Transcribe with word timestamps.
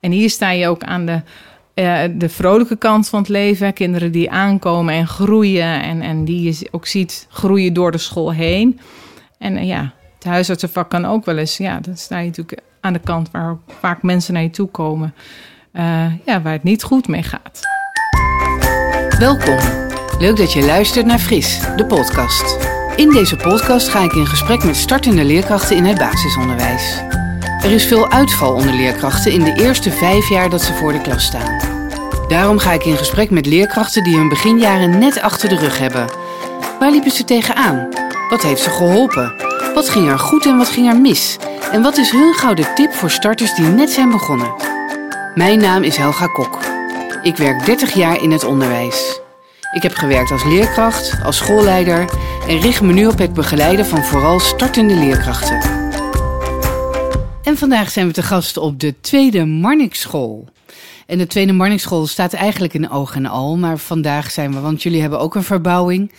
En 0.00 0.10
hier 0.10 0.30
sta 0.30 0.50
je 0.50 0.68
ook 0.68 0.82
aan 0.82 1.06
de, 1.06 1.22
eh, 1.74 2.02
de 2.12 2.28
vrolijke 2.28 2.76
kant 2.76 3.08
van 3.08 3.18
het 3.18 3.28
leven. 3.28 3.72
Kinderen 3.72 4.12
die 4.12 4.30
aankomen 4.30 4.94
en 4.94 5.06
groeien 5.06 5.82
en, 5.82 6.02
en 6.02 6.24
die 6.24 6.42
je 6.42 6.68
ook 6.70 6.86
ziet 6.86 7.26
groeien 7.30 7.72
door 7.72 7.90
de 7.90 7.98
school 7.98 8.32
heen. 8.32 8.80
En 9.38 9.56
eh, 9.56 9.66
ja, 9.66 9.92
het 10.14 10.24
huisartsenvak 10.24 10.90
kan 10.90 11.04
ook 11.04 11.24
wel 11.24 11.36
eens, 11.36 11.56
ja, 11.56 11.80
dan 11.80 11.96
sta 11.96 12.18
je 12.18 12.26
natuurlijk 12.26 12.60
aan 12.80 12.92
de 12.92 12.98
kant 12.98 13.30
waar 13.30 13.56
vaak 13.80 14.02
mensen 14.02 14.34
naar 14.34 14.42
je 14.42 14.50
toe 14.50 14.68
komen. 14.68 15.14
eh, 15.72 16.06
ja, 16.26 16.42
waar 16.42 16.52
het 16.52 16.62
niet 16.62 16.82
goed 16.82 17.08
mee 17.08 17.22
gaat. 17.22 17.60
Welkom. 19.18 19.58
Leuk 20.18 20.36
dat 20.36 20.52
je 20.52 20.64
luistert 20.64 21.06
naar 21.06 21.18
Fris, 21.18 21.60
de 21.76 21.86
podcast. 21.86 22.68
In 22.96 23.10
deze 23.10 23.36
podcast 23.36 23.88
ga 23.88 24.04
ik 24.04 24.12
in 24.12 24.26
gesprek 24.26 24.64
met 24.64 24.76
startende 24.76 25.24
leerkrachten 25.24 25.76
in 25.76 25.84
het 25.84 25.98
basisonderwijs. 25.98 27.02
Er 27.62 27.70
is 27.70 27.86
veel 27.86 28.10
uitval 28.10 28.54
onder 28.54 28.74
leerkrachten 28.74 29.32
in 29.32 29.44
de 29.44 29.52
eerste 29.52 29.90
vijf 29.90 30.28
jaar 30.28 30.50
dat 30.50 30.62
ze 30.62 30.74
voor 30.74 30.92
de 30.92 31.00
klas 31.00 31.24
staan. 31.24 31.58
Daarom 32.28 32.58
ga 32.58 32.72
ik 32.72 32.84
in 32.84 32.96
gesprek 32.96 33.30
met 33.30 33.46
leerkrachten 33.46 34.04
die 34.04 34.16
hun 34.16 34.28
beginjaren 34.28 34.98
net 34.98 35.20
achter 35.20 35.48
de 35.48 35.56
rug 35.56 35.78
hebben. 35.78 36.06
Waar 36.78 36.90
liepen 36.90 37.10
ze 37.10 37.24
tegenaan? 37.24 37.88
Wat 38.30 38.42
heeft 38.42 38.62
ze 38.62 38.70
geholpen? 38.70 39.34
Wat 39.74 39.88
ging 39.88 40.08
er 40.08 40.18
goed 40.18 40.46
en 40.46 40.56
wat 40.56 40.68
ging 40.68 40.88
er 40.88 41.00
mis? 41.00 41.36
En 41.72 41.82
wat 41.82 41.96
is 41.96 42.10
hun 42.10 42.34
gouden 42.34 42.74
tip 42.74 42.92
voor 42.92 43.10
starters 43.10 43.54
die 43.54 43.66
net 43.66 43.90
zijn 43.90 44.10
begonnen? 44.10 44.54
Mijn 45.34 45.58
naam 45.58 45.82
is 45.82 45.96
Helga 45.96 46.26
Kok. 46.26 46.58
Ik 47.22 47.36
werk 47.36 47.64
30 47.64 47.94
jaar 47.94 48.22
in 48.22 48.30
het 48.30 48.44
onderwijs. 48.44 49.20
Ik 49.72 49.82
heb 49.82 49.94
gewerkt 49.94 50.30
als 50.30 50.44
leerkracht, 50.44 51.18
als 51.24 51.36
schoolleider 51.36 52.04
en 52.48 52.60
richt 52.60 52.80
me 52.80 52.92
nu 52.92 53.06
op 53.06 53.18
het 53.18 53.34
begeleiden 53.34 53.86
van 53.86 54.04
vooral 54.04 54.40
startende 54.40 54.94
leerkrachten. 54.94 55.79
En 57.50 57.56
vandaag 57.56 57.90
zijn 57.90 58.06
we 58.06 58.12
te 58.12 58.22
gast 58.22 58.56
op 58.56 58.80
de 58.80 58.94
Tweede 59.00 59.44
Marnixschool. 59.44 60.48
En 61.06 61.18
de 61.18 61.26
Tweede 61.26 61.52
Marnixschool 61.52 62.06
staat 62.06 62.32
eigenlijk 62.32 62.74
in 62.74 62.90
oog 62.90 63.14
en 63.14 63.26
al, 63.26 63.56
maar 63.56 63.78
vandaag 63.78 64.30
zijn 64.30 64.54
we, 64.54 64.60
want 64.60 64.82
jullie 64.82 65.00
hebben 65.00 65.20
ook 65.20 65.34
een 65.34 65.42
verbouwing. 65.42 66.12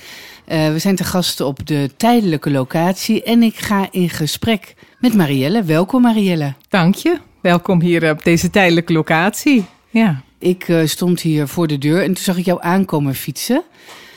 Eh, 0.45 0.71
we 0.71 0.79
zijn 0.79 0.95
te 0.95 1.03
gast 1.03 1.41
op 1.41 1.67
de 1.67 1.89
tijdelijke 1.97 2.51
locatie 2.51 3.23
en 3.23 3.43
ik 3.43 3.55
ga 3.55 3.87
in 3.91 4.09
gesprek 4.09 4.75
met 4.99 5.13
Marielle. 5.13 5.63
Welkom 5.63 6.01
Marielle. 6.01 6.53
Dank 6.69 6.95
je. 6.95 7.17
Welkom 7.41 7.81
hier 7.81 8.11
op 8.11 8.23
deze 8.23 8.49
tijdelijke 8.49 8.93
locatie. 8.93 9.65
Ja. 9.89 10.21
Ik 10.39 10.67
eh, 10.67 10.85
stond 10.85 11.21
hier 11.21 11.47
voor 11.47 11.67
de 11.67 11.77
deur 11.77 11.99
en 11.99 12.13
toen 12.13 12.23
zag 12.23 12.37
ik 12.37 12.45
jou 12.45 12.59
aankomen 12.61 13.15
fietsen. 13.15 13.63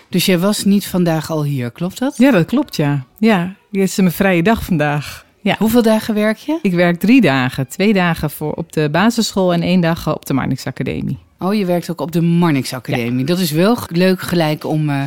Dus 0.08 0.26
jij 0.26 0.38
was 0.38 0.64
niet 0.64 0.86
vandaag 0.86 1.30
al 1.30 1.44
hier, 1.44 1.70
klopt 1.70 1.98
dat? 1.98 2.16
ja, 2.16 2.30
dat 2.30 2.46
klopt, 2.46 2.76
ja. 2.76 3.04
Ja, 3.18 3.54
het 3.70 3.80
is 3.80 3.96
mijn 3.96 4.12
vrije 4.12 4.42
dag 4.42 4.64
vandaag. 4.64 5.24
Ja. 5.44 5.56
Hoeveel 5.58 5.82
dagen 5.82 6.14
werk 6.14 6.36
je? 6.36 6.58
Ik 6.62 6.72
werk 6.72 6.98
drie 7.00 7.20
dagen. 7.20 7.68
Twee 7.68 7.92
dagen 7.92 8.30
voor 8.30 8.52
op 8.52 8.72
de 8.72 8.88
basisschool 8.92 9.52
en 9.52 9.62
één 9.62 9.80
dag 9.80 10.14
op 10.14 10.26
de 10.26 10.34
Marnix 10.34 10.66
Academie. 10.66 11.18
Oh, 11.38 11.54
je 11.54 11.64
werkt 11.64 11.90
ook 11.90 12.00
op 12.00 12.12
de 12.12 12.20
Marnix 12.20 12.72
Academie. 12.72 13.24
Dat 13.24 13.38
is 13.38 13.50
wel 13.50 13.76
leuk 13.88 14.20
gelijk 14.20 14.64
om 14.64 14.90
eh, 14.90 15.04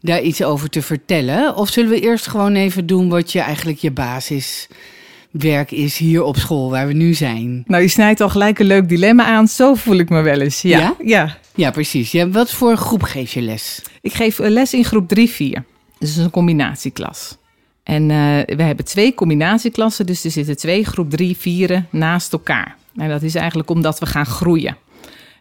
daar 0.00 0.20
iets 0.22 0.42
over 0.42 0.70
te 0.70 0.82
vertellen. 0.82 1.56
Of 1.56 1.68
zullen 1.68 1.90
we 1.90 2.00
eerst 2.00 2.26
gewoon 2.26 2.54
even 2.54 2.86
doen 2.86 3.08
wat 3.08 3.32
je 3.32 3.40
eigenlijk 3.40 3.78
je 3.78 3.90
basiswerk 3.90 5.70
is 5.70 5.96
hier 5.98 6.22
op 6.22 6.36
school 6.36 6.70
waar 6.70 6.86
we 6.86 6.92
nu 6.92 7.14
zijn? 7.14 7.64
Nou, 7.66 7.82
je 7.82 7.88
snijdt 7.88 8.20
al 8.20 8.28
gelijk 8.28 8.58
een 8.58 8.66
leuk 8.66 8.88
dilemma 8.88 9.24
aan. 9.24 9.48
Zo 9.48 9.74
voel 9.74 9.96
ik 9.98 10.08
me 10.08 10.20
wel 10.20 10.40
eens. 10.40 10.62
Ja, 10.62 10.78
Ja? 10.78 10.94
ja. 11.04 11.36
Ja, 11.54 11.70
precies. 11.70 12.12
Ja, 12.12 12.28
wat 12.28 12.50
voor 12.52 12.76
groep 12.76 13.02
geef 13.02 13.32
je 13.34 13.40
les? 13.42 13.82
Ik 14.02 14.12
geef 14.12 14.38
les 14.38 14.74
in 14.74 14.84
groep 14.84 15.14
3-4. 15.18 15.62
Dus 15.98 16.16
een 16.16 16.30
combinatieklas. 16.30 17.36
En 17.88 18.10
eh, 18.10 18.56
we 18.56 18.62
hebben 18.62 18.84
twee 18.84 19.14
combinatieklassen, 19.14 20.06
dus 20.06 20.24
er 20.24 20.30
zitten 20.30 20.56
twee 20.56 20.84
groep 20.84 21.10
3 21.10 21.36
vieren 21.36 21.86
naast 21.90 22.32
elkaar. 22.32 22.76
En 22.96 23.08
dat 23.08 23.22
is 23.22 23.34
eigenlijk 23.34 23.70
omdat 23.70 23.98
we 23.98 24.06
gaan 24.06 24.26
groeien. 24.26 24.76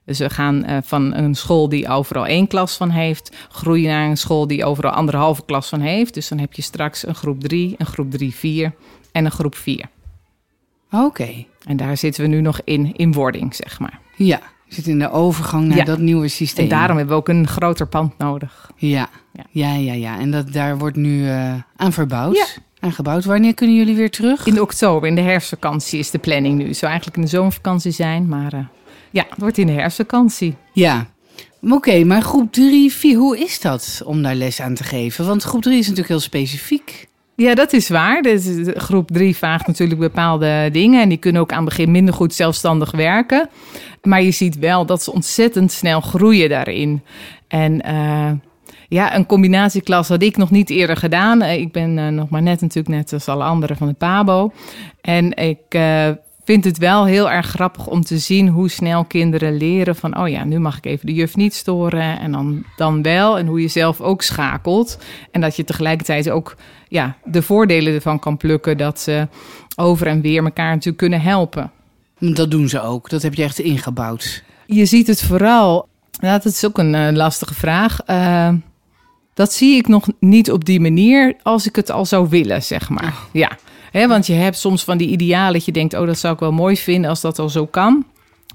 Dus 0.05 0.19
we 0.19 0.29
gaan 0.29 0.63
eh, 0.63 0.77
van 0.83 1.13
een 1.13 1.35
school 1.35 1.69
die 1.69 1.89
overal 1.89 2.25
één 2.25 2.47
klas 2.47 2.77
van 2.77 2.89
heeft, 2.89 3.35
groeien 3.49 3.89
naar 3.89 4.09
een 4.09 4.17
school 4.17 4.47
die 4.47 4.65
overal 4.65 4.91
anderhalve 4.91 5.45
klas 5.45 5.69
van 5.69 5.79
heeft. 5.79 6.13
Dus 6.13 6.27
dan 6.27 6.37
heb 6.37 6.53
je 6.53 6.61
straks 6.61 7.07
een 7.07 7.15
groep 7.15 7.41
3, 7.41 7.75
een 7.77 7.85
groep 7.85 8.11
3, 8.11 8.35
4 8.35 8.73
en 9.11 9.25
een 9.25 9.31
groep 9.31 9.55
4. 9.55 9.89
Oké. 10.91 11.45
En 11.65 11.77
daar 11.77 11.97
zitten 11.97 12.23
we 12.23 12.29
nu 12.29 12.41
nog 12.41 12.61
in, 12.63 12.95
in 12.95 13.13
wording, 13.13 13.55
zeg 13.55 13.79
maar. 13.79 13.99
Ja, 14.15 14.41
je 14.67 14.75
zit 14.75 14.87
in 14.87 14.99
de 14.99 15.11
overgang 15.11 15.67
naar 15.67 15.77
Ja. 15.77 15.83
dat 15.83 15.99
nieuwe 15.99 16.27
systeem. 16.27 16.63
En 16.63 16.69
daarom 16.69 16.97
hebben 16.97 17.15
we 17.15 17.21
ook 17.21 17.27
een 17.29 17.47
groter 17.47 17.87
pand 17.87 18.17
nodig. 18.17 18.71
Ja, 18.75 19.09
Ja. 19.33 19.43
ja, 19.51 19.73
ja, 19.73 19.93
ja. 19.93 20.19
En 20.19 20.31
dat, 20.31 20.53
daar 20.53 20.77
wordt 20.77 20.95
nu 20.95 21.29
eh, 21.29 21.53
aan 21.75 21.93
verbouwd. 21.93 22.35
Ja. 22.35 22.45
Aan 22.79 22.91
gebouwd. 22.91 23.25
Wanneer 23.25 23.53
kunnen 23.53 23.75
jullie 23.75 23.95
weer 23.95 24.09
terug? 24.11 24.45
In 24.45 24.61
oktober, 24.61 25.07
in 25.09 25.15
de 25.15 25.21
herfstvakantie 25.21 25.99
is 25.99 26.11
de 26.11 26.17
planning 26.17 26.57
nu. 26.57 26.67
Het 26.67 26.77
zou 26.77 26.91
eigenlijk 26.91 27.19
in 27.21 27.23
de 27.25 27.35
zomervakantie 27.37 27.91
zijn, 27.91 28.27
maar 28.27 28.53
eh, 28.53 28.59
ja, 29.11 29.25
het 29.29 29.39
wordt 29.39 29.57
in 29.57 29.67
de 29.67 29.73
herfstvakantie. 29.73 30.55
Ja. 30.73 31.07
Oké, 31.61 32.03
maar 32.03 32.21
groep 32.21 32.51
3, 32.53 32.91
4, 32.91 33.17
hoe 33.17 33.39
is 33.39 33.59
dat 33.61 34.01
om 34.05 34.21
daar 34.23 34.35
les 34.35 34.61
aan 34.61 34.73
te 34.73 34.83
geven? 34.83 35.25
Want 35.27 35.43
groep 35.43 35.61
3 35.61 35.73
is 35.73 35.81
natuurlijk 35.81 36.07
heel 36.09 36.19
specifiek. 36.19 37.07
Ja, 37.37 37.55
dat 37.55 37.73
is 37.73 37.89
waar. 37.89 38.21
De, 38.21 38.63
de 38.63 38.79
groep 38.79 39.11
3 39.11 39.35
vraagt 39.35 39.67
natuurlijk 39.67 39.99
bepaalde 39.99 40.69
dingen 40.71 41.01
en 41.01 41.09
die 41.09 41.17
kunnen 41.17 41.41
ook 41.41 41.51
aan 41.51 41.65
het 41.65 41.69
begin 41.69 41.91
minder 41.91 42.13
goed 42.13 42.33
zelfstandig 42.33 42.91
werken. 42.91 43.49
Maar 44.03 44.21
je 44.21 44.31
ziet 44.31 44.59
wel 44.59 44.85
dat 44.85 45.03
ze 45.03 45.13
ontzettend 45.13 45.71
snel 45.71 46.01
groeien 46.01 46.49
daarin. 46.49 47.01
En 47.47 47.81
eh, 47.81 48.31
ja, 48.89 49.15
een 49.15 49.25
combinatieklas 49.25 50.07
had 50.07 50.21
ik 50.21 50.37
nog 50.37 50.51
niet 50.51 50.69
eerder 50.69 50.97
gedaan. 50.97 51.41
Eh, 51.41 51.59
Ik 51.61 51.71
ben 51.71 51.97
eh, 51.97 52.07
nog 52.07 52.29
maar 52.29 52.41
net 52.41 52.61
natuurlijk 52.61 52.95
net 52.95 53.13
als 53.13 53.27
alle 53.27 53.43
anderen 53.43 53.77
van 53.77 53.87
de 53.87 53.93
PABO. 53.93 54.51
En 55.01 55.33
ik 55.33 55.59
eh, 55.69 56.09
vind 56.43 56.63
het 56.63 56.77
wel 56.77 57.05
heel 57.05 57.29
erg 57.31 57.45
grappig 57.45 57.87
om 57.87 58.01
te 58.01 58.17
zien 58.17 58.47
hoe 58.47 58.69
snel 58.69 59.05
kinderen 59.05 59.57
leren 59.57 59.95
van... 59.95 60.19
oh 60.19 60.27
ja, 60.29 60.43
nu 60.43 60.59
mag 60.59 60.77
ik 60.77 60.85
even 60.85 61.05
de 61.05 61.13
juf 61.13 61.35
niet 61.35 61.53
storen 61.53 62.19
en 62.19 62.31
dan, 62.31 62.63
dan 62.75 63.01
wel. 63.01 63.37
En 63.37 63.47
hoe 63.47 63.61
je 63.61 63.67
zelf 63.67 64.01
ook 64.01 64.21
schakelt. 64.21 64.97
En 65.31 65.41
dat 65.41 65.55
je 65.55 65.63
tegelijkertijd 65.63 66.29
ook 66.29 66.55
ja, 66.87 67.17
de 67.23 67.41
voordelen 67.41 67.93
ervan 67.93 68.19
kan 68.19 68.37
plukken... 68.37 68.77
dat 68.77 68.99
ze 68.99 69.27
over 69.75 70.07
en 70.07 70.21
weer 70.21 70.43
elkaar 70.43 70.69
natuurlijk 70.69 70.97
kunnen 70.97 71.21
helpen. 71.21 71.71
Dat 72.19 72.51
doen 72.51 72.69
ze 72.69 72.81
ook. 72.81 73.09
Dat 73.09 73.21
heb 73.21 73.33
je 73.33 73.43
echt 73.43 73.59
ingebouwd. 73.59 74.43
Je 74.65 74.85
ziet 74.85 75.07
het 75.07 75.23
vooral, 75.23 75.87
ja, 76.11 76.31
dat 76.31 76.45
is 76.45 76.65
ook 76.65 76.77
een 76.77 76.95
eh, 76.95 77.15
lastige 77.15 77.53
vraag. 77.53 77.99
Eh, 78.05 78.49
dat 79.33 79.53
zie 79.53 79.75
ik 79.75 79.87
nog 79.87 80.07
niet 80.19 80.51
op 80.51 80.65
die 80.65 80.79
manier 80.79 81.35
als 81.43 81.67
ik 81.67 81.75
het 81.75 81.91
al 81.91 82.05
zou 82.05 82.29
willen, 82.29 82.63
zeg 82.63 82.89
maar. 82.89 83.13
Ja, 83.31 83.57
Hè, 83.91 84.07
want 84.07 84.27
je 84.27 84.33
hebt 84.33 84.57
soms 84.57 84.83
van 84.83 84.97
die 84.97 85.09
idealen 85.09 85.53
dat 85.53 85.65
je 85.65 85.71
denkt, 85.71 85.93
oh, 85.93 86.05
dat 86.05 86.17
zou 86.17 86.33
ik 86.33 86.39
wel 86.39 86.51
mooi 86.51 86.77
vinden 86.77 87.09
als 87.09 87.21
dat 87.21 87.39
al 87.39 87.49
zo 87.49 87.65
kan. 87.65 88.05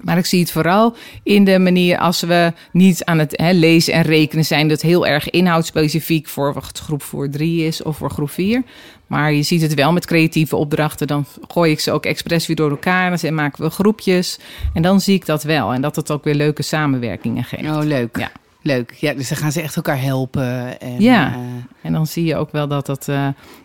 Maar 0.01 0.17
ik 0.17 0.25
zie 0.25 0.39
het 0.39 0.51
vooral 0.51 0.95
in 1.23 1.43
de 1.43 1.59
manier 1.59 1.97
als 1.97 2.21
we 2.21 2.53
niet 2.71 3.05
aan 3.05 3.19
het 3.19 3.33
hè, 3.37 3.51
lezen 3.51 3.93
en 3.93 4.01
rekenen 4.01 4.45
zijn, 4.45 4.67
dat 4.67 4.81
heel 4.81 5.07
erg 5.07 5.29
inhoudsspecifiek 5.29 6.27
voor 6.27 6.53
wat 6.53 6.77
groep 6.79 7.03
voor 7.03 7.29
drie 7.29 7.65
is 7.65 7.83
of 7.83 7.97
voor 7.97 8.09
groep 8.11 8.29
vier. 8.29 8.63
Maar 9.07 9.33
je 9.33 9.43
ziet 9.43 9.61
het 9.61 9.73
wel 9.73 9.93
met 9.93 10.05
creatieve 10.05 10.55
opdrachten. 10.55 11.07
Dan 11.07 11.25
gooi 11.47 11.71
ik 11.71 11.79
ze 11.79 11.91
ook 11.91 12.05
expres 12.05 12.47
weer 12.47 12.55
door 12.55 12.69
elkaar. 12.69 13.11
En 13.11 13.17
dan 13.21 13.33
maken 13.33 13.63
we 13.63 13.69
groepjes. 13.69 14.39
En 14.73 14.81
dan 14.81 15.01
zie 15.01 15.15
ik 15.15 15.25
dat 15.25 15.43
wel. 15.43 15.73
En 15.73 15.81
dat 15.81 15.95
het 15.95 16.11
ook 16.11 16.23
weer 16.23 16.35
leuke 16.35 16.61
samenwerkingen 16.61 17.43
geeft. 17.43 17.63
Oh, 17.69 17.83
leuk. 17.83 18.17
Ja. 18.17 18.31
Leuk. 18.61 18.93
Ja, 18.99 19.13
dus 19.13 19.27
dan 19.29 19.37
gaan 19.37 19.51
ze 19.51 19.61
echt 19.61 19.75
elkaar 19.75 20.01
helpen. 20.01 20.79
En, 20.79 21.01
Ja. 21.01 21.33
eh, 21.33 21.39
En 21.81 21.93
dan 21.93 22.07
zie 22.07 22.25
je 22.25 22.35
ook 22.35 22.51
wel 22.51 22.67
dat 22.67 22.85
dat 22.85 23.09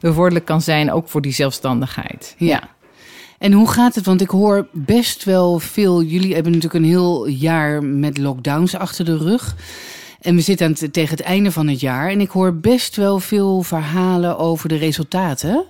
bevorderlijk 0.01 0.45
kan 0.45 0.61
zijn, 0.63 0.93
ook 0.93 1.09
voor 1.09 1.21
die 1.23 1.33
zelfstandigheid. 1.33 2.35
ja. 2.39 2.63
En 3.39 3.53
hoe 3.53 3.69
gaat 3.71 3.95
het? 3.95 4.05
Want 4.05 4.21
ik 4.21 4.29
hoor 4.31 4.67
best 4.73 5.25
wel 5.25 5.59
veel. 5.59 6.03
Jullie 6.03 6.35
hebben 6.35 6.53
natuurlijk 6.53 6.85
een 6.85 6.91
heel 6.91 7.27
jaar 7.29 7.83
met 7.85 8.19
lockdowns 8.19 8.75
achter 8.77 9.05
de 9.05 9.17
rug. 9.17 9.57
En 10.21 10.35
we 10.35 10.41
zitten 10.41 10.67
aan 10.67 10.75
het- 10.79 10.93
tegen 10.93 11.17
het 11.17 11.27
einde 11.27 11.53
van 11.53 11.69
het 11.69 11.81
jaar. 11.81 12.11
En 12.11 12.21
ik 12.21 12.31
hoor 12.31 12.55
best 12.55 12.97
wel 12.97 13.19
veel 13.19 13.63
verhalen 13.63 14.39
over 14.39 14.69
de 14.69 14.77
resultaten. 14.77 15.65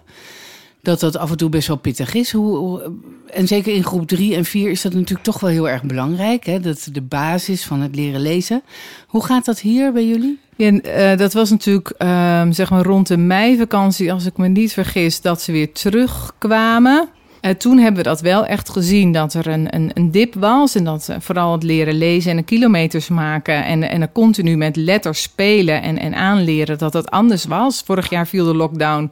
Dat 0.82 1.00
dat 1.00 1.16
af 1.16 1.30
en 1.30 1.36
toe 1.36 1.48
best 1.48 1.68
wel 1.68 1.76
pittig 1.76 2.14
is. 2.14 2.32
Hoe, 2.32 2.90
en 3.32 3.46
zeker 3.46 3.74
in 3.74 3.84
groep 3.84 4.06
3 4.08 4.34
en 4.34 4.44
4 4.44 4.70
is 4.70 4.82
dat 4.82 4.92
natuurlijk 4.92 5.22
toch 5.22 5.40
wel 5.40 5.50
heel 5.50 5.68
erg 5.68 5.82
belangrijk. 5.82 6.44
Hè? 6.46 6.60
Dat 6.60 6.88
de 6.92 7.02
basis 7.02 7.64
van 7.64 7.80
het 7.80 7.94
leren 7.94 8.20
lezen. 8.20 8.62
Hoe 9.06 9.24
gaat 9.24 9.44
dat 9.44 9.60
hier 9.60 9.92
bij 9.92 10.06
jullie? 10.06 10.38
En 10.56 10.82
eh, 10.82 11.18
dat 11.18 11.32
was 11.32 11.50
natuurlijk 11.50 11.88
ehm, 11.98 12.52
zeg 12.52 12.70
maar 12.70 12.84
rond 12.84 13.06
de 13.06 13.16
meivakantie, 13.16 14.12
als 14.12 14.26
ik 14.26 14.36
me 14.36 14.48
niet 14.48 14.72
vergis, 14.72 15.20
dat 15.20 15.42
ze 15.42 15.52
weer 15.52 15.72
terugkwamen. 15.72 17.08
Eh, 17.40 17.50
toen 17.50 17.78
hebben 17.78 18.02
we 18.02 18.08
dat 18.08 18.20
wel 18.20 18.46
echt 18.46 18.68
gezien, 18.68 19.12
dat 19.12 19.34
er 19.34 19.46
een, 19.46 19.74
een, 19.74 19.90
een 19.94 20.10
dip 20.10 20.34
was. 20.34 20.74
En 20.74 20.84
dat 20.84 21.08
vooral 21.18 21.52
het 21.52 21.62
leren 21.62 21.94
lezen 21.94 22.30
en 22.30 22.36
de 22.36 22.42
kilometers 22.42 23.08
maken 23.08 23.64
en, 23.64 23.88
en 23.88 24.00
er 24.00 24.12
continu 24.12 24.56
met 24.56 24.76
letters 24.76 25.22
spelen 25.22 25.82
en, 25.82 25.98
en 25.98 26.14
aanleren, 26.14 26.78
dat 26.78 26.92
dat 26.92 27.10
anders 27.10 27.44
was. 27.44 27.82
Vorig 27.84 28.10
jaar 28.10 28.26
viel 28.26 28.44
de 28.44 28.54
lockdown 28.54 29.10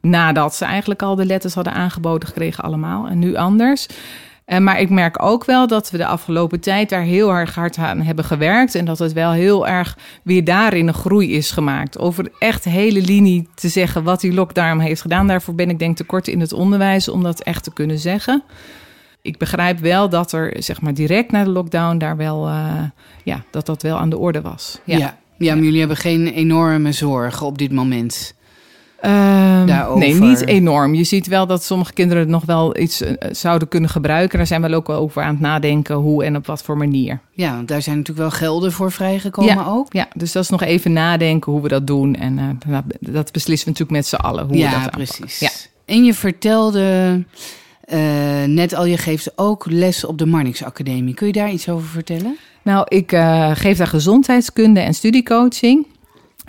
nadat 0.00 0.54
ze 0.54 0.64
eigenlijk 0.64 1.02
al 1.02 1.14
de 1.14 1.26
letters 1.26 1.54
hadden 1.54 1.72
aangeboden 1.72 2.28
gekregen 2.28 2.64
allemaal. 2.64 3.06
En 3.06 3.18
nu 3.18 3.36
anders. 3.36 3.86
Eh, 4.50 4.58
maar 4.58 4.80
ik 4.80 4.90
merk 4.90 5.22
ook 5.22 5.44
wel 5.44 5.66
dat 5.66 5.90
we 5.90 5.96
de 5.96 6.06
afgelopen 6.06 6.60
tijd 6.60 6.88
daar 6.88 7.02
heel 7.02 7.32
erg 7.32 7.54
hard 7.54 7.78
aan 7.78 8.00
hebben 8.00 8.24
gewerkt. 8.24 8.74
En 8.74 8.84
dat 8.84 8.98
het 8.98 9.12
wel 9.12 9.32
heel 9.32 9.66
erg 9.66 9.98
weer 10.22 10.44
daarin 10.44 10.88
een 10.88 10.94
groei 10.94 11.32
is 11.32 11.50
gemaakt. 11.50 11.98
Over 11.98 12.30
echt 12.38 12.64
hele 12.64 13.00
linie 13.00 13.48
te 13.54 13.68
zeggen 13.68 14.02
wat 14.02 14.20
die 14.20 14.32
lockdown 14.32 14.78
heeft 14.78 15.00
gedaan. 15.00 15.26
Daarvoor 15.26 15.54
ben 15.54 15.70
ik 15.70 15.78
denk 15.78 15.96
te 15.96 16.04
kort 16.04 16.28
in 16.28 16.40
het 16.40 16.52
onderwijs 16.52 17.08
om 17.08 17.22
dat 17.22 17.42
echt 17.42 17.64
te 17.64 17.72
kunnen 17.72 17.98
zeggen. 17.98 18.42
ik 19.22 19.38
begrijp 19.38 19.78
wel 19.78 20.08
dat 20.08 20.32
er, 20.32 20.56
zeg 20.58 20.80
maar, 20.80 20.94
direct 20.94 21.30
na 21.30 21.44
de 21.44 21.50
lockdown 21.50 21.98
daar 21.98 22.16
wel, 22.16 22.48
uh, 22.48 22.82
ja, 23.24 23.44
dat 23.50 23.66
dat 23.66 23.82
wel 23.82 23.98
aan 23.98 24.10
de 24.10 24.18
orde 24.18 24.40
was. 24.40 24.80
Ja, 24.84 24.98
ja, 24.98 25.18
ja 25.38 25.54
maar 25.54 25.64
jullie 25.64 25.78
hebben 25.78 25.96
geen 25.96 26.26
enorme 26.26 26.92
zorgen 26.92 27.46
op 27.46 27.58
dit 27.58 27.72
moment. 27.72 28.34
Uh, 29.04 29.94
nee, 29.94 30.14
niet 30.14 30.46
enorm. 30.46 30.94
Je 30.94 31.04
ziet 31.04 31.26
wel 31.26 31.46
dat 31.46 31.64
sommige 31.64 31.92
kinderen 31.92 32.30
nog 32.30 32.44
wel 32.44 32.78
iets 32.78 33.02
uh, 33.02 33.10
zouden 33.30 33.68
kunnen 33.68 33.90
gebruiken. 33.90 34.38
Daar 34.38 34.46
zijn 34.46 34.62
we 34.62 34.74
ook 34.74 34.86
wel 34.86 34.96
over 34.96 35.22
aan 35.22 35.32
het 35.32 35.40
nadenken 35.40 35.94
hoe 35.94 36.24
en 36.24 36.36
op 36.36 36.46
wat 36.46 36.62
voor 36.62 36.76
manier. 36.76 37.20
Ja, 37.32 37.54
want 37.54 37.68
daar 37.68 37.82
zijn 37.82 37.96
natuurlijk 37.96 38.28
wel 38.28 38.38
gelden 38.38 38.72
voor 38.72 38.92
vrijgekomen 38.92 39.54
ja, 39.54 39.64
ook. 39.66 39.92
Ja, 39.92 40.08
dus 40.14 40.32
dat 40.32 40.42
is 40.42 40.48
nog 40.48 40.62
even 40.62 40.92
nadenken 40.92 41.52
hoe 41.52 41.62
we 41.62 41.68
dat 41.68 41.86
doen. 41.86 42.14
En 42.14 42.38
uh, 42.68 42.78
dat 43.00 43.32
beslissen 43.32 43.72
we 43.72 43.78
natuurlijk 43.78 43.90
met 43.90 44.06
z'n 44.06 44.26
allen 44.26 44.46
hoe 44.46 44.56
ja, 44.56 44.70
we 44.70 44.82
dat 44.82 44.90
precies. 44.90 45.38
Ja. 45.38 45.50
En 45.84 46.04
je 46.04 46.14
vertelde 46.14 47.24
net 48.46 48.74
al, 48.74 48.84
je 48.84 48.96
geeft 48.96 49.32
ook 49.38 49.66
les 49.70 50.04
op 50.04 50.18
de 50.18 50.26
Marnix 50.26 50.64
Academie. 50.64 51.14
Kun 51.14 51.26
je 51.26 51.32
daar 51.32 51.50
iets 51.50 51.68
over 51.68 51.88
vertellen? 51.88 52.36
Nou, 52.62 52.86
ik 52.88 53.10
geef 53.54 53.76
daar 53.76 53.86
gezondheidskunde 53.86 54.80
en 54.80 54.94
studiecoaching. 54.94 55.86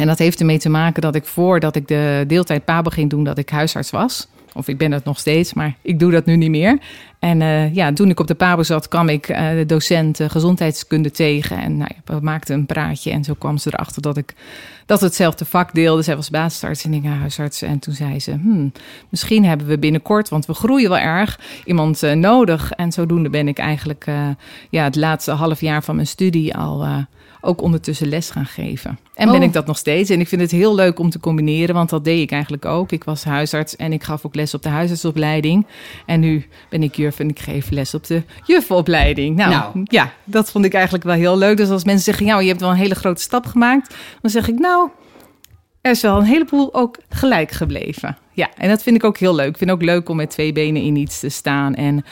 En 0.01 0.07
dat 0.07 0.17
heeft 0.17 0.39
ermee 0.39 0.59
te 0.59 0.69
maken 0.69 1.01
dat 1.01 1.15
ik 1.15 1.25
voordat 1.25 1.75
ik 1.75 1.87
de 1.87 2.23
deeltijd 2.27 2.65
Pabo 2.65 2.89
ging 2.89 3.09
doen, 3.09 3.23
dat 3.23 3.37
ik 3.37 3.49
huisarts 3.49 3.89
was. 3.89 4.27
Of 4.53 4.67
ik 4.67 4.77
ben 4.77 4.91
dat 4.91 5.03
nog 5.03 5.19
steeds, 5.19 5.53
maar 5.53 5.75
ik 5.81 5.99
doe 5.99 6.11
dat 6.11 6.25
nu 6.25 6.35
niet 6.35 6.49
meer. 6.49 6.79
En 7.19 7.41
uh, 7.41 7.73
ja, 7.75 7.93
toen 7.93 8.09
ik 8.09 8.19
op 8.19 8.27
de 8.27 8.35
Pabo 8.35 8.63
zat, 8.63 8.87
kwam 8.87 9.09
ik 9.09 9.29
uh, 9.29 9.49
de 9.49 9.65
docent 9.65 10.19
uh, 10.19 10.29
gezondheidskunde 10.29 11.11
tegen. 11.11 11.57
En 11.57 11.77
nou 11.77 11.91
ja, 11.95 12.13
we 12.13 12.21
maakten 12.21 12.55
een 12.55 12.65
praatje. 12.65 13.11
En 13.11 13.23
zo 13.23 13.33
kwam 13.33 13.57
ze 13.57 13.69
erachter 13.73 14.01
dat 14.01 14.17
ik 14.17 14.33
dat 14.85 15.01
hetzelfde 15.01 15.45
vak 15.45 15.73
deelden. 15.73 16.03
Zij 16.03 16.15
was 16.15 16.29
basisarts 16.29 16.83
en 16.83 16.93
ik 16.93 17.03
huisarts. 17.03 17.61
En 17.61 17.79
toen 17.79 17.93
zei 17.93 18.19
ze, 18.19 18.31
hmm, 18.31 18.71
misschien 19.09 19.45
hebben 19.45 19.67
we 19.67 19.79
binnenkort, 19.79 20.29
want 20.29 20.45
we 20.45 20.53
groeien 20.53 20.89
wel 20.89 20.97
erg, 20.97 21.39
iemand 21.65 22.01
nodig. 22.01 22.71
En 22.71 22.91
zodoende 22.91 23.29
ben 23.29 23.47
ik 23.47 23.57
eigenlijk 23.57 24.05
ja, 24.69 24.83
het 24.83 24.95
laatste 24.95 25.31
half 25.31 25.61
jaar 25.61 25.83
van 25.83 25.95
mijn 25.95 26.07
studie 26.07 26.55
al 26.55 27.05
ook 27.41 27.61
ondertussen 27.61 28.07
les 28.07 28.29
gaan 28.29 28.45
geven. 28.45 28.99
En 29.13 29.27
ben 29.27 29.35
Oh. 29.37 29.43
ik 29.43 29.53
dat 29.53 29.65
nog 29.65 29.77
steeds. 29.77 30.09
En 30.09 30.19
ik 30.19 30.27
vind 30.27 30.41
het 30.41 30.51
heel 30.51 30.75
leuk 30.75 30.99
om 30.99 31.09
te 31.09 31.19
combineren, 31.19 31.75
want 31.75 31.89
dat 31.89 32.03
deed 32.03 32.19
ik 32.21 32.31
eigenlijk 32.31 32.65
ook. 32.65 32.91
Ik 32.91 33.03
was 33.03 33.23
huisarts 33.23 33.75
en 33.75 33.93
ik 33.93 34.03
gaf 34.03 34.25
ook 34.25 34.35
les 34.35 34.53
op 34.53 34.63
de 34.63 34.69
huisartsopleiding. 34.69 35.65
En 36.05 36.19
nu 36.19 36.45
ben 36.69 36.83
ik 36.83 36.95
juf 36.95 37.19
en 37.19 37.29
ik 37.29 37.39
geef 37.39 37.69
les 37.69 37.93
op 37.93 38.07
de 38.07 38.23
juffenopleiding. 38.45 39.35
Nou, 39.35 39.49
Nou. 39.51 39.81
ja, 39.83 40.11
dat 40.23 40.51
vond 40.51 40.65
ik 40.65 40.73
eigenlijk 40.73 41.03
wel 41.03 41.15
heel 41.15 41.37
leuk. 41.37 41.57
Dus 41.57 41.69
als 41.69 41.83
mensen 41.83 42.03
zeggen, 42.03 42.25
ja, 42.25 42.39
je 42.39 42.47
hebt 42.47 42.61
wel 42.61 42.69
een 42.69 42.75
hele 42.75 42.95
grote 42.95 43.21
stap 43.21 43.45
gemaakt. 43.45 43.95
Dan 44.21 44.31
zeg 44.31 44.47
ik, 44.47 44.59
nou, 44.59 44.89
er 45.81 45.91
is 45.91 46.01
wel 46.01 46.17
een 46.17 46.25
heleboel 46.25 46.73
ook 46.73 46.97
gelijk 47.09 47.51
gebleven. 47.51 48.17
Ja, 48.41 48.49
en 48.57 48.69
dat 48.69 48.83
vind 48.83 48.95
ik 48.95 49.03
ook 49.03 49.17
heel 49.17 49.35
leuk. 49.35 49.49
Ik 49.49 49.57
vind 49.57 49.69
het 49.69 49.79
ook 49.79 49.85
leuk 49.85 50.09
om 50.09 50.15
met 50.15 50.29
twee 50.29 50.53
benen 50.53 50.81
in 50.81 50.95
iets 50.95 51.19
te 51.19 51.29
staan 51.29 51.75
en 51.75 52.03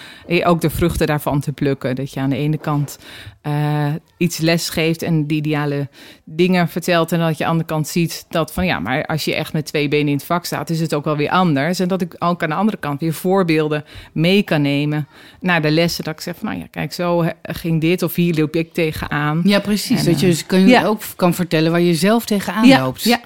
ook 0.43 0.61
de 0.61 0.69
vruchten 0.69 1.07
daarvan 1.07 1.39
te 1.39 1.51
plukken. 1.51 1.95
Dat 1.95 2.13
je 2.13 2.19
aan 2.19 2.29
de 2.29 2.35
ene 2.35 2.57
kant 2.57 2.99
uh, 3.47 3.93
iets 4.17 4.37
les 4.37 4.69
geeft 4.69 5.01
en 5.01 5.27
de 5.27 5.33
ideale 5.33 5.87
dingen 6.23 6.67
vertelt. 6.67 7.11
En 7.11 7.19
dat 7.19 7.37
je 7.37 7.45
aan 7.45 7.49
de 7.49 7.51
andere 7.51 7.69
kant 7.69 7.87
ziet 7.87 8.25
dat 8.29 8.53
van 8.53 8.65
ja, 8.65 8.79
maar 8.79 9.05
als 9.05 9.25
je 9.25 9.35
echt 9.35 9.53
met 9.53 9.65
twee 9.65 9.87
benen 9.87 10.07
in 10.07 10.13
het 10.13 10.23
vak 10.23 10.45
staat, 10.45 10.69
is 10.69 10.79
het 10.79 10.93
ook 10.93 11.03
wel 11.05 11.17
weer 11.17 11.29
anders. 11.29 11.79
En 11.79 11.87
dat 11.87 12.01
ik 12.01 12.15
ook 12.19 12.43
aan 12.43 12.49
de 12.49 12.55
andere 12.55 12.77
kant 12.77 12.99
weer 12.99 13.13
voorbeelden 13.13 13.85
mee 14.11 14.43
kan 14.43 14.61
nemen 14.61 15.07
naar 15.39 15.61
de 15.61 15.71
lessen. 15.71 16.03
Dat 16.03 16.13
ik 16.13 16.21
zeg 16.21 16.35
van 16.35 16.47
nou 16.47 16.59
ja, 16.59 16.67
kijk, 16.71 16.93
zo 16.93 17.25
ging 17.41 17.81
dit 17.81 18.03
of 18.03 18.15
hier 18.15 18.35
loop 18.35 18.55
ik 18.55 18.73
tegenaan. 18.73 19.41
Ja, 19.43 19.59
precies. 19.59 19.99
En, 19.99 20.05
dat 20.05 20.19
je 20.19 20.25
uh, 20.25 20.31
dus 20.31 20.45
kun 20.45 20.59
je 20.59 20.67
ja. 20.67 20.85
ook 20.85 21.01
kan 21.15 21.33
vertellen 21.33 21.71
waar 21.71 21.81
je 21.81 21.95
zelf 21.95 22.25
tegenaan 22.25 22.67
ja, 22.67 22.81
loopt. 22.81 23.03
Ja. 23.03 23.19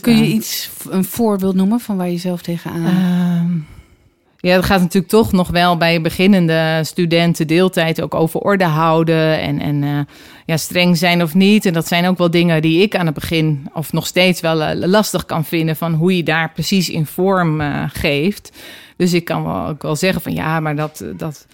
Kun 0.00 0.16
je 0.16 0.26
iets, 0.26 0.70
een 0.90 1.04
voorbeeld 1.04 1.54
noemen 1.54 1.80
van 1.80 1.96
waar 1.96 2.10
je 2.10 2.18
zelf 2.18 2.42
tegenaan... 2.42 3.60
Uh, 3.60 3.62
ja, 4.42 4.54
dat 4.54 4.64
gaat 4.64 4.80
natuurlijk 4.80 5.12
toch 5.12 5.32
nog 5.32 5.48
wel 5.48 5.76
bij 5.76 6.00
beginnende 6.00 6.80
studenten 6.84 7.46
deeltijd 7.46 8.00
ook 8.00 8.14
over 8.14 8.40
orde 8.40 8.64
houden 8.64 9.40
en, 9.40 9.60
en 9.60 9.82
uh, 9.82 10.00
ja, 10.46 10.56
streng 10.56 10.96
zijn 10.96 11.22
of 11.22 11.34
niet. 11.34 11.66
En 11.66 11.72
dat 11.72 11.88
zijn 11.88 12.06
ook 12.06 12.18
wel 12.18 12.30
dingen 12.30 12.62
die 12.62 12.82
ik 12.82 12.96
aan 12.96 13.06
het 13.06 13.14
begin 13.14 13.68
of 13.72 13.92
nog 13.92 14.06
steeds 14.06 14.40
wel 14.40 14.62
uh, 14.62 14.86
lastig 14.86 15.26
kan 15.26 15.44
vinden 15.44 15.76
van 15.76 15.94
hoe 15.94 16.16
je 16.16 16.22
daar 16.22 16.52
precies 16.52 16.90
in 16.90 17.06
vorm 17.06 17.60
uh, 17.60 17.84
geeft. 17.92 18.56
Dus 18.96 19.12
ik 19.12 19.24
kan 19.24 19.44
wel, 19.44 19.66
ook 19.66 19.82
wel 19.82 19.96
zeggen 19.96 20.22
van 20.22 20.32
ja, 20.32 20.60
maar 20.60 20.76
dat, 20.76 21.04
dat 21.16 21.46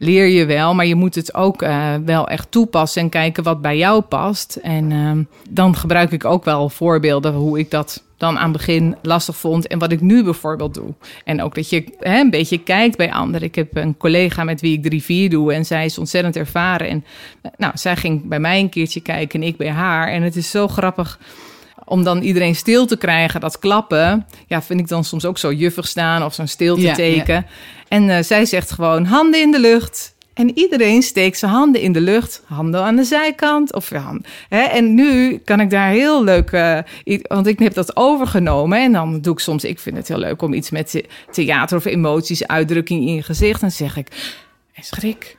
leer 0.00 0.26
je 0.26 0.46
wel, 0.46 0.74
maar 0.74 0.86
je 0.86 0.94
moet 0.94 1.14
het 1.14 1.34
ook 1.34 1.62
uh, 1.62 1.94
wel 2.04 2.28
echt 2.28 2.50
toepassen 2.50 3.02
en 3.02 3.08
kijken 3.08 3.42
wat 3.42 3.60
bij 3.60 3.76
jou 3.76 4.00
past. 4.00 4.58
En 4.62 4.90
uh, 4.90 5.12
dan 5.50 5.76
gebruik 5.76 6.12
ik 6.12 6.24
ook 6.24 6.44
wel 6.44 6.68
voorbeelden 6.68 7.34
hoe 7.34 7.58
ik 7.58 7.70
dat 7.70 8.02
dan 8.16 8.38
aan 8.38 8.48
het 8.48 8.56
begin 8.56 8.96
lastig 9.02 9.36
vond 9.36 9.66
en 9.66 9.78
wat 9.78 9.92
ik 9.92 10.00
nu 10.00 10.24
bijvoorbeeld 10.24 10.74
doe. 10.74 10.94
En 11.24 11.42
ook 11.42 11.54
dat 11.54 11.70
je 11.70 11.84
hè, 11.98 12.20
een 12.20 12.30
beetje 12.30 12.62
kijkt 12.62 12.96
bij 12.96 13.12
anderen. 13.12 13.48
Ik 13.48 13.54
heb 13.54 13.76
een 13.76 13.96
collega 13.96 14.44
met 14.44 14.60
wie 14.60 14.76
ik 14.76 14.82
drie 14.82 15.02
vier 15.02 15.30
doe 15.30 15.52
en 15.52 15.64
zij 15.64 15.84
is 15.84 15.98
ontzettend 15.98 16.36
ervaren. 16.36 16.88
En 16.88 17.04
nou, 17.56 17.72
zij 17.76 17.96
ging 17.96 18.28
bij 18.28 18.40
mij 18.40 18.60
een 18.60 18.68
keertje 18.68 19.00
kijken 19.00 19.40
en 19.40 19.46
ik 19.46 19.56
bij 19.56 19.70
haar. 19.70 20.08
En 20.08 20.22
het 20.22 20.36
is 20.36 20.50
zo 20.50 20.68
grappig 20.68 21.18
om 21.88 22.04
dan 22.04 22.22
iedereen 22.22 22.54
stil 22.54 22.86
te 22.86 22.96
krijgen, 22.96 23.40
dat 23.40 23.58
klappen, 23.58 24.26
ja, 24.46 24.62
vind 24.62 24.80
ik 24.80 24.88
dan 24.88 25.04
soms 25.04 25.24
ook 25.24 25.38
zo 25.38 25.52
juffig 25.52 25.88
staan 25.88 26.24
of 26.24 26.34
zo'n 26.34 26.46
stilte 26.46 26.80
Ja, 26.80 26.94
teken. 26.94 27.34
ja. 27.34 27.44
En 27.88 28.08
uh, 28.08 28.18
zij 28.20 28.44
zegt 28.44 28.70
gewoon 28.70 29.04
handen 29.04 29.40
in 29.40 29.50
de 29.50 29.60
lucht. 29.60 30.16
En 30.34 30.58
iedereen 30.58 31.02
steekt 31.02 31.38
zijn 31.38 31.50
handen 31.52 31.80
in 31.80 31.92
de 31.92 32.00
lucht, 32.00 32.42
handen 32.46 32.82
aan 32.82 32.96
de 32.96 33.04
zijkant. 33.04 33.74
Of, 33.74 33.90
ja, 33.90 34.18
hè, 34.48 34.60
en 34.60 34.94
nu 34.94 35.38
kan 35.38 35.60
ik 35.60 35.70
daar 35.70 35.90
heel 35.90 36.24
leuk, 36.24 36.50
uh, 36.50 36.78
want 37.22 37.46
ik 37.46 37.58
heb 37.58 37.74
dat 37.74 37.96
overgenomen. 37.96 38.82
En 38.82 38.92
dan 38.92 39.20
doe 39.20 39.32
ik 39.32 39.38
soms, 39.38 39.64
ik 39.64 39.78
vind 39.78 39.96
het 39.96 40.08
heel 40.08 40.18
leuk 40.18 40.42
om 40.42 40.52
iets 40.52 40.70
met 40.70 41.02
theater 41.30 41.76
of 41.76 41.84
emoties, 41.84 42.46
uitdrukking 42.46 43.06
in 43.06 43.14
je 43.14 43.22
gezicht. 43.22 43.60
Dan 43.60 43.70
zeg 43.70 43.96
ik, 43.96 44.08
en 44.74 44.82
schrik 44.82 45.36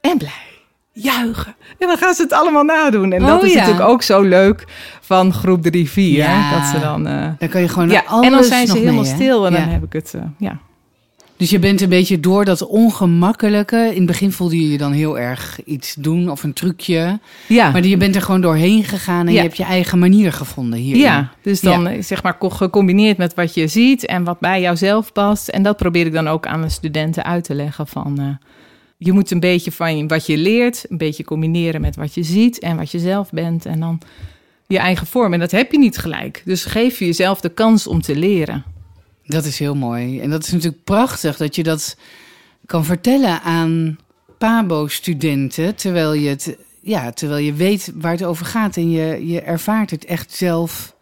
en 0.00 0.18
blij 0.18 0.53
juichen. 0.94 1.54
En 1.78 1.86
dan 1.88 1.96
gaan 1.96 2.14
ze 2.14 2.22
het 2.22 2.32
allemaal 2.32 2.62
nadoen. 2.64 3.12
En 3.12 3.22
Oh, 3.22 3.28
dat 3.28 3.42
is 3.42 3.52
ja. 3.52 3.58
natuurlijk 3.60 3.88
ook 3.88 4.02
zo 4.02 4.22
leuk 4.22 4.64
van 5.00 5.32
groep 5.32 5.62
3, 5.62 5.90
4. 5.90 6.16
Ja. 6.16 6.58
Dat 6.58 6.68
ze 6.68 6.78
dan... 6.80 7.08
Uh, 7.08 7.26
Dan 7.38 7.48
kan 7.48 7.60
je 7.60 7.68
gewoon 7.68 7.90
ja, 7.90 8.02
alles 8.06 8.26
en 8.26 8.32
dan 8.32 8.44
zijn 8.44 8.66
ze 8.66 8.78
helemaal 8.78 9.02
mee, 9.02 9.14
stil 9.14 9.46
en 9.46 9.52
dan 9.52 9.62
heb 9.62 9.84
ik 9.84 9.92
het... 9.92 10.12
Uh, 10.16 10.22
ja. 10.38 10.58
Dus 11.36 11.50
je 11.50 11.58
bent 11.58 11.80
een 11.80 11.88
beetje 11.88 12.20
door 12.20 12.44
dat 12.44 12.66
ongemakkelijke. 12.66 13.76
In 13.90 13.96
het 13.96 14.06
begin 14.06 14.32
voelde 14.32 14.60
je 14.62 14.70
je 14.70 14.78
dan 14.78 14.92
heel 14.92 15.18
erg 15.18 15.60
iets 15.64 15.94
doen 15.94 16.30
of 16.30 16.42
een 16.42 16.52
trucje. 16.52 17.18
Ja. 17.48 17.70
Maar 17.70 17.84
je 17.84 17.96
bent 17.96 18.14
er 18.14 18.22
gewoon 18.22 18.40
doorheen 18.40 18.84
gegaan 18.84 19.26
en 19.26 19.32
Ja. 19.32 19.38
je 19.38 19.44
hebt 19.46 19.56
je 19.56 19.64
eigen 19.64 19.98
manier 19.98 20.32
gevonden 20.32 20.78
hierin. 20.78 21.02
Ja, 21.02 21.30
dus 21.42 21.60
dan 21.60 21.86
eh, 21.86 22.02
zeg 22.02 22.22
maar 22.22 22.38
co- 22.38 22.50
gecombineerd 22.50 23.16
met 23.16 23.34
wat 23.34 23.54
je 23.54 23.66
ziet 23.68 24.06
en 24.06 24.24
wat 24.24 24.38
bij 24.40 24.60
jouzelf 24.60 25.12
past. 25.12 25.48
En 25.48 25.62
dat 25.62 25.76
probeer 25.76 26.06
ik 26.06 26.12
dan 26.12 26.28
ook 26.28 26.46
aan 26.46 26.62
de 26.62 26.68
studenten 26.68 27.24
uit 27.24 27.44
te 27.44 27.54
leggen 27.54 27.86
van... 27.86 28.18
eh, 28.18 28.26
je 28.96 29.12
moet 29.12 29.30
een 29.30 29.40
beetje 29.40 29.72
van 29.72 30.08
wat 30.08 30.26
je 30.26 30.36
leert, 30.36 30.84
een 30.88 30.98
beetje 30.98 31.24
combineren 31.24 31.80
met 31.80 31.96
wat 31.96 32.14
je 32.14 32.22
ziet 32.22 32.58
en 32.58 32.76
wat 32.76 32.90
je 32.90 32.98
zelf 32.98 33.30
bent. 33.30 33.66
En 33.66 33.80
dan 33.80 34.00
je 34.66 34.78
eigen 34.78 35.06
vorm. 35.06 35.32
En 35.32 35.38
dat 35.38 35.50
heb 35.50 35.72
je 35.72 35.78
niet 35.78 35.98
gelijk. 35.98 36.42
Dus 36.44 36.64
geef 36.64 36.98
je 36.98 37.04
jezelf 37.04 37.40
de 37.40 37.48
kans 37.48 37.86
om 37.86 38.00
te 38.00 38.16
leren. 38.16 38.64
Dat 39.26 39.44
is 39.44 39.58
heel 39.58 39.74
mooi. 39.74 40.20
En 40.20 40.30
dat 40.30 40.42
is 40.42 40.52
natuurlijk 40.52 40.84
prachtig 40.84 41.36
dat 41.36 41.56
je 41.56 41.62
dat 41.62 41.96
kan 42.66 42.84
vertellen 42.84 43.42
aan 43.42 43.98
PABO-studenten. 44.38 45.74
Terwijl 45.74 46.12
je, 46.12 46.28
het, 46.28 46.56
ja, 46.80 47.10
terwijl 47.12 47.44
je 47.44 47.52
weet 47.52 47.92
waar 47.94 48.12
het 48.12 48.24
over 48.24 48.46
gaat. 48.46 48.76
En 48.76 48.90
je, 48.90 49.26
je 49.26 49.40
ervaart 49.40 49.90
het 49.90 50.04
echt 50.04 50.32
zelf 50.32 50.93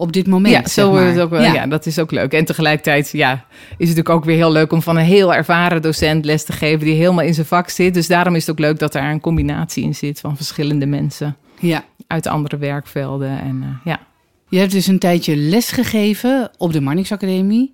op 0.00 0.12
dit 0.12 0.26
moment. 0.26 0.54
ja, 0.54 0.68
zo 0.68 0.90
wordt 0.90 1.06
het 1.06 1.20
ook 1.20 1.30
wel. 1.30 1.42
Ja. 1.42 1.66
dat 1.66 1.86
is 1.86 1.98
ook 1.98 2.10
leuk. 2.10 2.32
En 2.32 2.44
tegelijkertijd 2.44 3.10
ja, 3.12 3.32
is 3.32 3.38
het 3.68 3.78
natuurlijk 3.78 4.08
ook 4.08 4.24
weer 4.24 4.36
heel 4.36 4.52
leuk 4.52 4.72
om 4.72 4.82
van 4.82 4.96
een 4.96 5.04
heel 5.04 5.34
ervaren 5.34 5.82
docent 5.82 6.24
les 6.24 6.44
te 6.44 6.52
geven 6.52 6.86
die 6.86 6.94
helemaal 6.94 7.24
in 7.24 7.34
zijn 7.34 7.46
vak 7.46 7.68
zit. 7.68 7.94
Dus 7.94 8.06
daarom 8.06 8.34
is 8.34 8.40
het 8.40 8.50
ook 8.50 8.58
leuk 8.58 8.78
dat 8.78 8.92
daar 8.92 9.10
een 9.10 9.20
combinatie 9.20 9.84
in 9.84 9.94
zit 9.94 10.20
van 10.20 10.36
verschillende 10.36 10.86
mensen 10.86 11.36
ja. 11.58 11.84
uit 12.06 12.26
andere 12.26 12.56
werkvelden. 12.56 13.40
En 13.40 13.56
uh, 13.62 13.68
ja. 13.84 14.00
Je 14.48 14.58
hebt 14.58 14.72
dus 14.72 14.86
een 14.86 14.98
tijdje 14.98 15.36
les 15.36 15.70
gegeven 15.70 16.50
op 16.58 16.72
de 16.72 16.80
Marnix 16.80 17.12
Academie. 17.12 17.72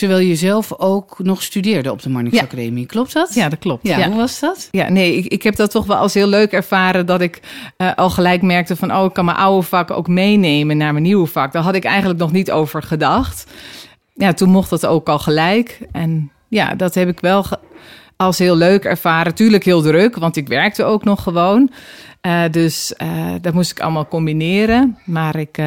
Terwijl 0.00 0.20
je 0.26 0.34
zelf 0.34 0.72
ook 0.78 1.18
nog 1.18 1.42
studeerde 1.42 1.92
op 1.92 2.02
de 2.02 2.08
Marnix 2.08 2.36
Ja. 2.36 2.42
Academie. 2.42 2.86
Klopt 2.86 3.12
dat? 3.12 3.34
ja, 3.34 3.48
dat 3.48 3.58
klopt. 3.58 3.86
Ja, 3.86 3.98
ja. 3.98 4.06
hoe 4.08 4.16
was 4.16 4.40
dat? 4.40 4.68
Ja, 4.70 4.88
nee, 4.88 5.16
ik, 5.16 5.26
ik 5.26 5.42
heb 5.42 5.56
dat 5.56 5.70
toch 5.70 5.86
wel 5.86 5.96
als 5.96 6.14
heel 6.14 6.26
leuk 6.26 6.52
ervaren 6.52 7.06
dat 7.06 7.20
ik 7.20 7.40
uh, 7.78 7.94
al 7.94 8.10
gelijk 8.10 8.42
merkte 8.42 8.76
van, 8.76 8.94
oh, 8.96 9.04
ik 9.04 9.12
kan 9.12 9.24
mijn 9.24 9.36
oude 9.36 9.66
vak 9.66 9.90
ook 9.90 10.08
meenemen 10.08 10.76
naar 10.76 10.92
mijn 10.92 11.04
nieuwe 11.04 11.26
vak. 11.26 11.52
Daar 11.52 11.62
had 11.62 11.74
ik 11.74 11.84
eigenlijk 11.84 12.18
nog 12.18 12.32
niet 12.32 12.50
over 12.50 12.82
gedacht. 12.82 13.50
Ja, 14.14 14.32
toen 14.32 14.50
mocht 14.50 14.70
dat 14.70 14.86
ook 14.86 15.08
al 15.08 15.18
gelijk. 15.18 15.78
En 15.92 16.30
ja, 16.48 16.74
dat 16.74 16.94
heb 16.94 17.08
ik 17.08 17.20
wel 17.20 17.44
als 18.16 18.38
heel 18.38 18.56
leuk 18.56 18.84
ervaren. 18.84 19.34
Tuurlijk 19.34 19.64
heel 19.64 19.82
druk, 19.82 20.16
want 20.16 20.36
ik 20.36 20.48
werkte 20.48 20.84
ook 20.84 21.04
nog 21.04 21.22
gewoon. 21.22 21.70
Uh, 22.26 22.42
dus 22.50 22.94
uh, 23.02 23.34
dat 23.40 23.54
moest 23.54 23.70
ik 23.70 23.80
allemaal 23.80 24.08
combineren. 24.08 24.98
Maar 25.04 25.36
ik. 25.36 25.58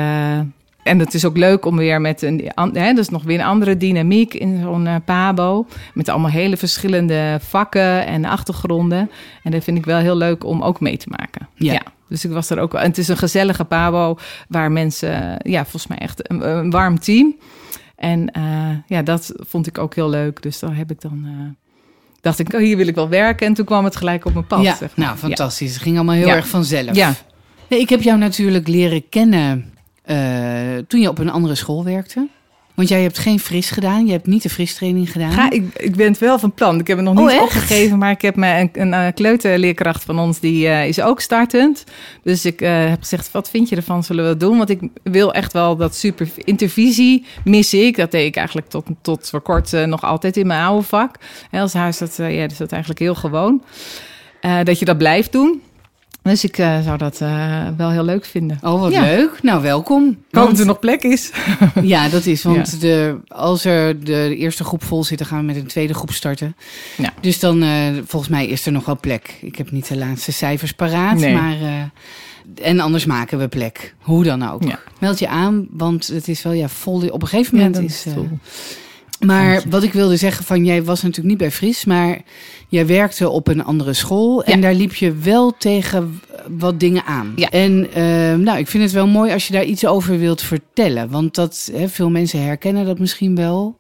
En 0.83 0.99
het 0.99 1.13
is 1.13 1.25
ook 1.25 1.37
leuk 1.37 1.65
om 1.65 1.77
weer 1.77 2.01
met 2.01 2.21
een. 2.21 2.51
Hè, 2.73 2.93
dus 2.93 3.09
nog 3.09 3.23
weer 3.23 3.39
een 3.39 3.45
andere 3.45 3.77
dynamiek 3.77 4.33
in 4.33 4.59
zo'n 4.61 4.85
uh, 4.85 4.95
Pabo. 5.05 5.67
Met 5.93 6.09
allemaal 6.09 6.29
hele 6.29 6.57
verschillende 6.57 7.37
vakken 7.41 8.05
en 8.05 8.25
achtergronden. 8.25 9.09
En 9.43 9.51
dat 9.51 9.63
vind 9.63 9.77
ik 9.77 9.85
wel 9.85 9.97
heel 9.97 10.17
leuk 10.17 10.43
om 10.43 10.61
ook 10.61 10.79
mee 10.79 10.97
te 10.97 11.09
maken. 11.09 11.47
Ja. 11.55 11.81
Dus 12.09 12.25
ik 12.25 12.31
was 12.31 12.49
er 12.49 12.59
ook 12.59 12.71
wel. 12.71 12.81
En 12.81 12.87
het 12.87 12.97
is 12.97 13.07
een 13.07 13.17
gezellige 13.17 13.63
Pabo 13.63 14.17
waar 14.47 14.71
mensen. 14.71 15.37
Ja, 15.43 15.61
volgens 15.61 15.87
mij 15.87 15.97
echt 15.97 16.29
een, 16.31 16.49
een 16.49 16.69
warm 16.69 16.99
team. 16.99 17.35
En 17.95 18.31
uh, 18.37 18.43
ja, 18.87 19.01
dat 19.01 19.33
vond 19.37 19.67
ik 19.67 19.77
ook 19.77 19.95
heel 19.95 20.09
leuk. 20.09 20.41
Dus 20.41 20.59
daar 20.59 20.75
heb 20.75 20.91
ik 20.91 21.01
dan. 21.01 21.23
uh, 21.25 21.31
dacht 22.21 22.39
ik, 22.39 22.53
oh, 22.53 22.59
hier 22.59 22.77
wil 22.77 22.87
ik 22.87 22.95
wel 22.95 23.09
werken. 23.09 23.47
En 23.47 23.53
toen 23.53 23.65
kwam 23.65 23.83
het 23.83 23.95
gelijk 23.95 24.25
op 24.25 24.33
mijn 24.33 24.47
pad. 24.47 24.63
Ja, 24.63 24.75
zeg 24.75 24.95
maar. 24.95 25.05
nou, 25.05 25.17
fantastisch. 25.17 25.73
Het 25.73 25.81
ging 25.81 25.95
allemaal 25.95 26.15
heel 26.15 26.27
Ja. 26.27 26.35
erg 26.35 26.47
vanzelf. 26.47 26.95
Ja. 26.95 27.13
Nee, 27.69 27.79
ik 27.79 27.89
heb 27.89 28.01
jou 28.01 28.17
natuurlijk 28.17 28.67
leren 28.67 29.09
kennen 29.09 29.72
eh, 29.72 29.72
toen 30.87 31.01
je 31.01 31.09
op 31.09 31.19
een 31.19 31.31
andere 31.31 31.55
school 31.55 31.83
werkte. 31.83 32.27
Want 32.73 32.89
jij 32.89 33.01
hebt 33.01 33.17
geen 33.17 33.39
fris 33.39 33.69
gedaan. 33.69 34.05
Je 34.05 34.11
hebt 34.11 34.27
niet 34.27 34.43
de 34.43 34.49
fristraining 34.49 35.11
gedaan. 35.11 35.51
Ik, 35.51 35.63
ik 35.73 35.95
ben 35.95 36.07
het 36.07 36.17
wel 36.17 36.39
van 36.39 36.53
plan. 36.53 36.79
Ik 36.79 36.87
heb 36.87 36.97
het 36.97 37.05
nog 37.05 37.19
Oh, 37.19 37.31
niet 37.31 37.41
opgegeven, 37.41 37.97
maar 37.97 38.11
ik 38.11 38.21
heb 38.21 38.35
me 38.35 38.59
een, 38.59 38.69
een, 38.73 38.93
eh, 38.93 39.13
kleuterleerkracht 39.13 40.03
van 40.03 40.19
ons, 40.19 40.39
die 40.39 40.67
eh, 40.67 40.87
is 40.87 41.01
ook 41.01 41.21
startend. 41.21 41.83
Dus 42.23 42.45
ik 42.45 42.61
eh, 42.61 42.89
heb 42.89 42.99
gezegd, 42.99 43.31
wat 43.31 43.49
vind 43.49 43.69
je 43.69 43.75
ervan? 43.75 44.03
Zullen 44.03 44.23
we 44.23 44.29
dat 44.29 44.39
doen? 44.39 44.57
Want 44.57 44.69
ik 44.69 44.81
wil 45.03 45.33
echt 45.33 45.53
wel 45.53 45.75
dat 45.75 45.95
super 45.95 46.29
intervisie 46.35 47.25
mis 47.43 47.73
ik. 47.73 47.97
Dat 47.97 48.11
deed 48.11 48.25
ik 48.25 48.35
eigenlijk 48.35 48.69
tot, 48.69 48.85
tot 49.01 49.29
voor 49.29 49.41
kort 49.41 49.73
eh, 49.73 49.83
nog 49.83 50.03
altijd 50.03 50.37
in 50.37 50.47
mijn 50.47 50.63
oude 50.63 50.83
vak. 50.87 51.15
Hè, 51.49 51.61
als 51.61 51.73
huis 51.73 51.97
dat, 51.97 52.19
eh, 52.19 52.35
ja, 52.35 52.45
is 52.45 52.57
dat 52.57 52.71
eigenlijk 52.71 53.01
heel 53.01 53.15
gewoon. 53.15 53.63
Eh, 54.41 54.59
dat 54.63 54.79
je 54.79 54.85
dat 54.85 54.97
blijft 54.97 55.31
doen. 55.31 55.61
Dus 56.23 56.43
ik 56.43 56.57
eh, 56.57 56.81
zou 56.83 56.97
dat 56.97 57.21
eh, 57.21 57.67
wel 57.77 57.89
heel 57.91 58.03
leuk 58.03 58.25
vinden. 58.25 58.57
Oh, 58.61 58.79
wat 58.81 58.91
Ja. 58.91 59.01
leuk. 59.01 59.39
Nou, 59.41 59.61
welkom. 59.61 60.03
Hoop 60.03 60.15
Want- 60.29 60.49
dat 60.49 60.59
er 60.59 60.65
nog 60.65 60.79
plek 60.79 61.03
is. 61.03 61.31
Ja, 61.81 62.09
dat 62.09 62.25
is. 62.25 62.43
Want 62.43 62.81
de, 62.81 63.17
als 63.27 63.65
er 63.65 64.03
de 64.03 64.35
eerste 64.37 64.63
groep 64.63 64.83
vol 64.83 65.03
zit, 65.03 65.17
dan 65.17 65.27
gaan 65.27 65.39
we 65.39 65.45
met 65.45 65.55
een 65.55 65.67
tweede 65.67 65.93
groep 65.93 66.11
starten. 66.11 66.55
Ja. 66.97 67.13
Dus 67.21 67.39
dan, 67.39 67.63
eh, 67.63 67.69
volgens 68.05 68.31
mij 68.31 68.47
is 68.47 68.65
er 68.65 68.71
nog 68.71 68.85
wel 68.85 68.97
plek. 68.99 69.37
Ik 69.41 69.55
heb 69.55 69.71
niet 69.71 69.87
de 69.87 69.97
laatste 69.97 70.31
cijfers 70.31 70.71
paraat, 70.71 71.17
Nee. 71.19 71.33
maar... 71.33 71.61
eh, 71.61 71.81
en 72.67 72.79
anders 72.79 73.05
maken 73.05 73.37
we 73.39 73.47
plek. 73.47 73.95
Hoe 73.99 74.23
dan 74.23 74.49
ook. 74.49 74.63
Ja. 74.63 74.79
Meld 74.99 75.19
je 75.19 75.27
aan, 75.27 75.67
want 75.71 76.07
het 76.07 76.27
is 76.27 76.43
wel 76.43 76.53
ja, 76.53 76.67
vol. 76.67 77.07
Op 77.09 77.21
een 77.21 77.27
gegeven 77.27 77.57
moment 77.57 77.77
is... 77.79 78.05
is. 78.05 78.13
Maar 79.25 79.61
wat 79.69 79.83
ik 79.83 79.93
wilde 79.93 80.17
zeggen, 80.17 80.45
van 80.45 80.65
jij 80.65 80.83
was 80.83 81.01
natuurlijk 81.01 81.27
niet 81.29 81.37
bij 81.37 81.51
Fries, 81.51 81.85
maar 81.85 82.21
jij 82.67 82.85
werkte 82.85 83.29
op 83.29 83.47
een 83.47 83.63
andere 83.63 83.93
school 83.93 84.43
en 84.43 84.55
Ja. 84.55 84.61
daar 84.61 84.73
liep 84.73 84.93
je 84.95 85.13
wel 85.13 85.55
tegen 85.57 86.21
wat 86.57 86.79
dingen 86.79 87.03
aan. 87.05 87.33
Ja. 87.35 87.49
En 87.49 87.87
eh, 87.93 88.03
nou, 88.35 88.57
ik 88.57 88.67
vind 88.67 88.83
het 88.83 88.91
wel 88.91 89.07
mooi 89.07 89.31
als 89.33 89.47
je 89.47 89.53
daar 89.53 89.63
iets 89.63 89.85
over 89.85 90.19
wilt 90.19 90.41
vertellen, 90.41 91.09
want 91.09 91.35
dat 91.35 91.69
hè, 91.73 91.87
veel 91.89 92.09
mensen 92.09 92.43
herkennen 92.43 92.85
dat 92.85 92.99
misschien 92.99 93.35
wel. 93.35 93.77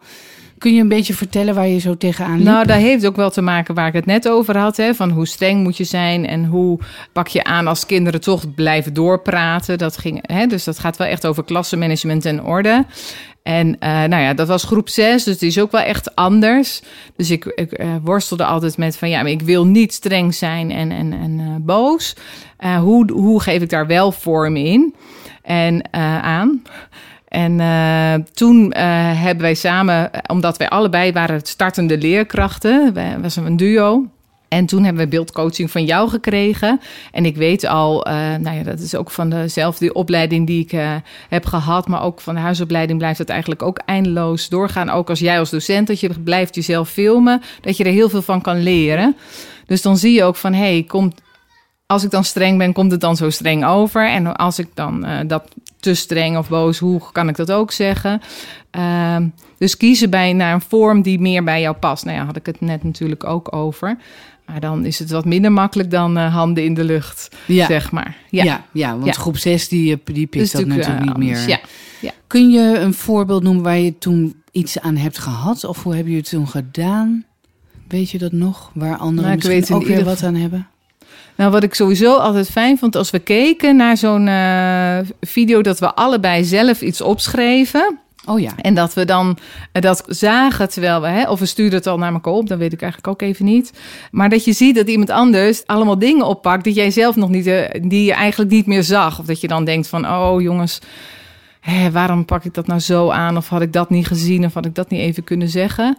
Kun 0.63 0.73
je 0.73 0.81
een 0.81 0.87
beetje 0.87 1.13
vertellen 1.13 1.55
waar 1.55 1.67
je 1.67 1.79
zo 1.79 1.97
tegenaan 1.97 2.35
liep? 2.35 2.45
Nou, 2.45 2.65
dat 2.65 2.77
heeft 2.77 3.05
ook 3.05 3.15
wel 3.15 3.29
te 3.29 3.41
maken 3.41 3.75
waar 3.75 3.87
ik 3.87 3.93
het 3.93 4.05
net 4.05 4.29
over 4.29 4.57
had. 4.57 4.77
Hè, 4.77 4.93
van 4.93 5.09
hoe 5.09 5.27
streng 5.27 5.63
moet 5.63 5.77
je 5.77 5.83
zijn 5.83 6.27
en 6.27 6.45
hoe 6.45 6.79
pak 7.13 7.27
je 7.27 7.43
aan 7.43 7.67
als 7.67 7.85
kinderen 7.85 8.21
toch 8.21 8.53
blijven 8.53 8.93
doorpraten. 8.93 9.77
Dat 9.77 9.97
ging, 9.97 10.19
hè, 10.21 10.45
dus 10.45 10.63
dat 10.63 10.79
gaat 10.79 10.97
wel 10.97 11.07
echt 11.07 11.25
over 11.25 11.43
klassenmanagement 11.43 12.25
en 12.25 12.43
orde. 12.43 12.85
En 13.41 13.79
eh, 13.79 13.89
nou 13.89 14.21
ja, 14.21 14.33
dat 14.33 14.47
was 14.47 14.63
groep 14.63 14.89
6, 14.89 15.23
dus 15.23 15.33
het 15.33 15.43
is 15.43 15.59
ook 15.59 15.71
wel 15.71 15.81
echt 15.81 16.15
anders. 16.15 16.81
Dus 17.15 17.31
ik, 17.31 17.45
ik 17.45 17.71
eh, 17.71 17.95
worstelde 18.03 18.45
altijd 18.45 18.77
met 18.77 18.97
van 18.97 19.09
ja, 19.09 19.21
maar 19.21 19.31
ik 19.31 19.41
wil 19.41 19.65
niet 19.65 19.93
streng 19.93 20.35
zijn 20.35 20.71
en, 20.71 20.91
en, 20.91 21.13
en 21.13 21.39
eh, 21.39 21.45
boos. 21.59 22.15
Hoe, 22.79 23.11
hoe 23.11 23.41
geef 23.41 23.61
ik 23.61 23.69
daar 23.69 23.87
wel 23.87 24.11
vorm 24.11 24.55
in 24.55 24.95
en 25.41 25.93
aan? 26.23 26.61
En 27.33 27.59
eh, 27.59 28.13
toen 28.33 28.71
eh, 28.71 28.83
hebben 29.21 29.43
wij 29.43 29.53
samen, 29.53 30.13
eh, 30.13 30.19
omdat 30.27 30.57
wij 30.57 30.69
allebei 30.69 31.11
waren 31.11 31.41
startende 31.43 31.97
leerkrachten, 31.97 32.93
was 33.21 33.35
een 33.35 33.57
duo. 33.57 34.05
En 34.47 34.65
toen 34.65 34.83
hebben 34.83 35.03
we 35.03 35.09
beeldcoaching 35.09 35.71
van 35.71 35.85
jou 35.85 36.09
gekregen. 36.09 36.79
En 37.11 37.25
ik 37.25 37.35
weet 37.35 37.65
al, 37.65 38.05
nou 38.39 38.57
ja, 38.57 38.63
dat 38.63 38.79
is 38.79 38.95
ook 38.95 39.11
van 39.11 39.29
dezelfde 39.29 39.93
opleiding 39.93 40.47
die 40.47 40.63
ik 40.63 40.79
heb 41.29 41.45
gehad. 41.45 41.87
Maar 41.87 42.03
ook 42.03 42.21
van 42.21 42.35
de 42.35 42.41
huisopleiding 42.41 42.99
blijft 42.99 43.17
het 43.17 43.29
eigenlijk 43.29 43.63
ook 43.63 43.79
eindeloos 43.85 44.49
doorgaan. 44.49 44.89
Ook 44.89 45.09
als 45.09 45.19
jij 45.19 45.39
als 45.39 45.49
docent, 45.49 45.87
dat 45.87 45.99
je 45.99 46.09
blijft 46.23 46.55
jezelf 46.55 46.89
filmen. 46.89 47.41
Dat 47.61 47.77
je 47.77 47.83
er 47.83 47.91
heel 47.91 48.09
veel 48.09 48.21
van 48.21 48.41
kan 48.41 48.63
leren. 48.63 49.15
Dus 49.65 49.81
dan 49.81 49.97
zie 49.97 50.13
je 50.13 50.23
ook 50.23 50.35
van, 50.35 50.53
hé, 50.53 50.59
hey, 50.59 50.83
komt, 50.87 51.21
als 51.85 52.03
ik 52.03 52.11
dan 52.11 52.23
streng 52.23 52.57
ben, 52.57 52.73
komt 52.73 52.91
het 52.91 53.01
dan 53.01 53.15
zo 53.15 53.29
streng 53.29 53.65
over? 53.65 54.09
En 54.09 54.35
als 54.35 54.59
ik 54.59 54.67
dan 54.73 55.05
eh, 55.05 55.19
dat 55.27 55.43
te 55.79 55.93
streng 55.93 56.37
of 56.37 56.49
boos, 56.49 56.77
hoe 56.79 57.01
kan 57.11 57.29
ik 57.29 57.35
dat 57.35 57.51
ook 57.51 57.71
zeggen? 57.71 58.21
Ehm, 58.71 59.27
dus 59.57 59.77
kiezen 59.77 60.09
bij 60.09 60.33
naar 60.33 60.53
een 60.53 60.61
vorm 60.61 61.01
die 61.01 61.19
meer 61.19 61.43
bij 61.43 61.61
jou 61.61 61.75
past. 61.75 62.05
Nou 62.05 62.17
ja, 62.17 62.25
had 62.25 62.35
ik 62.35 62.45
het 62.45 62.61
net 62.61 62.83
natuurlijk 62.83 63.23
ook 63.23 63.55
over. 63.55 63.97
Maar 64.45 64.59
dan 64.59 64.85
is 64.85 64.99
het 64.99 65.09
wat 65.09 65.25
minder 65.25 65.51
makkelijk 65.51 65.91
dan 65.91 66.17
eh, 66.17 66.33
handen 66.33 66.63
in 66.63 66.73
de 66.73 66.83
lucht, 66.83 67.35
ja. 67.47 67.65
zeg 67.65 67.91
maar. 67.91 68.17
Ja. 68.29 68.43
Ja, 68.43 68.65
Ja, 68.71 68.91
want 68.91 69.05
Ja. 69.05 69.11
groep 69.11 69.37
6 69.37 69.67
die, 69.67 69.93
eh, 69.93 69.99
die 70.03 70.27
pikt 70.27 70.43
Dus 70.43 70.51
dat 70.51 70.65
natuurlijk 70.65 71.05
niet 71.05 71.17
meer. 71.17 71.47
Ja. 71.47 71.59
Kun 72.27 72.49
je 72.49 72.79
een 72.79 72.93
voorbeeld 72.93 73.43
noemen 73.43 73.63
waar 73.63 73.77
je 73.77 73.97
toen 73.97 74.43
iets 74.51 74.79
aan 74.79 74.95
hebt 74.95 75.17
gehad? 75.17 75.63
Of 75.63 75.83
hoe 75.83 75.95
heb 75.95 76.07
je 76.07 76.15
het 76.15 76.29
toen 76.29 76.47
gedaan? 76.47 77.25
Weet 77.87 78.09
je 78.09 78.17
dat 78.17 78.31
nog? 78.31 78.71
Waar 78.73 78.97
anderen 78.97 79.37
Nou, 79.39 79.51
misschien 79.53 79.75
ook 79.75 79.85
weer 79.85 80.03
wat 80.03 80.23
aan 80.23 80.35
hebben? 80.35 80.67
Nou, 81.35 81.51
wat 81.51 81.63
ik 81.63 81.73
sowieso 81.73 82.15
altijd 82.15 82.49
fijn 82.49 82.77
vond, 82.77 82.95
als 82.95 83.11
we 83.11 83.19
keken 83.19 83.75
naar 83.75 83.97
zo'n 83.97 84.27
eh, 84.27 84.97
video, 85.21 85.61
dat 85.61 85.79
we 85.79 85.93
allebei 85.93 86.43
zelf 86.43 86.81
iets 86.81 87.01
opschreven. 87.01 87.97
Oh 88.25 88.39
ja. 88.39 88.51
En 88.61 88.73
dat 88.73 88.93
we 88.93 89.05
dan 89.05 89.37
eh, 89.71 89.81
dat 89.81 90.03
zagen 90.07 90.69
terwijl 90.69 91.01
we, 91.01 91.07
hè, 91.07 91.29
of 91.29 91.39
we 91.39 91.45
stuurden 91.45 91.77
het 91.77 91.87
al 91.87 91.97
naar 91.97 92.13
elkaar 92.13 92.33
op, 92.33 92.47
dat 92.47 92.57
weet 92.57 92.73
ik 92.73 92.81
eigenlijk 92.81 93.13
ook 93.13 93.21
even 93.21 93.45
niet. 93.45 93.73
Maar 94.11 94.29
dat 94.29 94.45
je 94.45 94.53
ziet 94.53 94.75
dat 94.75 94.87
iemand 94.87 95.09
anders 95.09 95.65
allemaal 95.65 95.99
dingen 95.99 96.25
oppakt 96.25 96.63
die 96.63 96.73
jij 96.73 96.91
zelf 96.91 97.15
nog 97.15 97.29
niet, 97.29 97.47
eh, 97.47 97.81
die 97.81 98.03
je 98.05 98.13
eigenlijk 98.13 98.51
niet 98.51 98.65
meer 98.65 98.83
zag. 98.83 99.19
Of 99.19 99.25
dat 99.25 99.41
je 99.41 99.47
dan 99.47 99.65
denkt 99.65 99.87
van, 99.87 100.07
oh 100.07 100.41
jongens, 100.41 100.79
hè, 101.59 101.91
waarom 101.91 102.25
pak 102.25 102.43
ik 102.45 102.53
dat 102.53 102.67
nou 102.67 102.79
zo 102.79 103.09
aan? 103.09 103.37
Of 103.37 103.47
had 103.47 103.61
ik 103.61 103.73
dat 103.73 103.89
niet 103.89 104.07
gezien? 104.07 104.45
Of 104.45 104.53
had 104.53 104.65
ik 104.65 104.75
dat 104.75 104.89
niet 104.89 105.01
even 105.01 105.23
kunnen 105.23 105.49
zeggen? 105.49 105.97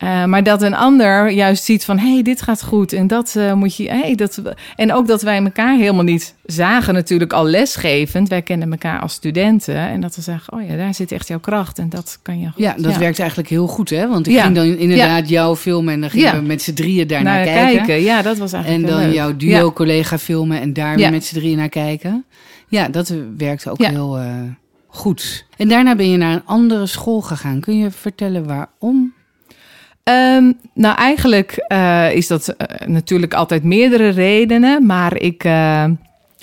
Eh, 0.00 0.24
maar 0.24 0.42
dat 0.42 0.62
een 0.62 0.74
ander 0.74 1.30
juist 1.30 1.64
ziet 1.64 1.84
van, 1.84 1.98
hé, 1.98 2.12
hey, 2.12 2.22
dit 2.22 2.42
gaat 2.42 2.62
goed. 2.62 2.92
En 2.92 3.06
dat 3.06 3.34
eh, 3.36 3.52
moet 3.52 3.76
je, 3.76 3.88
hey, 3.88 4.14
dat, 4.14 4.42
en 4.76 4.92
ook 4.92 5.06
dat 5.06 5.22
wij 5.22 5.42
elkaar 5.44 5.76
helemaal 5.76 6.04
niet 6.04 6.34
zagen 6.44 6.94
natuurlijk 6.94 7.32
al 7.32 7.44
lesgevend. 7.44 8.28
Wij 8.28 8.42
kenden 8.42 8.70
elkaar 8.70 9.00
als 9.00 9.12
studenten. 9.12 9.76
En 9.76 10.00
dat 10.00 10.16
we 10.16 10.22
zeggen, 10.22 10.52
oh 10.52 10.66
ja, 10.68 10.76
daar 10.76 10.94
zit 10.94 11.12
echt 11.12 11.28
jouw 11.28 11.38
kracht. 11.38 11.78
En 11.78 11.88
dat 11.88 12.18
kan 12.22 12.40
je 12.40 12.46
goed. 12.46 12.62
Ja, 12.62 12.74
dat 12.78 12.96
werkt 12.96 13.18
eigenlijk 13.18 13.48
heel 13.48 13.66
goed, 13.66 13.90
hè? 13.90 14.08
Want 14.08 14.26
ik 14.26 14.32
Ja. 14.32 14.42
ging 14.42 14.54
dan 14.54 14.64
inderdaad 14.64 15.28
jou 15.28 15.56
filmen 15.56 15.94
en 15.94 16.00
dan 16.00 16.10
gingen 16.10 16.26
Ja. 16.26 16.40
we 16.40 16.46
met 16.46 16.62
z'n 16.62 16.72
drieën 16.74 17.06
daarnaar 17.06 17.34
naar 17.34 17.44
kijken. 17.54 17.76
kijken. 17.86 18.04
Ja, 18.04 18.22
dat 18.22 18.38
was 18.38 18.52
En 18.52 18.58
eigenlijk 18.62 18.88
dan 18.92 18.98
heel 19.00 19.08
leuk. 19.08 19.16
jouw 19.16 19.36
duo-collega 19.36 20.18
filmen 20.18 20.60
en 20.60 20.72
daar 20.72 20.94
weer 20.96 21.04
Ja. 21.04 21.10
met 21.10 21.24
z'n 21.24 21.34
drieën 21.34 21.56
naar 21.56 21.68
kijken. 21.68 22.24
Ja, 22.68 22.88
dat 22.88 23.14
werkte 23.36 23.70
ook 23.70 23.80
Ja. 23.80 23.88
heel 23.90 24.18
eh, 24.18 24.24
goed. 24.86 25.46
En 25.56 25.68
daarna 25.68 25.96
ben 25.96 26.10
je 26.10 26.16
naar 26.16 26.32
een 26.32 26.44
andere 26.46 26.86
school 26.86 27.20
gegaan. 27.20 27.60
Kun 27.60 27.78
je 27.78 27.90
vertellen 27.90 28.46
waarom? 28.46 29.12
Ehm, 30.10 30.52
nou, 30.74 30.96
eigenlijk 30.96 31.64
eh, 31.68 32.14
is 32.14 32.26
dat 32.26 32.48
eh, 32.48 32.86
natuurlijk 32.86 33.34
altijd 33.34 33.62
meerdere 33.62 34.08
redenen. 34.08 34.86
Maar 34.86 35.16
ik 35.16 35.44
eh, 35.44 35.84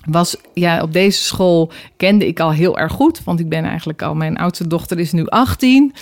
was, 0.05 0.35
ja, 0.53 0.81
op 0.81 0.93
deze 0.93 1.23
school 1.23 1.71
kende 1.97 2.27
ik 2.27 2.39
al 2.39 2.51
heel 2.51 2.77
erg 2.77 2.91
goed. 2.91 3.23
Want 3.23 3.39
ik 3.39 3.49
ben 3.49 3.65
eigenlijk 3.65 4.01
al, 4.01 4.15
mijn 4.15 4.37
oudste 4.37 4.67
dochter 4.67 4.99
is 4.99 5.11
nu 5.11 5.25
18. 5.25 5.93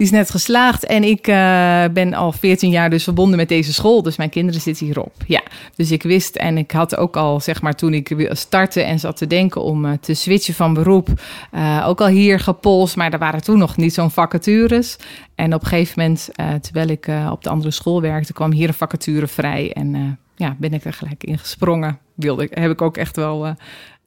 Die 0.00 0.08
is 0.08 0.14
net 0.14 0.30
geslaagd 0.30 0.84
en 0.84 1.04
ik 1.04 1.26
eh, 1.26 1.84
ben 1.92 2.14
al 2.14 2.32
14 2.32 2.70
jaar 2.70 2.90
dus 2.90 3.04
verbonden 3.04 3.36
met 3.36 3.48
deze 3.48 3.72
school. 3.72 4.02
Dus 4.02 4.16
mijn 4.16 4.30
kinderen 4.30 4.60
zitten 4.60 4.86
hierop. 4.86 5.12
Ja, 5.26 5.42
dus 5.74 5.90
ik 5.90 6.02
wist 6.02 6.36
en 6.36 6.58
ik 6.58 6.70
had 6.70 6.96
ook 6.96 7.16
al, 7.16 7.40
zeg 7.40 7.62
maar, 7.62 7.74
toen 7.74 7.94
ik 7.94 8.28
startte 8.30 8.82
en 8.82 8.98
zat 8.98 9.16
te 9.16 9.26
denken 9.26 9.62
om 9.62 9.84
eh, 9.84 9.92
te 10.00 10.14
switchen 10.14 10.54
van 10.54 10.74
beroep, 10.74 11.08
eh, 11.50 11.84
ook 11.86 12.00
al 12.00 12.06
hier 12.06 12.40
gepolst. 12.40 12.96
Maar 12.96 13.12
er 13.12 13.18
waren 13.18 13.42
toen 13.42 13.58
nog 13.58 13.76
niet 13.76 13.94
zo'n 13.94 14.10
vacatures. 14.10 14.96
En 15.34 15.54
op 15.54 15.62
een 15.62 15.68
gegeven 15.68 16.02
moment, 16.02 16.28
terwijl 16.60 16.88
ik 16.88 17.08
op 17.30 17.42
de 17.42 17.50
andere 17.50 17.70
school 17.70 18.00
werkte, 18.00 18.32
kwam 18.32 18.52
hier 18.52 18.68
een 18.68 18.74
vacature 18.74 19.26
vrij. 19.26 19.72
En 19.72 20.18
ja, 20.36 20.56
ben 20.58 20.72
ik 20.72 20.84
er 20.84 20.92
gelijk 20.92 21.24
in 21.24 21.38
gesprongen. 21.38 21.98
Wilde 22.14 22.42
ik, 22.42 22.50
heb 22.54 22.70
ik 22.70 22.82
ook 22.82 22.96
echt 22.96 23.16
wel, 23.16 23.54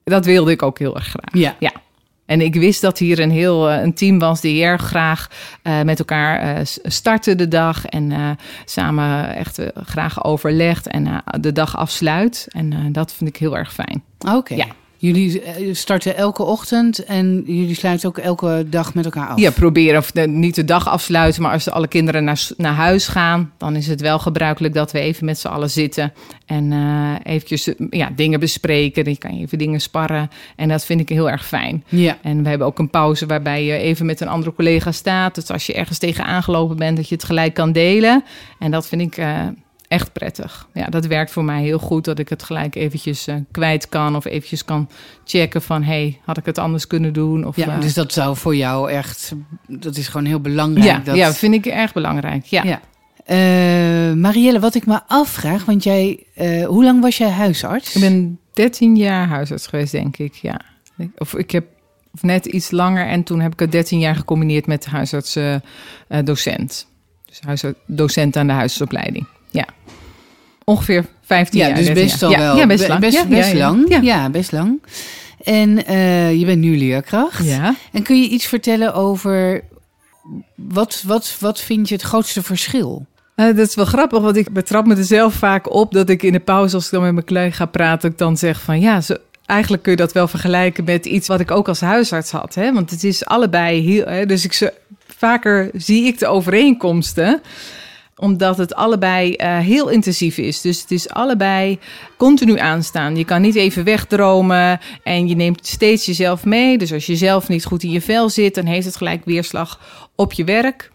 dat 0.03 0.25
wilde 0.25 0.51
ik 0.51 0.61
ook 0.61 0.79
heel 0.79 0.95
erg 0.95 1.07
graag. 1.07 1.33
Ja. 1.33 1.55
Ja. 1.59 1.71
En 2.25 2.41
ik 2.41 2.55
wist 2.55 2.81
dat 2.81 2.97
hier 2.97 3.19
een 3.19 3.31
heel 3.31 3.69
eh, 3.69 3.81
een 3.81 3.93
team 3.93 4.19
was 4.19 4.41
die 4.41 4.63
erg 4.63 4.81
graag 4.81 5.27
eh, 5.61 5.81
met 5.81 5.99
elkaar 5.99 6.67
s- 6.67 6.79
startte 6.83 7.35
de 7.35 7.47
dag 7.47 7.85
en 7.85 8.37
samen 8.65 9.35
echt 9.35 9.59
graag 9.75 10.23
overlegt 10.23 10.87
en 10.87 11.23
de 11.39 11.51
dag 11.51 11.77
afsluit. 11.77 12.47
En 12.51 12.91
dat 12.91 13.13
vind 13.13 13.29
ik 13.29 13.37
heel 13.37 13.57
erg 13.57 13.73
fijn. 13.73 14.03
Oké. 14.35 14.53
Ja. 14.55 14.65
Jullie 15.03 15.41
eh, 15.41 15.73
starten 15.73 16.17
elke 16.17 16.43
ochtend 16.43 17.03
en 17.03 17.43
jullie 17.45 17.75
sluiten 17.75 18.09
ook 18.09 18.17
elke 18.17 18.65
dag 18.69 18.93
met 18.93 19.05
elkaar 19.05 19.27
af. 19.27 19.39
Ja, 19.39 19.51
proberen 19.51 19.99
of 19.99 20.11
de, 20.11 20.27
niet 20.27 20.55
de 20.55 20.65
dag 20.65 20.87
afsluiten, 20.87 21.41
maar 21.41 21.51
als 21.51 21.69
alle 21.69 21.87
kinderen 21.87 22.23
naar, 22.23 22.47
naar 22.57 22.73
huis 22.73 23.07
gaan, 23.07 23.51
dan 23.57 23.75
is 23.75 23.87
het 23.87 24.01
wel 24.01 24.19
gebruikelijk 24.19 24.73
dat 24.73 24.91
we 24.91 24.99
even 24.99 25.25
met 25.25 25.39
z'n 25.39 25.47
allen 25.47 25.69
zitten 25.69 26.13
en 26.45 26.71
eh 26.71 27.33
eventjes 27.33 27.67
eh, 27.67 27.87
ja, 27.89 28.09
dingen 28.15 28.39
bespreken. 28.39 29.03
Dan 29.03 29.17
kan 29.17 29.35
je 29.35 29.41
even 29.41 29.57
dingen 29.57 29.81
sparren 29.81 30.29
en 30.55 30.69
dat 30.69 30.85
vind 30.85 30.99
ik 30.99 31.09
heel 31.09 31.29
erg 31.29 31.45
fijn. 31.45 31.83
Ja. 31.89 32.17
En 32.21 32.43
we 32.43 32.49
hebben 32.49 32.67
ook 32.67 32.79
een 32.79 32.89
pauze 32.89 33.25
waarbij 33.25 33.63
je 33.63 33.77
even 33.77 34.05
met 34.05 34.21
een 34.21 34.27
andere 34.27 34.53
collega 34.53 34.91
staat. 34.91 35.35
Dus 35.35 35.51
als 35.51 35.65
je 35.65 35.73
ergens 35.73 35.97
tegen 35.97 36.25
aangelopen 36.25 36.77
bent, 36.77 36.97
dat 36.97 37.09
je 37.09 37.15
het 37.15 37.23
gelijk 37.23 37.53
kan 37.53 37.71
delen. 37.71 38.23
En 38.59 38.71
dat 38.71 38.87
vind 38.87 39.01
ik 39.01 39.23
echt 39.93 40.13
prettig. 40.13 40.67
Ja, 40.73 40.85
dat 40.85 41.05
werkt 41.05 41.31
voor 41.31 41.43
mij 41.43 41.61
heel 41.61 41.79
goed, 41.79 42.05
dat 42.05 42.19
ik 42.19 42.29
het 42.29 42.43
gelijk 42.43 42.75
eventjes 42.75 43.27
eh, 43.27 43.35
kwijt 43.51 43.89
kan. 43.89 44.15
Of 44.15 44.25
eventjes 44.25 44.65
kan 44.65 44.89
checken 45.25 45.61
van, 45.61 45.83
hey, 45.83 46.19
had 46.25 46.37
ik 46.37 46.45
het 46.45 46.57
anders 46.57 46.87
kunnen 46.87 47.13
doen? 47.13 47.45
Of, 47.45 47.55
Ja, 47.55 47.67
eh, 47.67 47.81
dus 47.81 47.93
dat 47.93 48.13
zou 48.13 48.35
voor 48.35 48.55
jou 48.55 48.91
echt, 48.91 49.33
dat 49.67 49.97
is 49.97 50.07
gewoon 50.07 50.25
heel 50.25 50.39
belangrijk. 50.39 50.85
ja, 50.85 50.99
dat, 50.99 51.15
ja, 51.15 51.33
vind 51.33 51.53
ik 51.53 51.65
erg 51.65 51.93
belangrijk. 51.93 52.45
Ja. 52.45 52.63
Ja. 52.63 52.81
Uh, 53.27 54.15
Marielle, 54.15 54.59
wat 54.59 54.75
ik 54.75 54.85
me 54.85 55.01
afvraag, 55.07 55.65
want 55.65 55.83
jij, 55.83 56.23
hoe 56.65 56.83
lang 56.83 57.01
was 57.01 57.17
jij 57.17 57.29
huisarts? 57.29 57.95
Ik 57.95 58.01
ben 58.01 58.39
13 58.53 58.95
jaar 58.95 59.27
huisarts 59.27 59.67
geweest, 59.67 59.91
denk 59.91 60.17
ik, 60.17 60.33
ja. 60.33 60.61
Of 61.17 61.35
ik 61.35 61.51
heb 61.51 61.65
of 62.13 62.21
net 62.21 62.45
iets 62.45 62.71
langer 62.71 63.07
en 63.07 63.23
toen 63.23 63.39
heb 63.39 63.53
ik 63.53 63.59
het 63.59 63.71
13 63.71 63.99
jaar 63.99 64.15
gecombineerd 64.15 64.67
met 64.67 64.85
huisarts-docent. 64.85 66.87
dus 67.25 67.39
huisarts-docent 67.39 68.35
aan 68.35 68.47
de 68.47 68.53
huisartsopleiding, 68.53 69.27
ja. 69.53 69.65
Ongeveer 70.63 71.05
15 71.21 71.59
ja, 71.59 71.67
jaar. 71.67 71.75
Dus 71.75 71.91
best 71.91 72.23
al 72.23 72.31
ja, 72.31 72.39
wel. 72.39 72.57
Ja, 72.57 72.67
best 72.67 72.87
lang. 72.87 72.99
Best, 72.99 73.17
ja, 73.17 73.25
best 73.25 73.51
ja, 73.51 73.57
lang. 73.57 73.85
Ja. 73.89 73.99
Ja. 74.01 74.29
best 74.29 74.51
lang. 74.51 74.81
En 75.43 75.91
uh, 75.91 76.39
je 76.39 76.45
bent 76.45 76.59
nu 76.59 76.77
leerkracht. 76.77 77.45
Ja. 77.45 77.75
En 77.91 78.03
kun 78.03 78.21
je 78.21 78.27
iets 78.27 78.45
vertellen 78.45 78.93
over 78.93 79.63
wat, 80.55 81.03
wat, 81.05 81.35
wat 81.39 81.61
vind 81.61 81.89
je 81.89 81.95
het 81.95 82.03
grootste 82.03 82.43
verschil? 82.43 83.05
Uh, 83.35 83.45
dat 83.45 83.67
is 83.67 83.75
wel 83.75 83.85
grappig, 83.85 84.21
want 84.21 84.35
ik 84.35 84.53
betrap 84.53 84.85
me 84.85 84.95
er 84.95 85.03
zelf 85.03 85.33
vaak 85.33 85.73
op 85.73 85.93
dat 85.93 86.09
ik 86.09 86.23
in 86.23 86.31
de 86.31 86.39
pauze, 86.39 86.75
als 86.75 86.85
ik 86.85 86.91
dan 86.91 87.01
met 87.01 87.13
mijn 87.13 87.25
collega 87.25 87.55
ga 87.55 87.65
praten, 87.65 88.11
ik 88.11 88.17
dan 88.17 88.37
zeg 88.37 88.61
van 88.61 88.79
ja, 88.79 89.01
zo, 89.01 89.15
eigenlijk 89.45 89.83
kun 89.83 89.91
je 89.91 89.97
dat 89.97 90.11
wel 90.11 90.27
vergelijken 90.27 90.83
met 90.83 91.05
iets 91.05 91.27
wat 91.27 91.39
ik 91.39 91.51
ook 91.51 91.67
als 91.67 91.81
huisarts 91.81 92.31
had. 92.31 92.55
Hè? 92.55 92.73
Want 92.73 92.89
het 92.89 93.03
is 93.03 93.25
allebei 93.25 93.81
heel. 93.81 94.05
Hè? 94.05 94.25
Dus 94.25 94.45
ik, 94.45 94.71
vaker 95.17 95.69
zie 95.73 96.05
ik 96.05 96.19
de 96.19 96.27
overeenkomsten 96.27 97.41
omdat 98.15 98.57
het 98.57 98.75
allebei 98.75 99.35
uh, 99.37 99.57
heel 99.57 99.89
intensief 99.89 100.37
is. 100.37 100.61
Dus 100.61 100.81
het 100.81 100.91
is 100.91 101.09
allebei 101.09 101.79
continu 102.17 102.59
aanstaan. 102.59 103.15
Je 103.15 103.25
kan 103.25 103.41
niet 103.41 103.55
even 103.55 103.83
wegdromen 103.83 104.79
en 105.03 105.27
je 105.27 105.35
neemt 105.35 105.67
steeds 105.67 106.05
jezelf 106.05 106.45
mee. 106.45 106.77
Dus 106.77 106.93
als 106.93 107.05
je 107.05 107.15
zelf 107.15 107.47
niet 107.47 107.65
goed 107.65 107.83
in 107.83 107.91
je 107.91 108.01
vel 108.01 108.29
zit, 108.29 108.55
dan 108.55 108.65
heeft 108.65 108.85
het 108.85 108.95
gelijk 108.95 109.25
weerslag 109.25 109.79
op 110.15 110.33
je 110.33 110.43
werk. 110.43 110.91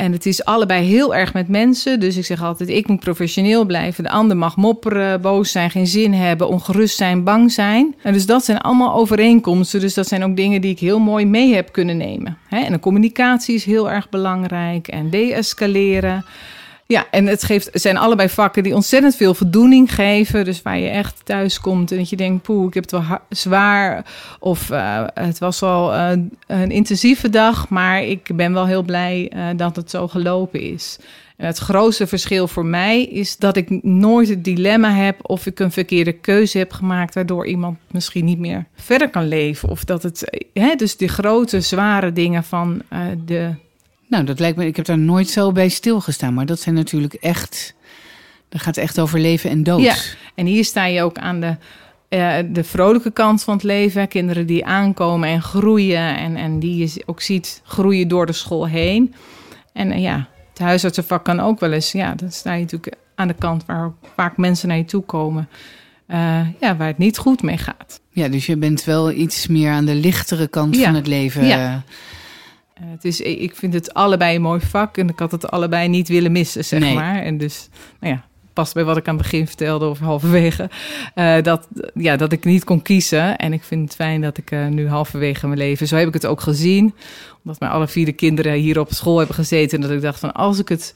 En 0.00 0.12
het 0.12 0.26
is 0.26 0.44
allebei 0.44 0.84
heel 0.84 1.14
erg 1.14 1.32
met 1.32 1.48
mensen. 1.48 2.00
Dus 2.00 2.16
ik 2.16 2.24
zeg 2.24 2.42
altijd: 2.42 2.68
ik 2.68 2.88
moet 2.88 3.00
professioneel 3.00 3.64
blijven. 3.64 4.04
De 4.04 4.10
ander 4.10 4.36
mag 4.36 4.56
mopperen, 4.56 5.20
boos 5.20 5.50
zijn, 5.50 5.70
geen 5.70 5.86
zin 5.86 6.12
hebben, 6.12 6.48
ongerust 6.48 6.96
zijn, 6.96 7.24
bang 7.24 7.52
zijn. 7.52 7.94
En 8.02 8.12
dus 8.12 8.26
dat 8.26 8.44
zijn 8.44 8.58
allemaal 8.58 8.94
overeenkomsten. 8.94 9.80
Dus 9.80 9.94
dat 9.94 10.08
zijn 10.08 10.24
ook 10.24 10.36
dingen 10.36 10.60
die 10.60 10.70
ik 10.70 10.78
heel 10.78 10.98
mooi 10.98 11.26
mee 11.26 11.54
heb 11.54 11.72
kunnen 11.72 11.96
nemen. 11.96 12.38
En 12.48 12.72
de 12.72 12.80
communicatie 12.80 13.54
is 13.54 13.64
heel 13.64 13.90
erg 13.90 14.08
belangrijk. 14.08 14.88
En 14.88 15.10
de-escaleren. 15.10 16.24
Ja, 16.90 17.06
en 17.10 17.26
het, 17.26 17.42
geeft, 17.42 17.68
zijn 17.72 17.96
allebei 17.96 18.28
vakken 18.28 18.62
die 18.62 18.74
ontzettend 18.74 19.16
veel 19.16 19.34
voldoening 19.34 19.94
geven. 19.94 20.44
Dus 20.44 20.62
waar 20.62 20.78
je 20.78 20.88
echt 20.88 21.20
thuis 21.24 21.60
komt 21.60 21.90
en 21.90 21.96
dat 21.96 22.10
je 22.10 22.16
denkt, 22.16 22.42
poeh, 22.42 22.66
ik 22.66 22.74
heb 22.74 22.82
het 22.82 22.92
wel 22.92 23.18
zwaar. 23.28 24.04
Of 24.38 24.70
uh, 24.70 25.04
het 25.14 25.38
was 25.38 25.60
wel 25.60 25.94
uh, 25.94 26.10
een 26.46 26.70
intensieve 26.70 27.28
dag, 27.28 27.68
maar 27.68 28.02
ik 28.02 28.36
ben 28.36 28.52
wel 28.52 28.66
heel 28.66 28.82
blij 28.82 29.32
uh, 29.34 29.46
dat 29.56 29.76
het 29.76 29.90
zo 29.90 30.08
gelopen 30.08 30.60
is. 30.60 30.98
En 31.36 31.46
het 31.46 31.58
grootste 31.58 32.06
verschil 32.06 32.48
voor 32.48 32.66
mij 32.66 33.04
is 33.04 33.36
dat 33.36 33.56
ik 33.56 33.82
nooit 33.82 34.28
het 34.28 34.44
dilemma 34.44 34.92
heb 34.94 35.16
of 35.22 35.46
ik 35.46 35.58
een 35.58 35.72
verkeerde 35.72 36.12
keuze 36.12 36.58
heb 36.58 36.72
gemaakt, 36.72 37.14
waardoor 37.14 37.46
iemand 37.46 37.78
misschien 37.90 38.24
niet 38.24 38.38
meer 38.38 38.66
verder 38.74 39.10
kan 39.10 39.28
leven. 39.28 39.68
Of 39.68 39.84
dat 39.84 40.02
het, 40.02 40.44
hè, 40.52 40.74
dus 40.74 40.96
die 40.96 41.08
grote, 41.08 41.60
zware 41.60 42.12
dingen 42.12 42.44
van 42.44 42.82
de 43.26 43.54
nou, 44.10 44.24
dat 44.24 44.38
lijkt 44.38 44.56
me, 44.56 44.66
ik 44.66 44.76
heb 44.76 44.84
daar 44.84 44.98
nooit 44.98 45.30
zo 45.30 45.52
bij 45.52 45.68
stilgestaan. 45.68 46.34
Maar 46.34 46.46
dat 46.46 46.60
zijn 46.60 46.74
natuurlijk 46.74 47.14
echt, 47.14 47.74
dat 48.48 48.60
gaat 48.60 48.76
echt 48.76 49.00
over 49.00 49.20
leven 49.20 49.50
en 49.50 49.62
dood. 49.62 49.80
Ja, 49.80 49.94
en 50.34 50.46
hier 50.46 50.64
sta 50.64 50.84
je 50.84 51.02
ook 51.02 51.18
aan 51.18 51.40
de, 51.40 51.56
uh, 52.08 52.36
de 52.52 52.64
vrolijke 52.64 53.10
kant 53.10 53.42
van 53.42 53.54
het 53.54 53.62
leven. 53.62 54.08
Kinderen 54.08 54.46
die 54.46 54.64
aankomen 54.64 55.28
en 55.28 55.42
groeien 55.42 56.16
en, 56.16 56.36
en 56.36 56.58
die 56.58 56.76
je 56.76 57.02
ook 57.06 57.20
ziet 57.20 57.60
groeien 57.64 58.08
door 58.08 58.26
de 58.26 58.32
school 58.32 58.66
heen. 58.66 59.14
En 59.72 59.90
uh, 59.90 60.00
ja, 60.00 60.28
het 60.48 60.58
huisartsenvak 60.58 61.24
kan 61.24 61.40
ook 61.40 61.60
wel 61.60 61.72
eens, 61.72 61.92
ja, 61.92 62.14
dan 62.14 62.30
sta 62.30 62.52
je 62.54 62.60
natuurlijk 62.60 62.94
aan 63.14 63.28
de 63.28 63.34
kant 63.34 63.64
waar 63.66 63.92
vaak 64.14 64.36
mensen 64.36 64.68
naar 64.68 64.76
je 64.76 64.84
toe 64.84 65.02
komen. 65.02 65.48
Uh, 66.08 66.40
ja, 66.60 66.76
waar 66.76 66.86
het 66.86 66.98
niet 66.98 67.18
goed 67.18 67.42
mee 67.42 67.58
gaat. 67.58 68.00
Ja, 68.10 68.28
dus 68.28 68.46
je 68.46 68.56
bent 68.56 68.84
wel 68.84 69.10
iets 69.10 69.46
meer 69.46 69.70
aan 69.70 69.84
de 69.84 69.94
lichtere 69.94 70.48
kant 70.48 70.76
ja. 70.76 70.84
van 70.84 70.94
het 70.94 71.06
leven. 71.06 71.46
Ja. 71.46 71.82
Uh, 72.80 72.86
het 72.90 73.04
is, 73.04 73.20
ik 73.20 73.56
vind 73.56 73.74
het 73.74 73.94
allebei 73.94 74.36
een 74.36 74.42
mooi 74.42 74.60
vak 74.60 74.96
en 74.96 75.08
ik 75.08 75.18
had 75.18 75.30
het 75.30 75.50
allebei 75.50 75.88
niet 75.88 76.08
willen 76.08 76.32
missen, 76.32 76.64
zeg 76.64 76.80
nee. 76.80 76.94
maar. 76.94 77.22
En 77.22 77.38
dus, 77.38 77.68
nou 78.00 78.14
ja, 78.14 78.24
past 78.52 78.74
bij 78.74 78.84
wat 78.84 78.96
ik 78.96 79.08
aan 79.08 79.14
het 79.14 79.22
begin 79.22 79.46
vertelde 79.46 79.88
of 79.88 79.98
halverwege, 79.98 80.70
uh, 81.14 81.42
dat, 81.42 81.68
ja, 81.94 82.16
dat 82.16 82.32
ik 82.32 82.44
niet 82.44 82.64
kon 82.64 82.82
kiezen. 82.82 83.36
En 83.36 83.52
ik 83.52 83.62
vind 83.62 83.84
het 83.84 83.94
fijn 83.94 84.20
dat 84.20 84.38
ik 84.38 84.50
uh, 84.50 84.66
nu 84.66 84.88
halverwege 84.88 85.46
mijn 85.46 85.58
leven, 85.58 85.86
zo 85.86 85.96
heb 85.96 86.08
ik 86.08 86.14
het 86.14 86.26
ook 86.26 86.40
gezien, 86.40 86.94
omdat 87.44 87.60
mijn 87.60 87.72
alle 87.72 87.88
vier 87.88 88.04
de 88.04 88.12
kinderen 88.12 88.52
hier 88.52 88.80
op 88.80 88.92
school 88.92 89.18
hebben 89.18 89.34
gezeten 89.34 89.76
en 89.76 89.88
dat 89.88 89.96
ik 89.96 90.02
dacht 90.02 90.20
van, 90.20 90.32
als 90.32 90.58
ik 90.58 90.68
het, 90.68 90.94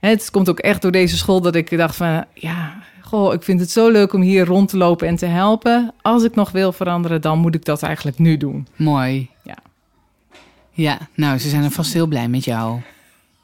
hè, 0.00 0.08
het 0.08 0.30
komt 0.30 0.48
ook 0.48 0.58
echt 0.58 0.82
door 0.82 0.92
deze 0.92 1.16
school 1.16 1.40
dat 1.40 1.54
ik 1.54 1.76
dacht 1.76 1.96
van, 1.96 2.24
ja, 2.34 2.82
goh, 3.00 3.32
ik 3.32 3.42
vind 3.42 3.60
het 3.60 3.70
zo 3.70 3.90
leuk 3.90 4.12
om 4.12 4.20
hier 4.20 4.44
rond 4.44 4.68
te 4.68 4.76
lopen 4.76 5.08
en 5.08 5.16
te 5.16 5.26
helpen. 5.26 5.92
Als 6.02 6.24
ik 6.24 6.34
nog 6.34 6.50
wil 6.50 6.72
veranderen, 6.72 7.20
dan 7.20 7.38
moet 7.38 7.54
ik 7.54 7.64
dat 7.64 7.82
eigenlijk 7.82 8.18
nu 8.18 8.36
doen. 8.36 8.66
Mooi. 8.76 9.28
Ja. 9.42 9.56
Ja, 10.72 10.98
nou, 11.14 11.38
ze 11.38 11.48
zijn 11.48 11.64
er 11.64 11.70
vast 11.70 11.92
heel 11.92 12.06
blij 12.06 12.28
met 12.28 12.44
jou. 12.44 12.80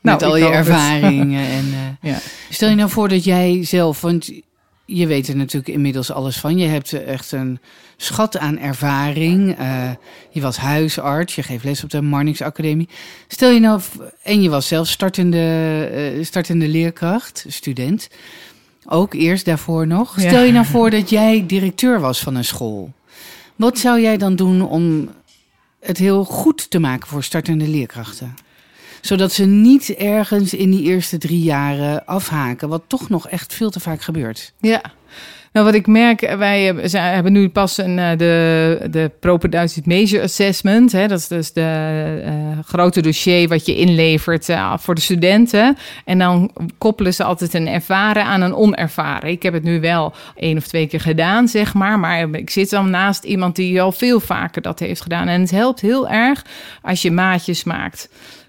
Nou, 0.01 0.17
met 0.17 0.23
al 0.23 0.37
ik 0.37 0.43
je 0.43 0.51
ervaringen. 0.51 1.49
en, 1.59 1.67
uh, 1.67 2.11
Ja. 2.13 2.19
Stel 2.51 2.69
je 2.69 2.75
nou 2.75 2.91
voor 2.91 3.09
dat 3.09 3.25
jij 3.25 3.65
zelf, 3.65 4.01
want 4.01 4.31
je 4.85 5.07
weet 5.07 5.29
er 5.29 5.37
natuurlijk 5.37 5.75
inmiddels 5.75 6.13
alles 6.13 6.37
van. 6.37 6.59
Je 6.59 6.67
hebt 6.67 6.93
echt 6.93 7.33
een 7.33 7.59
schat 7.97 8.39
aan 8.39 8.59
ervaring. 8.59 9.61
Uh, 9.61 9.91
je 10.31 10.41
was 10.41 10.57
huisarts, 10.57 11.35
je 11.35 11.43
geeft 11.43 11.65
les 11.65 11.85
op 11.85 11.91
de 11.91 12.03
Marnix 12.03 12.43
Academie. 12.43 12.89
Stel 13.29 13.51
je 13.51 13.61
nou, 13.61 13.81
en 14.23 14.43
je 14.43 14.51
was 14.51 14.69
zelf 14.69 14.89
startende, 14.89 15.91
uh, 16.17 16.25
startende 16.25 16.69
leerkracht, 16.69 17.45
student. 17.49 18.09
Ook 18.87 19.15
eerst 19.15 19.45
daarvoor 19.45 19.87
nog. 19.87 20.21
Ja. 20.21 20.29
Stel 20.29 20.43
je 20.43 20.53
nou 20.53 20.67
voor 20.75 20.91
dat 20.91 21.11
jij 21.11 21.45
directeur 21.47 22.01
was 22.01 22.21
van 22.21 22.35
een 22.35 22.45
school. 22.45 22.93
Wat 23.57 23.79
zou 23.79 24.01
jij 24.01 24.17
dan 24.17 24.37
doen 24.37 24.69
om 24.69 25.09
het 25.81 25.99
heel 25.99 26.25
goed 26.25 26.71
te 26.71 26.79
maken 26.79 27.09
voor 27.09 27.23
startende 27.23 27.69
leerkrachten? 27.69 28.35
Zodat 29.01 29.33
ze 29.33 29.45
niet 29.45 29.89
ergens 29.89 30.55
in 30.55 30.71
die 30.71 30.83
eerste 30.83 31.19
drie 31.19 31.43
jaren 31.43 32.07
afhaken, 32.07 32.69
wat 32.69 32.83
toch 32.87 33.09
nog 33.09 33.29
echt 33.29 33.55
veel 33.55 33.71
te 33.71 33.81
vaak 33.81 34.01
gebeurt. 34.01 34.53
Ja. 34.61 34.83
Nou, 35.53 35.67
wat 35.67 35.75
ik 35.75 35.87
merk, 35.87 36.35
wij 36.39 36.75
hebben, 36.93 37.33
nu 37.33 37.49
pas 37.49 37.79
een, 37.79 37.99
uh, 37.99 38.11
de, 38.17 38.87
de 38.91 39.11
Proper 39.21 39.71
Major 39.85 40.23
Assessment. 40.23 40.93
Hè, 40.93 41.07
dat 41.07 41.19
is 41.19 41.29
dus 41.29 41.53
de 41.53 42.23
uh, 42.27 42.59
grote 42.67 43.01
dossier 43.01 43.49
wat 43.49 43.67
je 43.67 43.77
inlevert 43.77 44.49
voor 44.77 44.95
de 44.95 45.01
studenten. 45.01 45.77
En 46.05 46.19
dan 46.19 46.51
koppelen 46.79 47.15
ze 47.15 47.25
altijd 47.25 47.55
een 47.55 47.69
ervaren 47.69 48.25
aan 48.25 48.41
een 48.41 48.55
onervaren. 48.55 49.31
Ik 49.31 49.43
heb 49.43 49.53
het 49.53 49.63
nu 49.63 49.81
wel 49.81 50.15
één 50.37 50.57
of 50.57 50.67
twee 50.67 50.87
keer 50.87 51.01
gedaan, 51.01 51.49
zeg 51.49 51.75
maar. 51.75 51.99
Maar 51.99 52.29
ik 52.33 52.51
zit 52.51 52.71
dan 52.71 52.91
naast 52.91 53.25
iemand 53.25 53.57
die 53.57 53.83
al 53.83 53.93
veel 53.93 54.21
vaker 54.21 54.63
dat 54.63 54.79
heeft 54.79 55.01
gedaan. 55.01 55.29
En 55.29 55.41
het 55.41 55.51
helpt 55.51 55.81
heel 55.81 56.09
erg 56.09 56.45
als 56.83 57.03
je 57.03 57.11
maatjes 57.11 57.65
maakt 57.65 58.09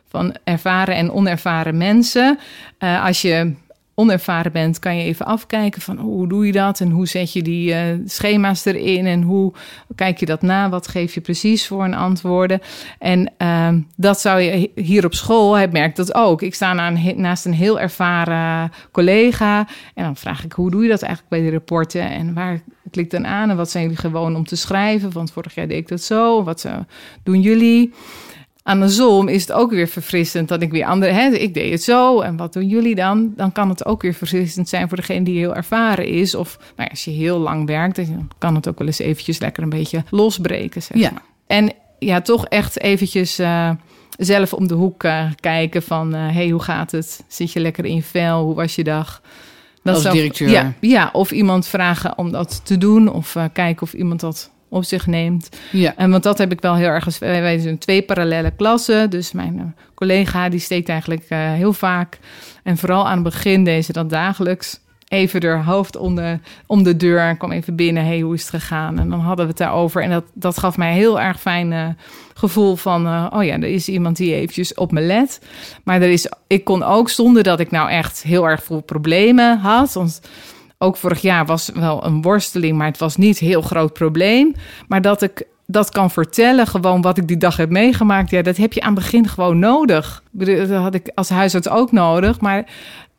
van 0.09 0.35
ervaren 0.43 0.95
en 0.95 1.12
onervaren 1.12 1.77
mensen. 1.77 2.39
Als 2.79 3.21
je 3.21 3.53
onervaren 3.99 4.51
bent, 4.51 4.79
kan 4.79 4.97
je 4.97 5.03
even 5.03 5.25
afkijken 5.25 5.81
van 5.81 5.97
oh, 5.97 6.03
hoe 6.03 6.27
doe 6.27 6.45
je 6.45 6.51
dat? 6.51 6.79
En 6.79 6.89
hoe 6.89 7.07
zet 7.07 7.33
je 7.33 7.41
die 7.41 7.73
uh, 7.73 7.79
schema's 8.05 8.65
erin? 8.65 9.05
En 9.05 9.21
hoe 9.21 9.53
kijk 9.95 10.19
je 10.19 10.25
dat 10.25 10.41
na, 10.41 10.69
wat 10.69 10.88
geef 10.88 11.13
je 11.13 11.21
precies 11.21 11.67
voor 11.67 11.83
een 11.83 11.93
antwoorden. 11.93 12.62
En 12.99 13.33
uh, 13.38 13.69
dat 13.95 14.19
zou 14.19 14.39
je 14.39 14.71
hier 14.75 15.05
op 15.05 15.13
school, 15.13 15.53
hij 15.53 15.67
merkt 15.67 15.97
dat 15.97 16.15
ook. 16.15 16.41
Ik 16.41 16.55
sta 16.55 16.89
naast 17.15 17.45
een 17.45 17.53
heel 17.53 17.79
ervaren 17.79 18.71
collega 18.91 19.67
en 19.93 20.03
dan 20.03 20.15
vraag 20.15 20.43
ik 20.43 20.51
hoe 20.51 20.71
doe 20.71 20.83
je 20.83 20.89
dat 20.89 21.01
eigenlijk 21.01 21.31
bij 21.31 21.41
de 21.41 21.51
rapporten? 21.51 22.09
En 22.09 22.33
waar 22.33 22.62
klikt 22.91 23.12
dan 23.12 23.27
aan? 23.27 23.49
En 23.49 23.57
wat 23.57 23.69
zijn 23.69 23.83
jullie 23.83 23.99
gewoon 23.99 24.35
om 24.35 24.45
te 24.45 24.55
schrijven, 24.55 25.12
want 25.12 25.31
vorig 25.31 25.55
jaar 25.55 25.67
deed 25.67 25.77
ik 25.77 25.88
dat 25.88 26.01
zo, 26.01 26.43
wat 26.43 26.63
uh, 26.63 26.77
doen 27.23 27.41
jullie? 27.41 27.93
Andersom 28.69 29.27
is 29.27 29.41
het 29.41 29.51
ook 29.51 29.71
weer 29.71 29.88
verfrissend 29.88 30.47
dat 30.47 30.62
ik 30.62 30.71
weer 30.71 30.86
andere... 30.86 31.12
Hè, 31.12 31.29
ik 31.29 31.53
deed 31.53 31.71
het 31.71 31.84
zo 31.84 32.19
en 32.21 32.38
wat 32.38 32.53
doen 32.53 32.67
jullie 32.67 32.95
dan? 32.95 33.34
Dan 33.36 33.51
kan 33.51 33.69
het 33.69 33.86
ook 33.86 34.01
weer 34.01 34.13
verfrissend 34.13 34.69
zijn 34.69 34.88
voor 34.88 34.97
degene 34.97 35.23
die 35.25 35.38
heel 35.38 35.55
ervaren 35.55 36.08
is. 36.08 36.36
Of 36.36 36.58
nou 36.60 36.69
ja, 36.75 36.88
als 36.88 37.05
je 37.05 37.12
heel 37.12 37.38
lang 37.39 37.67
werkt, 37.67 37.95
dan 37.95 38.27
kan 38.38 38.55
het 38.55 38.67
ook 38.69 38.77
wel 38.77 38.88
eens 38.88 38.99
eventjes 38.99 39.39
lekker 39.39 39.63
een 39.63 39.69
beetje 39.69 40.03
losbreken. 40.10 40.82
Zeg 40.82 40.97
Ja. 40.97 41.12
maar. 41.12 41.21
En 41.47 41.71
ja, 41.99 42.21
toch 42.21 42.45
echt 42.45 42.79
eventjes 42.79 43.39
uh, 43.39 43.69
zelf 44.17 44.53
om 44.53 44.67
de 44.67 44.73
hoek 44.73 45.03
uh, 45.03 45.25
kijken 45.39 45.84
van... 45.84 46.15
Uh, 46.15 46.27
hey, 46.32 46.49
hoe 46.49 46.62
gaat 46.62 46.91
het? 46.91 47.23
Zit 47.27 47.51
je 47.51 47.60
lekker 47.60 47.86
in 47.86 47.95
je 47.95 48.03
vel? 48.03 48.43
Hoe 48.43 48.55
was 48.55 48.75
je 48.75 48.84
dag? 48.84 49.21
Dat 49.84 49.93
Als 49.93 50.03
zou- 50.03 50.15
directeur. 50.15 50.49
Ja, 50.49 50.73
ja, 50.82 51.10
of 51.13 51.32
iemand 51.32 51.67
vragen 51.67 52.17
om 52.17 52.32
dat 52.32 52.62
te 52.65 52.77
doen. 52.77 53.12
Of 53.12 53.36
kijken 53.53 53.82
of 53.82 53.93
iemand 53.93 54.19
dat 54.19 54.51
op 54.69 54.84
zich 54.84 55.08
neemt. 55.08 55.49
Ja. 55.71 55.93
En 55.95 56.12
want 56.12 56.23
dat 56.23 56.38
heb 56.38 56.51
ik 56.51 56.62
wel 56.62 56.75
heel 56.75 56.88
erg... 56.88 57.19
Wij 57.19 57.41
wij 57.41 57.60
zijn 57.60 57.77
twee 57.77 58.01
parallele 58.01 58.51
klassen. 58.51 59.10
Dus 59.10 59.32
mijn 59.32 59.55
uh, 59.55 59.63
collega 59.93 60.49
die 60.49 60.60
steekt 60.60 60.89
eigenlijk 60.89 61.25
uh, 61.29 61.38
heel 61.53 61.73
vaak... 61.73 62.19
en 62.63 62.77
vooral 62.77 63.08
aan 63.08 63.13
het 63.13 63.23
begin 63.23 63.63
deed 63.63 63.86
ze 63.86 63.93
dat 63.93 64.10
dagelijks... 64.10 64.79
even 65.08 65.45
haar 65.45 65.63
hoofd 65.63 65.97
om 65.97 66.15
de, 66.15 66.39
om 66.65 66.84
de 66.84 66.97
deur. 66.97 67.38
kwam 67.38 67.51
even 67.51 67.75
binnen. 67.75 68.05
hey, 68.05 68.19
hoe 68.19 68.34
is 68.34 68.41
het 68.41 68.49
gegaan? 68.49 68.99
En 68.99 69.10
dan 69.10 69.19
hadden 69.19 69.45
we 69.45 69.51
het 69.51 69.60
daarover. 69.60 70.03
En 70.03 70.10
dat, 70.10 70.25
dat 70.34 70.58
gaf 70.58 70.77
mij 70.77 70.93
heel 70.93 71.19
erg 71.19 71.39
fijn 71.39 71.71
uh, 71.71 71.88
gevoel 72.34 72.75
van... 72.75 73.08
Uh, 73.08 73.25
oh 73.29 73.43
ja, 73.43 73.53
er 73.53 73.63
is 73.63 73.89
iemand 73.89 74.17
die 74.17 74.34
eventjes 74.34 74.73
op 74.73 74.91
me 74.91 75.01
let. 75.01 75.41
Maar 75.84 76.01
er 76.01 76.10
is, 76.10 76.32
ik 76.47 76.63
kon 76.63 76.84
ook, 76.84 77.10
zonder 77.10 77.43
dat 77.43 77.60
ik 77.60 77.71
nou 77.71 77.89
echt 77.89 78.23
heel 78.23 78.49
erg 78.49 78.63
veel 78.63 78.82
problemen 78.82 79.58
had... 79.58 79.93
Want, 79.93 80.21
ook 80.81 80.97
vorig 80.97 81.21
jaar 81.21 81.45
was 81.45 81.69
wel 81.73 82.05
een 82.05 82.21
worsteling, 82.21 82.77
maar 82.77 82.87
het 82.87 82.97
was 82.97 83.15
niet 83.15 83.41
een 83.41 83.47
heel 83.47 83.61
groot 83.61 83.93
probleem. 83.93 84.55
Maar 84.87 85.01
dat 85.01 85.21
ik 85.21 85.43
dat 85.65 85.89
kan 85.89 86.11
vertellen, 86.11 86.67
gewoon 86.67 87.01
wat 87.01 87.17
ik 87.17 87.27
die 87.27 87.37
dag 87.37 87.57
heb 87.57 87.69
meegemaakt, 87.69 88.29
ja, 88.29 88.41
dat 88.41 88.57
heb 88.57 88.73
je 88.73 88.81
aan 88.81 88.93
het 88.93 89.03
begin 89.03 89.27
gewoon 89.27 89.59
nodig. 89.59 90.23
Dat 90.31 90.69
had 90.69 90.93
ik 90.93 91.11
als 91.15 91.29
huisarts 91.29 91.69
ook 91.69 91.91
nodig. 91.91 92.39
Maar 92.39 92.65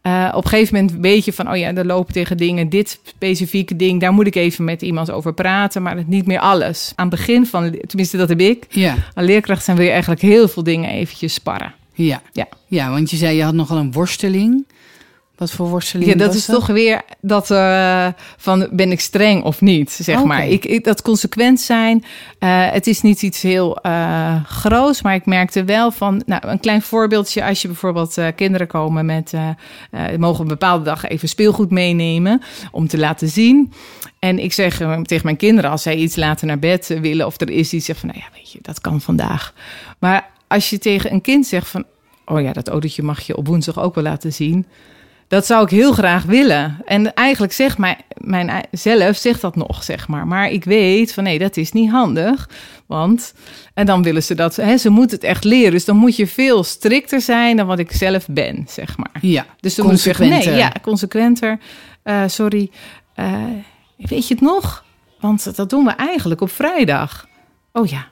uh, 0.02 0.32
op 0.34 0.44
een 0.44 0.50
gegeven 0.50 0.74
moment 0.74 1.00
weet 1.00 1.24
je 1.24 1.32
van, 1.32 1.50
oh 1.50 1.56
ja, 1.56 1.74
er 1.74 1.86
lopen 1.86 2.12
tegen 2.12 2.36
dingen, 2.36 2.68
dit 2.68 3.00
specifieke 3.02 3.76
ding, 3.76 4.00
daar 4.00 4.12
moet 4.12 4.26
ik 4.26 4.34
even 4.34 4.64
met 4.64 4.82
iemand 4.82 5.10
over 5.10 5.34
praten, 5.34 5.82
maar 5.82 6.02
niet 6.06 6.26
meer 6.26 6.40
alles. 6.40 6.92
Aan 6.94 7.08
het 7.08 7.16
begin 7.16 7.46
van, 7.46 7.76
tenminste 7.86 8.16
dat 8.16 8.28
heb 8.28 8.40
ik, 8.40 8.66
ja. 8.68 8.94
aan 9.14 9.24
leerkracht 9.24 9.64
zijn 9.64 9.76
wil 9.76 9.86
je 9.86 9.92
eigenlijk 9.92 10.22
heel 10.22 10.48
veel 10.48 10.62
dingen 10.62 10.90
eventjes 10.90 11.34
sparren. 11.34 11.74
Ja. 11.94 12.22
Ja. 12.32 12.48
ja, 12.66 12.90
want 12.90 13.10
je 13.10 13.16
zei 13.16 13.36
je 13.36 13.42
had 13.42 13.54
nogal 13.54 13.76
een 13.76 13.92
worsteling. 13.92 14.64
Wat 15.40 15.50
voor 15.50 15.68
worsteling? 15.68 16.10
Ja, 16.10 16.16
dat 16.16 16.34
is 16.34 16.44
toch 16.44 16.66
weer 16.66 17.02
dat 17.20 17.50
uh, 17.50 18.06
van 18.36 18.68
ben 18.72 18.90
ik 18.90 19.00
streng 19.00 19.42
of 19.42 19.60
niet, 19.60 19.90
zeg 19.90 20.24
maar. 20.24 20.48
Ik, 20.48 20.64
ik, 20.64 20.84
dat 20.84 21.02
consequent 21.02 21.60
zijn. 21.60 22.04
Uh, 22.40 22.70
het 22.70 22.86
is 22.86 23.00
niet 23.00 23.22
iets 23.22 23.42
heel 23.42 23.78
uh, 23.82 24.44
groots, 24.44 25.02
maar 25.02 25.14
ik 25.14 25.26
merkte 25.26 25.64
wel 25.64 25.90
van, 25.90 26.22
nou, 26.26 26.48
een 26.48 26.60
klein 26.60 26.82
voorbeeldje. 26.82 27.44
Als 27.44 27.62
je 27.62 27.68
bijvoorbeeld 27.68 28.16
kinderen 28.34 28.66
komen 28.66 29.06
met, 29.06 29.32
mogen 30.18 30.40
een 30.42 30.48
bepaalde 30.48 30.84
dag 30.84 31.08
even 31.08 31.28
speelgoed 31.28 31.70
meenemen 31.70 32.42
om 32.70 32.88
te 32.88 32.98
laten 32.98 33.28
zien. 33.28 33.72
En 34.18 34.38
ik 34.38 34.52
zeg 34.52 34.76
tegen 35.02 35.24
mijn 35.24 35.36
kinderen, 35.36 35.70
als 35.70 35.82
zij 35.82 35.96
iets 35.96 36.16
later 36.16 36.46
naar 36.46 36.58
bed 36.58 36.86
willen 37.00 37.26
of 37.26 37.40
er 37.40 37.50
is 37.50 37.72
iets, 37.72 37.86
zeg 37.86 37.96
van, 37.96 38.08
nou 38.08 38.20
ja, 38.20 38.28
weet 38.34 38.52
je, 38.52 38.58
dat 38.62 38.80
kan 38.80 39.00
vandaag. 39.00 39.54
Maar 39.98 40.30
als 40.48 40.70
je 40.70 40.78
tegen 40.78 41.12
een 41.12 41.20
kind 41.20 41.46
zegt 41.46 41.68
van, 41.68 41.84
oh 42.26 42.40
ja, 42.40 42.52
dat 42.52 42.68
autootje 42.68 43.02
mag 43.02 43.20
je 43.20 43.36
op 43.36 43.46
woensdag 43.46 43.80
ook 43.80 43.94
wel 43.94 44.04
laten 44.04 44.32
zien. 44.32 44.66
Dat 45.30 45.46
zou 45.46 45.64
ik 45.64 45.70
heel 45.70 45.92
graag 45.92 46.24
willen. 46.24 46.82
En 46.84 47.14
eigenlijk 47.14 47.52
zegt 47.52 47.78
mijn, 47.78 47.96
mijn 48.14 48.64
zelf 48.70 49.16
zegt 49.16 49.40
dat 49.40 49.56
nog, 49.56 49.82
zeg 49.82 50.08
maar. 50.08 50.26
Maar 50.26 50.50
ik 50.50 50.64
weet 50.64 51.12
van 51.12 51.24
nee, 51.24 51.38
dat 51.38 51.56
is 51.56 51.72
niet 51.72 51.90
handig. 51.90 52.48
Want, 52.86 53.34
en 53.74 53.86
dan 53.86 54.02
willen 54.02 54.22
ze 54.22 54.34
dat, 54.34 54.56
hè, 54.56 54.76
ze 54.76 54.88
moeten 54.88 55.16
het 55.16 55.26
echt 55.26 55.44
leren. 55.44 55.70
Dus 55.70 55.84
dan 55.84 55.96
moet 55.96 56.16
je 56.16 56.26
veel 56.26 56.64
strikter 56.64 57.20
zijn 57.20 57.56
dan 57.56 57.66
wat 57.66 57.78
ik 57.78 57.92
zelf 57.92 58.26
ben, 58.30 58.64
zeg 58.68 58.96
maar. 58.96 59.18
Ja, 59.20 59.46
dus 59.60 59.74
dan 59.74 59.86
moet 59.86 59.94
ik 59.94 60.00
zeggen, 60.00 60.28
nee, 60.28 60.50
ja, 60.50 60.72
consequenter. 60.82 61.58
Uh, 62.04 62.22
sorry, 62.26 62.70
uh, 63.16 63.44
weet 63.96 64.28
je 64.28 64.34
het 64.34 64.42
nog? 64.42 64.84
Want 65.20 65.56
dat 65.56 65.70
doen 65.70 65.84
we 65.84 65.90
eigenlijk 65.90 66.40
op 66.40 66.50
vrijdag. 66.50 67.28
Oh 67.72 67.86
ja, 67.86 68.08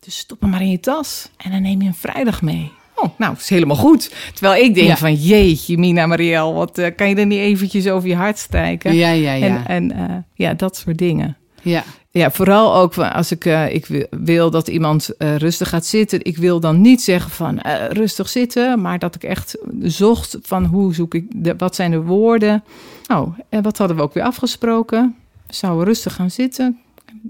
dus 0.00 0.18
stop 0.18 0.40
hem 0.40 0.50
maar 0.50 0.62
in 0.62 0.70
je 0.70 0.80
tas 0.80 1.28
en 1.36 1.50
dan 1.50 1.62
neem 1.62 1.82
je 1.82 1.88
een 1.88 1.94
vrijdag 1.94 2.42
mee. 2.42 2.72
Oh, 3.02 3.18
nou, 3.18 3.34
is 3.38 3.48
helemaal 3.48 3.76
goed. 3.76 4.14
Terwijl 4.34 4.64
ik 4.64 4.74
denk 4.74 4.88
ja. 4.88 4.96
van, 4.96 5.14
jeetje, 5.14 5.78
Mina 5.78 6.06
Marielle, 6.06 6.52
wat 6.52 6.78
uh, 6.78 6.86
kan 6.96 7.08
je 7.08 7.14
er 7.14 7.26
niet 7.26 7.38
eventjes 7.38 7.88
over 7.88 8.08
je 8.08 8.14
hart 8.14 8.38
strijken? 8.38 8.94
Ja, 8.94 9.10
ja, 9.10 9.32
ja. 9.32 9.66
En, 9.66 9.66
en 9.66 10.10
uh, 10.10 10.16
ja, 10.34 10.54
dat 10.54 10.76
soort 10.76 10.98
dingen. 10.98 11.36
Ja. 11.62 11.84
Ja, 12.10 12.30
vooral 12.30 12.74
ook 12.74 12.98
als 12.98 13.30
ik, 13.30 13.44
uh, 13.44 13.74
ik 13.74 14.06
wil 14.10 14.50
dat 14.50 14.68
iemand 14.68 15.10
rustig 15.18 15.68
gaat 15.68 15.86
zitten. 15.86 16.24
Ik 16.24 16.36
wil 16.36 16.60
dan 16.60 16.80
niet 16.80 17.02
zeggen 17.02 17.30
van 17.30 17.60
rustig 17.90 18.28
zitten, 18.28 18.80
maar 18.80 18.98
dat 18.98 19.14
ik 19.14 19.22
echt 19.22 19.58
zocht 19.82 20.38
van 20.42 20.64
hoe 20.64 20.94
zoek 20.94 21.14
ik, 21.14 21.26
de, 21.34 21.54
wat 21.56 21.74
zijn 21.74 21.90
de 21.90 22.00
woorden? 22.00 22.64
Oh, 23.12 23.38
en 23.48 23.62
wat 23.62 23.78
hadden 23.78 23.96
we 23.96 24.02
ook 24.02 24.14
weer 24.14 24.22
afgesproken? 24.22 25.16
We 25.46 25.54
zouden 25.54 25.84
rustig 25.84 26.14
gaan 26.14 26.30
zitten. 26.30 26.78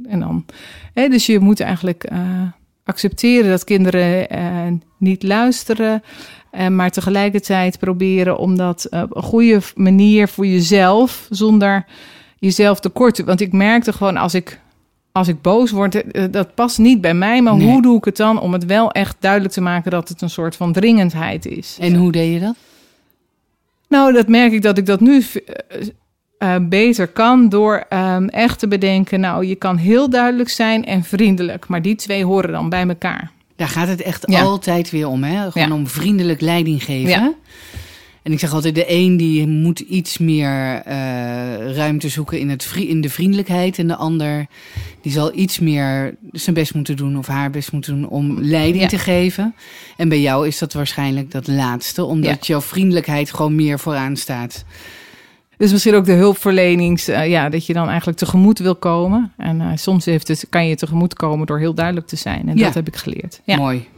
En 0.09 0.20
dan, 0.20 0.44
hè, 0.94 1.09
dus 1.09 1.26
je 1.26 1.38
moet 1.38 1.61
eigenlijk 1.61 2.04
accepteren 2.88 3.51
dat 3.51 3.64
kinderen 3.64 4.37
uh, 4.38 4.79
niet 4.96 5.22
luisteren, 5.22 6.03
uh, 6.53 6.68
maar 6.68 6.90
tegelijkertijd 6.90 7.79
proberen 7.79 8.38
om 8.38 8.57
dat 8.57 8.87
uh, 8.90 9.03
op 9.03 9.16
een 9.16 9.22
goede 9.22 9.61
manier 9.74 10.29
voor 10.29 10.46
jezelf, 10.46 11.27
zonder 11.31 11.85
jezelf 12.38 12.81
tekort 12.81 13.14
te. 13.14 13.24
Want 13.24 13.40
ik 13.40 13.53
merkte 13.53 13.92
gewoon 13.92 14.16
als 14.16 14.35
ik, 14.35 14.61
als 15.12 15.29
ik 15.29 15.42
boos 15.42 15.70
word, 15.70 16.03
dat 16.33 16.55
past 16.55 16.79
niet 16.79 17.01
bij 17.01 17.14
mij, 17.14 17.42
maar 17.42 17.57
nee. 17.57 17.66
hoe 17.66 17.83
doe 17.83 17.96
ik 17.96 18.05
het 18.05 18.16
dan 18.16 18.40
om 18.40 18.53
het 18.53 18.64
wel 18.64 18.90
echt 18.90 19.16
duidelijk 19.20 19.53
te 19.53 19.61
maken 19.61 19.90
dat 19.90 20.09
het 20.09 20.22
een 20.22 20.31
soort 20.31 20.57
van 20.57 20.72
dringendheid 20.72 21.46
is? 21.46 21.77
En 21.81 21.94
hoe 21.94 22.12
deed 22.12 22.33
je 22.33 22.40
dat? 22.40 22.55
Nou, 23.88 24.12
dat 24.12 24.29
merk 24.29 24.53
ik 24.53 24.62
dat 24.62 24.79
ik 24.79 24.87
dat 24.87 25.01
nu 25.01 25.22
uh, 26.38 26.57
beter 26.61 27.07
kan 27.07 27.48
door 27.48 27.85
um, 27.90 28.29
echt 28.29 28.59
te 28.59 28.68
bedenken, 28.68 29.20
nou, 29.20 29.46
je 29.46 29.55
kan 29.55 29.77
heel 29.77 30.11
duidelijk 30.11 30.48
zijn 30.48 30.85
en 30.85 31.05
vriendelijk, 31.05 31.68
maar 31.68 31.83
die 31.83 31.94
twee 31.94 32.24
horen 32.24 32.53
dan 32.53 32.68
bij 32.68 32.88
elkaar. 32.88 33.31
Daar 33.57 33.68
gaat 33.68 33.88
het 33.88 34.03
echt 34.03 34.22
ja. 34.27 34.42
altijd 34.42 34.90
weer 34.90 35.09
om, 35.09 35.22
hè? 35.22 35.51
Gewoon 35.51 35.68
ja. 35.68 35.74
om 35.74 35.87
vriendelijk 35.87 36.40
leiding 36.40 36.85
geven. 36.85 37.11
Ja. 37.11 37.35
En 38.22 38.35
ik 38.35 38.40
zeg 38.40 38.53
altijd, 38.53 38.74
de 38.74 38.85
een 38.92 39.16
die 39.16 39.46
moet 39.46 39.79
iets 39.79 40.18
meer 40.18 40.83
uh, 40.87 41.74
ruimte 41.77 42.09
zoeken 42.09 42.38
in, 42.38 42.48
het 42.48 42.72
in 42.77 43.01
de 43.01 43.11
vriendelijkheid. 43.11 43.79
En 43.79 43.87
de 43.87 43.96
ander 43.96 44.46
die 45.03 45.12
zal 45.12 45.35
iets 45.35 45.59
meer 45.59 46.14
zijn 46.33 46.55
best 46.55 46.74
moeten 46.74 46.96
doen 46.96 47.18
of 47.18 47.27
haar 47.27 47.51
best 47.51 47.72
moeten 47.72 47.94
doen 47.94 48.09
om 48.09 48.40
leiding 48.40 48.83
ja. 48.83 48.88
te 48.88 48.98
geven. 48.98 49.55
En 49.96 50.09
bij 50.09 50.20
jou 50.20 50.46
is 50.46 50.59
dat 50.59 50.72
waarschijnlijk 50.72 51.31
dat 51.31 51.46
laatste, 51.46 52.05
omdat 52.05 52.46
jouw 52.46 52.61
vriendelijkheid 52.61 53.33
gewoon 53.33 53.55
meer 53.55 53.79
vooraan 53.79 54.16
staat. 54.16 54.64
Dus 55.59 55.73
misschien 55.73 55.94
ook 55.94 56.05
de 56.05 56.12
hulpverlenings, 56.12 57.09
uh, 57.09 57.29
ja, 57.29 57.49
dat 57.49 57.66
je 57.66 57.73
dan 57.73 57.88
eigenlijk 57.88 58.18
tegemoet 58.18 58.59
wil 58.59 58.77
komen. 58.77 59.33
En 59.37 59.61
uh, 59.61 59.71
soms 59.75 60.05
heeft 60.05 60.29
het, 60.29 60.47
kan 60.49 60.66
je 60.66 60.77
tegemoet 60.77 61.14
komen 61.14 61.47
door 61.47 61.59
heel 61.59 61.75
duidelijk 61.75 62.07
te 62.07 62.16
zijn. 62.16 62.49
En 62.49 62.57
ja. 62.57 62.64
dat 62.64 62.75
heb 62.75 62.87
ik 62.87 62.97
geleerd. 62.97 63.40
Ja. 63.44 63.57
Mooi. 63.57 63.88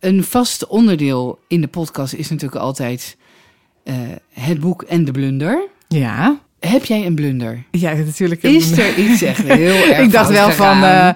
Een 0.00 0.24
vast 0.24 0.66
onderdeel 0.66 1.38
in 1.48 1.60
de 1.60 1.68
podcast 1.68 2.12
is 2.12 2.30
natuurlijk 2.30 2.62
altijd 2.62 3.16
uh, 3.84 3.94
het 4.28 4.60
boek 4.60 4.82
en 4.82 5.04
de 5.04 5.10
blunder. 5.10 5.68
Ja. 5.88 6.40
Heb 6.68 6.84
jij 6.84 7.06
een 7.06 7.14
blunder? 7.14 7.62
Ja, 7.70 7.92
natuurlijk. 7.92 8.42
Is 8.42 8.78
er 8.78 8.98
iets 8.98 9.22
echt 9.22 9.42
heel 9.42 9.74
erg 9.88 9.98
Ik 9.98 10.12
dacht 10.12 10.30
wel 10.30 10.50
van, 10.50 10.82
uh, 10.82 11.08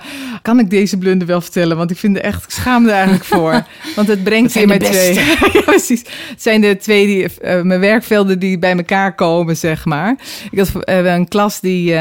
kan 0.43 0.59
ik 0.59 0.71
deze 0.71 0.99
blunder 0.99 1.27
wel 1.27 1.41
vertellen? 1.41 1.77
Want 1.77 1.91
ik 1.91 1.97
vind 1.97 2.17
er 2.17 2.23
echt, 2.23 2.45
ik 2.45 2.51
schaam 2.51 2.87
er 2.87 2.93
eigenlijk 2.93 3.25
voor. 3.25 3.67
Want 3.97 4.09
het 4.09 4.25
brengt 4.25 4.53
weer 4.53 4.67
met 4.67 4.85
twee. 4.85 5.15
ja, 5.53 5.61
precies. 5.65 6.01
Het 6.29 6.43
zijn 6.43 6.61
de 6.61 6.77
twee 6.77 7.07
die, 7.07 7.23
uh, 7.23 7.63
mijn 7.63 7.81
werkvelden 7.81 8.39
die 8.39 8.59
bij 8.59 8.77
elkaar 8.77 9.15
komen, 9.15 9.57
zeg 9.57 9.85
maar. 9.85 10.17
Ik 10.51 10.59
had 10.59 10.71
uh, 10.89 11.15
een 11.15 11.29
klas 11.29 11.61
die, 11.61 11.95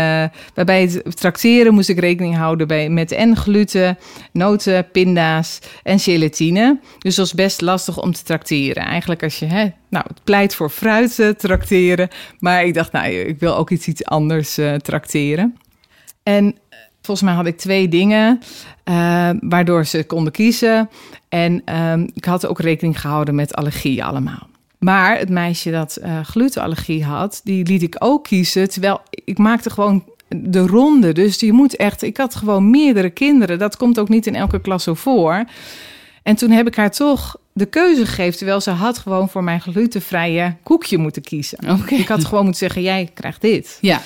waarbij 0.53 0.81
het 0.81 1.17
tracteren 1.17 1.73
moest 1.73 1.89
ik 1.89 1.99
rekening 1.99 2.35
houden 2.35 2.67
bij, 2.67 2.89
met 2.89 3.11
en 3.11 3.35
gluten, 3.35 3.97
noten, 4.31 4.87
pinda's 4.91 5.59
en 5.83 5.99
gelatine. 5.99 6.79
Dus 6.99 7.15
dat 7.15 7.25
was 7.25 7.33
best 7.33 7.61
lastig 7.61 8.01
om 8.01 8.13
te 8.13 8.23
tracteren. 8.23 8.83
Eigenlijk 8.83 9.23
als 9.23 9.39
je, 9.39 9.45
hè, 9.45 9.65
nou, 9.89 10.05
het 10.07 10.23
pleit 10.23 10.55
voor 10.55 10.69
fruit 10.69 11.19
uh, 11.19 11.29
trakteren. 11.29 12.09
Maar 12.39 12.65
ik 12.65 12.73
dacht, 12.73 12.91
nou, 12.91 13.07
ik 13.07 13.39
wil 13.39 13.55
ook 13.55 13.69
iets, 13.69 13.87
iets 13.87 14.05
anders 14.05 14.59
uh, 14.59 14.73
trakteren. 14.73 15.57
En 16.23 16.55
volgens 17.01 17.27
mij 17.27 17.35
had 17.35 17.45
ik 17.45 17.57
twee 17.57 17.87
dingen 17.87 18.39
uh, 18.85 19.29
waardoor 19.39 19.85
ze 19.85 20.05
konden 20.05 20.33
kiezen. 20.33 20.89
En 21.29 21.75
um, 21.79 22.09
ik 22.13 22.25
had 22.25 22.45
ook 22.45 22.59
rekening 22.59 23.01
gehouden 23.01 23.35
met 23.35 23.55
allergie 23.55 24.03
allemaal. 24.03 24.47
Maar 24.79 25.17
het 25.17 25.29
meisje 25.29 25.71
dat 25.71 25.99
glutenallergie 26.23 27.03
had, 27.03 27.41
die 27.43 27.65
liet 27.65 27.81
ik 27.81 27.95
ook 27.99 28.23
kiezen. 28.23 28.69
Terwijl 28.69 29.01
ik 29.09 29.37
maakte 29.37 29.69
gewoon 29.69 30.03
de 30.27 30.67
ronde. 30.67 31.11
Dus 31.11 31.39
je 31.39 31.53
moet 31.53 31.75
echt, 31.75 32.01
ik 32.01 32.17
had 32.17 32.35
gewoon 32.35 32.69
meerdere 32.69 33.09
kinderen. 33.09 33.59
Dat 33.59 33.77
komt 33.77 33.99
ook 33.99 34.09
niet 34.09 34.27
in 34.27 34.35
elke 34.35 34.61
klas 34.61 34.83
zo 34.83 34.93
voor. 34.93 35.45
En 36.23 36.35
toen 36.35 36.51
heb 36.51 36.67
ik 36.67 36.75
haar 36.75 36.91
toch 36.91 37.37
de 37.57 37.65
keuze 37.65 38.05
gegeven, 38.05 38.37
terwijl 38.37 38.61
ze 38.61 38.69
had 38.69 38.97
gewoon 38.97 39.29
voor 39.29 39.43
mijn 39.43 39.61
glutenvrije 39.61 40.55
koekje 40.63 40.97
moeten 40.97 41.21
kiezen. 41.21 41.57
Okay. 41.69 41.99
Ik 41.99 42.07
had 42.07 42.25
gewoon 42.25 42.43
moeten 42.43 42.59
zeggen, 42.59 42.81
jij 42.81 43.11
krijgt 43.13 43.41
dit. 43.41 43.77
Ja. 43.81 44.01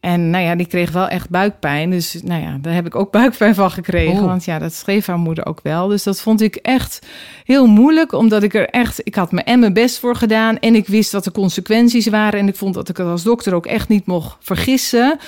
En 0.00 0.30
nou 0.30 0.44
ja, 0.44 0.54
die 0.54 0.66
kreeg 0.66 0.90
wel 0.90 1.08
echt 1.08 1.28
buikpijn. 1.28 1.90
Dus 1.90 2.20
nou 2.22 2.42
ja, 2.42 2.58
daar 2.60 2.74
heb 2.74 2.86
ik 2.86 2.94
ook 2.94 3.12
buikpijn 3.20 3.54
van 3.54 3.70
gekregen. 3.70 4.22
Oh. 4.22 4.24
Want 4.24 4.44
ja, 4.44 4.58
dat 4.58 4.74
schreef 4.74 5.06
haar 5.06 5.18
moeder 5.18 5.46
ook 5.46 5.60
wel. 5.62 5.88
Dus 5.88 6.02
dat 6.02 6.20
vond 6.20 6.40
ik 6.40 6.56
echt 6.56 7.06
heel 7.44 7.66
moeilijk. 7.66 8.12
Omdat 8.12 8.42
ik 8.42 8.54
er 8.54 8.68
echt, 8.68 9.00
ik 9.04 9.14
had 9.14 9.32
me 9.32 9.42
en 9.42 9.58
mijn 9.58 9.72
best 9.72 9.98
voor 9.98 10.16
gedaan. 10.16 10.58
En 10.58 10.74
ik 10.74 10.86
wist 10.86 11.12
wat 11.12 11.24
de 11.24 11.32
consequenties 11.32 12.06
waren. 12.06 12.40
En 12.40 12.48
ik 12.48 12.56
vond 12.56 12.74
dat 12.74 12.88
ik 12.88 12.96
het 12.96 13.06
als 13.06 13.22
dokter 13.22 13.54
ook 13.54 13.66
echt 13.66 13.88
niet 13.88 14.06
mocht 14.06 14.36
vergissen. 14.40 15.18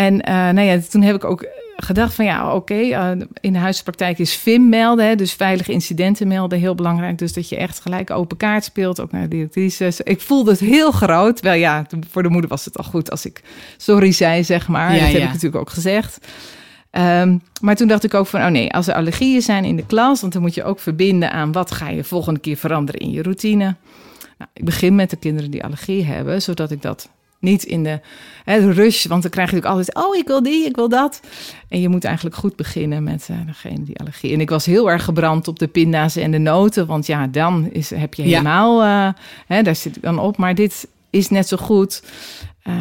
En 0.00 0.14
uh, 0.14 0.34
nou 0.34 0.60
ja, 0.60 0.78
toen 0.90 1.02
heb 1.02 1.14
ik 1.14 1.24
ook 1.24 1.46
gedacht 1.76 2.14
van 2.14 2.24
ja, 2.24 2.54
oké, 2.54 2.54
okay, 2.54 3.14
uh, 3.14 3.22
in 3.40 3.52
de 3.52 3.58
huispraktijk 3.58 4.18
is 4.18 4.34
FIM 4.34 4.68
melden, 4.68 5.06
hè, 5.06 5.14
dus 5.14 5.32
veilige 5.32 5.72
incidenten 5.72 6.28
melden, 6.28 6.58
heel 6.58 6.74
belangrijk. 6.74 7.18
Dus 7.18 7.32
dat 7.32 7.48
je 7.48 7.56
echt 7.56 7.80
gelijk 7.80 8.10
open 8.10 8.36
kaart 8.36 8.64
speelt, 8.64 9.00
ook 9.00 9.12
naar 9.12 9.22
de 9.22 9.28
directrices. 9.28 10.00
Ik 10.00 10.20
voelde 10.20 10.50
het 10.50 10.60
heel 10.60 10.90
groot. 10.90 11.40
Wel 11.40 11.52
ja, 11.54 11.86
voor 12.10 12.22
de 12.22 12.28
moeder 12.28 12.50
was 12.50 12.64
het 12.64 12.78
al 12.78 12.84
goed 12.84 13.10
als 13.10 13.26
ik 13.26 13.42
sorry 13.76 14.12
zei, 14.12 14.44
zeg 14.44 14.68
maar. 14.68 14.94
Ja, 14.94 15.00
dat 15.00 15.10
ja. 15.10 15.12
heb 15.12 15.22
ik 15.22 15.32
natuurlijk 15.32 15.62
ook 15.62 15.70
gezegd. 15.70 16.18
Um, 16.90 17.42
maar 17.60 17.76
toen 17.76 17.88
dacht 17.88 18.04
ik 18.04 18.14
ook 18.14 18.26
van, 18.26 18.40
oh 18.40 18.48
nee, 18.48 18.72
als 18.72 18.86
er 18.86 18.94
allergieën 18.94 19.42
zijn 19.42 19.64
in 19.64 19.76
de 19.76 19.86
klas, 19.86 20.20
want 20.20 20.32
dan 20.32 20.42
moet 20.42 20.54
je 20.54 20.64
ook 20.64 20.80
verbinden 20.80 21.32
aan 21.32 21.52
wat 21.52 21.70
ga 21.70 21.88
je 21.88 22.04
volgende 22.04 22.40
keer 22.40 22.56
veranderen 22.56 23.00
in 23.00 23.10
je 23.10 23.22
routine. 23.22 23.74
Nou, 24.38 24.50
ik 24.54 24.64
begin 24.64 24.94
met 24.94 25.10
de 25.10 25.16
kinderen 25.16 25.50
die 25.50 25.64
allergie 25.64 26.04
hebben, 26.04 26.42
zodat 26.42 26.70
ik 26.70 26.82
dat 26.82 27.08
niet 27.40 27.62
in 27.62 27.82
de, 27.82 28.00
hè, 28.44 28.60
de 28.60 28.72
rush, 28.72 29.06
want 29.06 29.22
dan 29.22 29.30
krijg 29.30 29.50
je 29.50 29.56
natuurlijk 29.56 29.88
altijd, 29.88 30.06
oh, 30.06 30.16
ik 30.16 30.26
wil 30.26 30.42
die, 30.42 30.64
ik 30.64 30.76
wil 30.76 30.88
dat. 30.88 31.20
En 31.68 31.80
je 31.80 31.88
moet 31.88 32.04
eigenlijk 32.04 32.36
goed 32.36 32.56
beginnen 32.56 33.02
met 33.02 33.28
uh, 33.30 33.36
degene 33.46 33.82
die 33.82 33.98
allergie. 33.98 34.32
En 34.32 34.40
ik 34.40 34.50
was 34.50 34.66
heel 34.66 34.90
erg 34.90 35.04
gebrand 35.04 35.48
op 35.48 35.58
de 35.58 35.68
pinda's 35.68 36.16
en 36.16 36.30
de 36.30 36.38
noten, 36.38 36.86
want 36.86 37.06
ja, 37.06 37.26
dan 37.26 37.68
is, 37.72 37.90
heb 37.90 38.14
je 38.14 38.22
helemaal, 38.22 38.82
ja. 38.82 39.16
hè, 39.46 39.62
daar 39.62 39.76
zit 39.76 39.96
ik 39.96 40.02
dan 40.02 40.18
op. 40.18 40.36
Maar 40.36 40.54
dit 40.54 40.88
is 41.10 41.28
net 41.28 41.48
zo 41.48 41.56
goed. 41.56 42.02
Uh, 42.64 42.74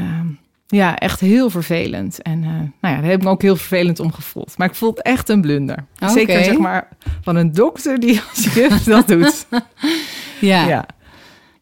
ja, 0.68 0.98
echt 0.98 1.20
heel 1.20 1.50
vervelend. 1.50 2.22
En 2.22 2.44
uh, 2.44 2.50
nou 2.50 2.96
ja, 2.96 3.02
daar 3.02 3.04
heb 3.04 3.20
ik 3.20 3.24
me 3.24 3.30
ook 3.30 3.42
heel 3.42 3.56
vervelend 3.56 4.00
om 4.00 4.12
gevoeld. 4.12 4.58
Maar 4.58 4.68
ik 4.68 4.76
voel 4.76 4.90
het 4.90 5.02
echt 5.02 5.30
een 5.30 5.42
blunder. 5.42 5.86
Okay. 5.96 6.10
Zeker 6.10 6.44
zeg 6.44 6.58
maar 6.58 6.88
van 7.22 7.36
een 7.36 7.54
dokter 7.54 8.00
die 8.00 8.22
als 8.30 8.54
juf 8.54 8.84
dat 8.84 9.08
doet. 9.08 9.46
ja. 10.40 10.68
ja. 10.68 10.86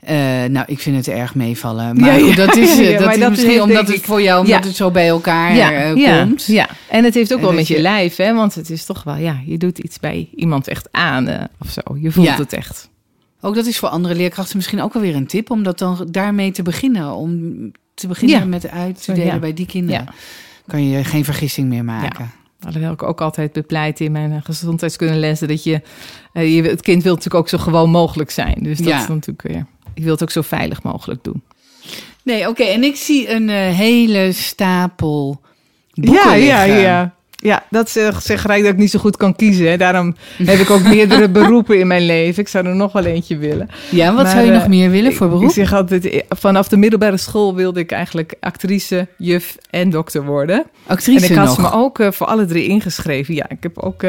Uh, 0.09 0.15
nou, 0.45 0.65
ik 0.67 0.79
vind 0.79 0.95
het 0.95 1.07
erg 1.07 1.35
meevallen. 1.35 1.99
Maar 1.99 2.19
ja, 2.19 2.35
dat 2.35 2.55
is, 2.55 2.79
uh, 2.79 2.99
dat 2.99 3.13
is 3.13 3.19
dat 3.19 3.29
misschien 3.29 3.51
is, 3.51 3.59
omdat 3.59 3.87
het 3.87 4.01
voor 4.01 4.21
jou 4.21 4.45
omdat 4.45 4.63
het 4.63 4.75
zo 4.75 4.91
bij 4.91 5.07
elkaar 5.07 5.97
uh, 5.97 6.19
komt. 6.19 6.45
Ja, 6.45 6.69
en 6.89 7.03
het 7.03 7.13
heeft 7.13 7.33
ook 7.33 7.41
wel 7.41 7.53
met 7.53 7.67
je, 7.67 7.75
je 7.75 7.81
lijf, 7.81 8.15
hè? 8.15 8.33
Want 8.33 8.55
het 8.55 8.69
is 8.69 8.85
toch 8.85 9.03
wel, 9.03 9.15
ja, 9.15 9.41
je 9.45 9.57
doet 9.57 9.77
iets 9.77 9.99
bij 9.99 10.29
iemand 10.35 10.67
echt 10.67 10.87
aan 10.91 11.49
of 11.59 11.69
zo. 11.69 11.81
Je 11.99 12.11
voelt 12.11 12.37
het 12.37 12.53
echt. 12.53 12.89
Ook 13.41 13.55
dat 13.55 13.65
is 13.65 13.77
voor 13.77 13.89
andere 13.89 14.15
leerkrachten 14.15 14.57
misschien 14.57 14.81
ook 14.81 14.93
alweer 14.93 15.15
een 15.15 15.27
tip 15.27 15.51
om 15.51 15.63
dat 15.63 15.79
dan 15.79 16.07
daarmee 16.11 16.51
te 16.51 16.61
beginnen. 16.61 17.13
Om 17.13 17.71
te 17.93 18.07
beginnen 18.07 18.49
met 18.49 18.69
uit 18.69 19.03
te 19.03 19.13
delen 19.13 19.39
bij 19.39 19.53
die 19.53 19.65
kinderen. 19.65 20.07
Kan 20.67 20.89
je 20.89 21.03
geen 21.03 21.25
vergissing 21.25 21.69
meer 21.69 21.83
maken. 21.83 22.31
Alhoewel 22.61 22.91
ik 22.91 23.03
ook 23.03 23.21
altijd 23.21 23.51
bepleit 23.53 23.99
in 23.99 24.11
mijn 24.11 24.41
gezondheidskunde 24.43 25.35
dat 25.47 25.63
je, 25.63 25.81
je, 26.33 26.61
het 26.61 26.81
kind 26.81 27.03
wil 27.03 27.13
natuurlijk 27.13 27.43
ook 27.43 27.49
zo 27.49 27.57
gewoon 27.57 27.89
mogelijk 27.89 28.29
zijn. 28.29 28.57
Dus 28.61 28.77
dat 28.77 29.01
is 29.01 29.07
natuurlijk 29.07 29.41
weer 29.41 29.65
ik 29.97 30.03
wil 30.03 30.11
het 30.11 30.21
ook 30.21 30.31
zo 30.31 30.41
veilig 30.41 30.83
mogelijk 30.83 31.23
doen. 31.23 31.41
Nee, 32.23 32.47
oké. 32.47 32.63
En 32.63 32.83
ik 32.83 32.95
zie 32.95 33.29
een 33.29 33.49
uh, 33.49 33.55
hele 33.55 34.31
stapel 34.31 35.41
boeken 35.93 36.23
Ja, 36.23 36.33
ja, 36.33 36.63
ja. 36.63 37.15
Ja, 37.39 37.63
dat 37.69 37.89
zeg, 37.89 38.21
zeg 38.21 38.41
gelijk 38.41 38.63
dat 38.63 38.71
ik 38.71 38.77
niet 38.77 38.91
zo 38.91 38.99
goed 38.99 39.17
kan 39.17 39.35
kiezen. 39.35 39.69
Hè. 39.69 39.77
Daarom 39.77 40.15
heb 40.43 40.59
ik 40.59 40.69
ook 40.69 40.83
meerdere 40.83 41.29
beroepen 41.39 41.79
in 41.79 41.87
mijn 41.87 42.05
leven. 42.05 42.41
Ik 42.41 42.47
zou 42.47 42.65
er 42.65 42.75
nog 42.75 42.91
wel 42.91 43.05
eentje 43.05 43.37
willen. 43.37 43.69
Ja, 43.89 44.13
wat 44.13 44.23
maar, 44.23 44.31
zou 44.31 44.45
je 44.45 44.51
uh, 44.51 44.57
nog 44.57 44.67
meer 44.67 44.89
willen 44.89 45.13
voor 45.13 45.29
beroep? 45.29 45.43
Ik 45.43 45.51
zeg 45.51 45.73
altijd, 45.73 46.05
eh, 46.05 46.21
vanaf 46.29 46.67
de 46.67 46.77
middelbare 46.77 47.17
school 47.17 47.55
wilde 47.55 47.79
ik 47.79 47.91
eigenlijk 47.91 48.35
actrice, 48.39 49.07
juf 49.17 49.57
en 49.69 49.89
dokter 49.89 50.25
worden. 50.25 50.65
Actrice 50.87 51.25
En 51.25 51.31
ik 51.31 51.37
had 51.37 51.57
nog. 51.57 51.71
me 51.71 51.77
ook 51.77 51.99
uh, 51.99 52.11
voor 52.11 52.27
alle 52.27 52.45
drie 52.45 52.67
ingeschreven. 52.67 53.33
Ja, 53.33 53.49
ik 53.49 53.63
heb 53.63 53.77
ook 53.77 54.03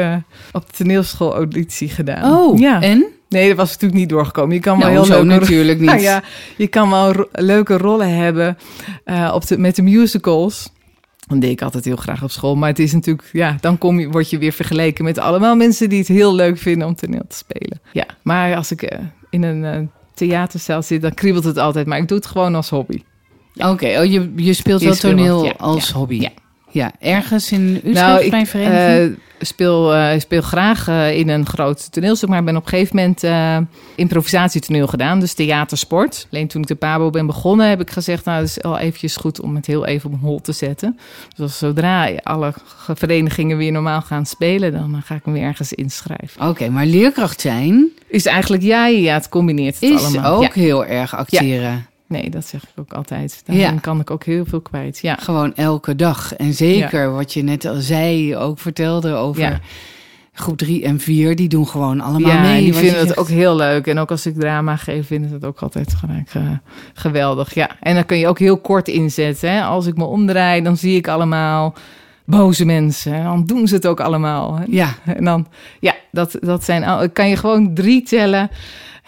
op 0.51 0.65
de 0.67 0.77
toneelschool 0.77 1.35
auditie 1.35 1.89
gedaan. 1.89 2.33
Oh, 2.33 2.59
ja. 2.59 2.81
en? 2.81 3.05
Nee, 3.29 3.47
dat 3.47 3.57
was 3.57 3.67
natuurlijk 3.67 3.99
niet 3.99 4.09
doorgekomen. 4.09 4.55
Je 4.55 4.61
kan 4.61 4.79
wel 4.79 4.87
nou, 4.87 4.99
heel 4.99 5.05
zo 5.05 5.23
leuke 5.23 5.39
natuurlijk 5.39 5.79
niet. 5.83 5.89
Nou 5.89 6.01
ja, 6.01 6.23
je 6.57 6.67
kan 6.67 6.89
wel 6.89 7.27
leuke 7.31 7.77
rollen 7.77 8.15
hebben 8.15 8.57
uh, 9.05 9.31
op 9.33 9.47
de, 9.47 9.57
met 9.57 9.75
de 9.75 9.81
musicals. 9.81 10.71
Dat 11.27 11.41
deed 11.41 11.51
ik 11.51 11.61
altijd 11.61 11.85
heel 11.85 11.95
graag 11.95 12.23
op 12.23 12.31
school. 12.31 12.55
Maar 12.55 12.69
het 12.69 12.79
is 12.79 12.93
natuurlijk, 12.93 13.29
ja, 13.31 13.57
dan 13.61 13.77
kom 13.77 13.99
je, 13.99 14.09
word 14.09 14.29
je 14.29 14.37
weer 14.37 14.51
vergeleken 14.51 15.03
met 15.03 15.17
allemaal 15.17 15.55
mensen 15.55 15.89
die 15.89 15.99
het 15.99 16.07
heel 16.07 16.35
leuk 16.35 16.57
vinden 16.57 16.87
om 16.87 16.95
toneel 16.95 17.25
te 17.27 17.35
spelen. 17.35 17.81
Ja, 17.93 18.05
maar 18.21 18.55
als 18.55 18.71
ik 18.71 18.93
uh, 18.93 18.99
in 19.29 19.43
een 19.43 19.63
uh, 19.63 19.87
theatercel 20.13 20.81
zit, 20.81 21.01
dan 21.01 21.13
kriebelt 21.13 21.43
het 21.43 21.57
altijd. 21.57 21.87
Maar 21.87 21.97
ik 21.97 22.07
doe 22.07 22.17
het 22.17 22.27
gewoon 22.27 22.55
als 22.55 22.69
hobby. 22.69 23.01
Ja. 23.53 23.71
Oké, 23.71 23.85
okay. 23.85 24.05
oh, 24.05 24.11
je, 24.11 24.31
je 24.35 24.53
speelt 24.53 24.81
je 24.81 24.87
wel 24.87 24.95
toneel 24.95 25.45
ja, 25.45 25.53
als 25.57 25.87
ja, 25.87 25.95
hobby. 25.95 26.19
Ja. 26.19 26.29
Ja, 26.71 26.91
ergens 26.99 27.51
in 27.51 27.75
Utrecht 27.75 27.95
nou, 27.95 28.23
ik, 28.23 28.29
bij 28.29 28.39
een 28.39 28.47
vereniging? 28.47 29.09
Uh, 29.09 29.17
speel, 29.39 29.95
uh, 29.95 30.11
speel 30.17 30.41
graag 30.41 30.87
uh, 30.87 31.17
in 31.17 31.29
een 31.29 31.45
groot 31.45 31.91
toneelstuk, 31.91 32.29
maar 32.29 32.43
ben 32.43 32.55
op 32.55 32.63
een 32.63 32.69
gegeven 32.69 32.95
moment 32.95 33.67
improvisatietoneel 33.95 34.87
gedaan, 34.87 35.19
dus 35.19 35.33
theatersport. 35.33 36.27
Alleen 36.31 36.47
toen 36.47 36.61
ik 36.61 36.67
de 36.67 36.75
Pabo 36.75 37.09
ben 37.09 37.25
begonnen, 37.25 37.69
heb 37.69 37.81
ik 37.81 37.89
gezegd, 37.89 38.25
nou, 38.25 38.39
het 38.39 38.49
is 38.49 38.61
al 38.61 38.77
eventjes 38.77 39.15
goed 39.15 39.41
om 39.41 39.55
het 39.55 39.65
heel 39.65 39.85
even 39.85 40.11
op 40.13 40.19
hol 40.21 40.41
te 40.41 40.51
zetten. 40.51 40.99
Dus 41.35 41.57
zodra 41.57 42.11
alle 42.23 42.53
verenigingen 42.93 43.57
weer 43.57 43.71
normaal 43.71 44.01
gaan 44.01 44.25
spelen, 44.25 44.71
dan 44.71 45.01
ga 45.05 45.15
ik 45.15 45.25
me 45.25 45.31
weer 45.33 45.43
ergens 45.43 45.73
inschrijven. 45.73 46.41
Oké, 46.41 46.49
okay, 46.49 46.67
maar 46.67 46.85
leerkracht 46.85 47.41
zijn? 47.41 47.89
Is 48.07 48.25
eigenlijk, 48.25 48.63
ja, 48.63 48.87
ja 48.87 49.13
het 49.13 49.29
combineert 49.29 49.79
het 49.79 49.89
is 49.89 50.03
allemaal. 50.03 50.35
ook 50.35 50.43
ja. 50.43 50.49
heel 50.53 50.85
erg 50.85 51.15
acteren. 51.15 51.71
Ja. 51.71 51.88
Nee, 52.09 52.29
dat 52.29 52.45
zeg 52.45 52.63
ik 52.63 52.69
ook 52.75 52.93
altijd. 52.93 53.41
Daarin 53.45 53.63
ja. 53.63 53.79
kan 53.79 53.99
ik 53.99 54.11
ook 54.11 54.23
heel 54.23 54.45
veel 54.45 54.61
kwijt. 54.61 54.99
Ja. 54.99 55.15
Gewoon 55.15 55.55
elke 55.55 55.95
dag. 55.95 56.35
En 56.35 56.53
zeker 56.53 57.01
ja. 57.01 57.09
wat 57.09 57.33
je 57.33 57.43
net 57.43 57.65
al 57.65 57.75
zei, 57.75 58.35
ook 58.35 58.59
vertelde 58.59 59.13
over 59.13 59.41
ja. 59.41 59.59
groep 60.33 60.57
drie 60.57 60.83
en 60.83 60.99
vier. 60.99 61.35
Die 61.35 61.49
doen 61.49 61.67
gewoon 61.67 62.01
allemaal 62.01 62.31
ja, 62.31 62.41
mee. 62.41 62.63
die 62.63 62.73
vinden 62.73 62.99
het 62.99 63.17
ook 63.17 63.27
heel 63.27 63.55
leuk. 63.55 63.87
En 63.87 63.97
ook 63.97 64.11
als 64.11 64.25
ik 64.25 64.39
drama 64.39 64.75
geef, 64.75 65.07
vinden 65.07 65.29
ze 65.29 65.35
het 65.35 65.45
ook 65.45 65.59
altijd 65.59 65.93
gelijk 65.93 66.33
uh, 66.33 66.43
geweldig. 66.93 67.53
Ja, 67.53 67.69
en 67.79 67.95
dan 67.95 68.05
kun 68.05 68.17
je 68.17 68.27
ook 68.27 68.39
heel 68.39 68.57
kort 68.57 68.87
inzetten. 68.87 69.51
Hè? 69.51 69.61
Als 69.63 69.85
ik 69.85 69.97
me 69.97 70.03
omdraai, 70.03 70.61
dan 70.61 70.77
zie 70.77 70.95
ik 70.95 71.07
allemaal 71.07 71.75
boze 72.25 72.65
mensen. 72.65 73.13
En 73.13 73.23
dan 73.23 73.45
doen 73.45 73.67
ze 73.67 73.75
het 73.75 73.87
ook 73.87 73.99
allemaal. 73.99 74.55
Hè? 74.55 74.63
Ja. 74.67 74.93
En 75.05 75.23
dan, 75.23 75.47
ja, 75.79 75.95
dat, 76.11 76.37
dat 76.41 76.63
zijn, 76.63 77.11
kan 77.11 77.29
je 77.29 77.35
gewoon 77.35 77.73
drie 77.73 78.03
tellen 78.03 78.49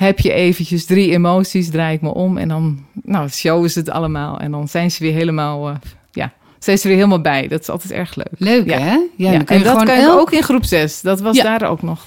heb 0.05 0.19
je 0.19 0.33
eventjes 0.33 0.85
drie 0.85 1.11
emoties, 1.11 1.69
draai 1.69 1.95
ik 1.95 2.01
me 2.01 2.13
om 2.13 2.37
en 2.37 2.47
dan 2.47 2.85
nou, 3.03 3.29
show 3.29 3.65
is 3.65 3.75
het 3.75 3.89
allemaal. 3.89 4.39
En 4.39 4.51
dan 4.51 4.67
zijn 4.67 4.91
ze 4.91 5.03
weer 5.03 5.13
helemaal, 5.13 5.69
uh, 5.69 5.75
ja, 6.11 6.33
zijn 6.59 6.77
ze 6.77 6.87
weer 6.87 6.97
helemaal 6.97 7.21
bij. 7.21 7.47
Dat 7.47 7.61
is 7.61 7.69
altijd 7.69 7.91
erg 7.91 8.15
leuk. 8.15 8.33
Leuk, 8.37 8.65
ja. 8.65 8.79
hè? 8.79 8.99
Ja, 9.15 9.31
dan 9.31 9.43
kun 9.43 9.59
je 9.59 9.65
en 9.65 9.75
dat 9.75 9.83
kan 9.83 9.99
je 9.99 10.19
ook 10.19 10.31
in 10.31 10.43
groep 10.43 10.65
6. 10.65 11.01
Dat 11.01 11.19
was 11.19 11.35
ja. 11.35 11.57
daar 11.57 11.69
ook 11.69 11.81
nog. 11.81 12.05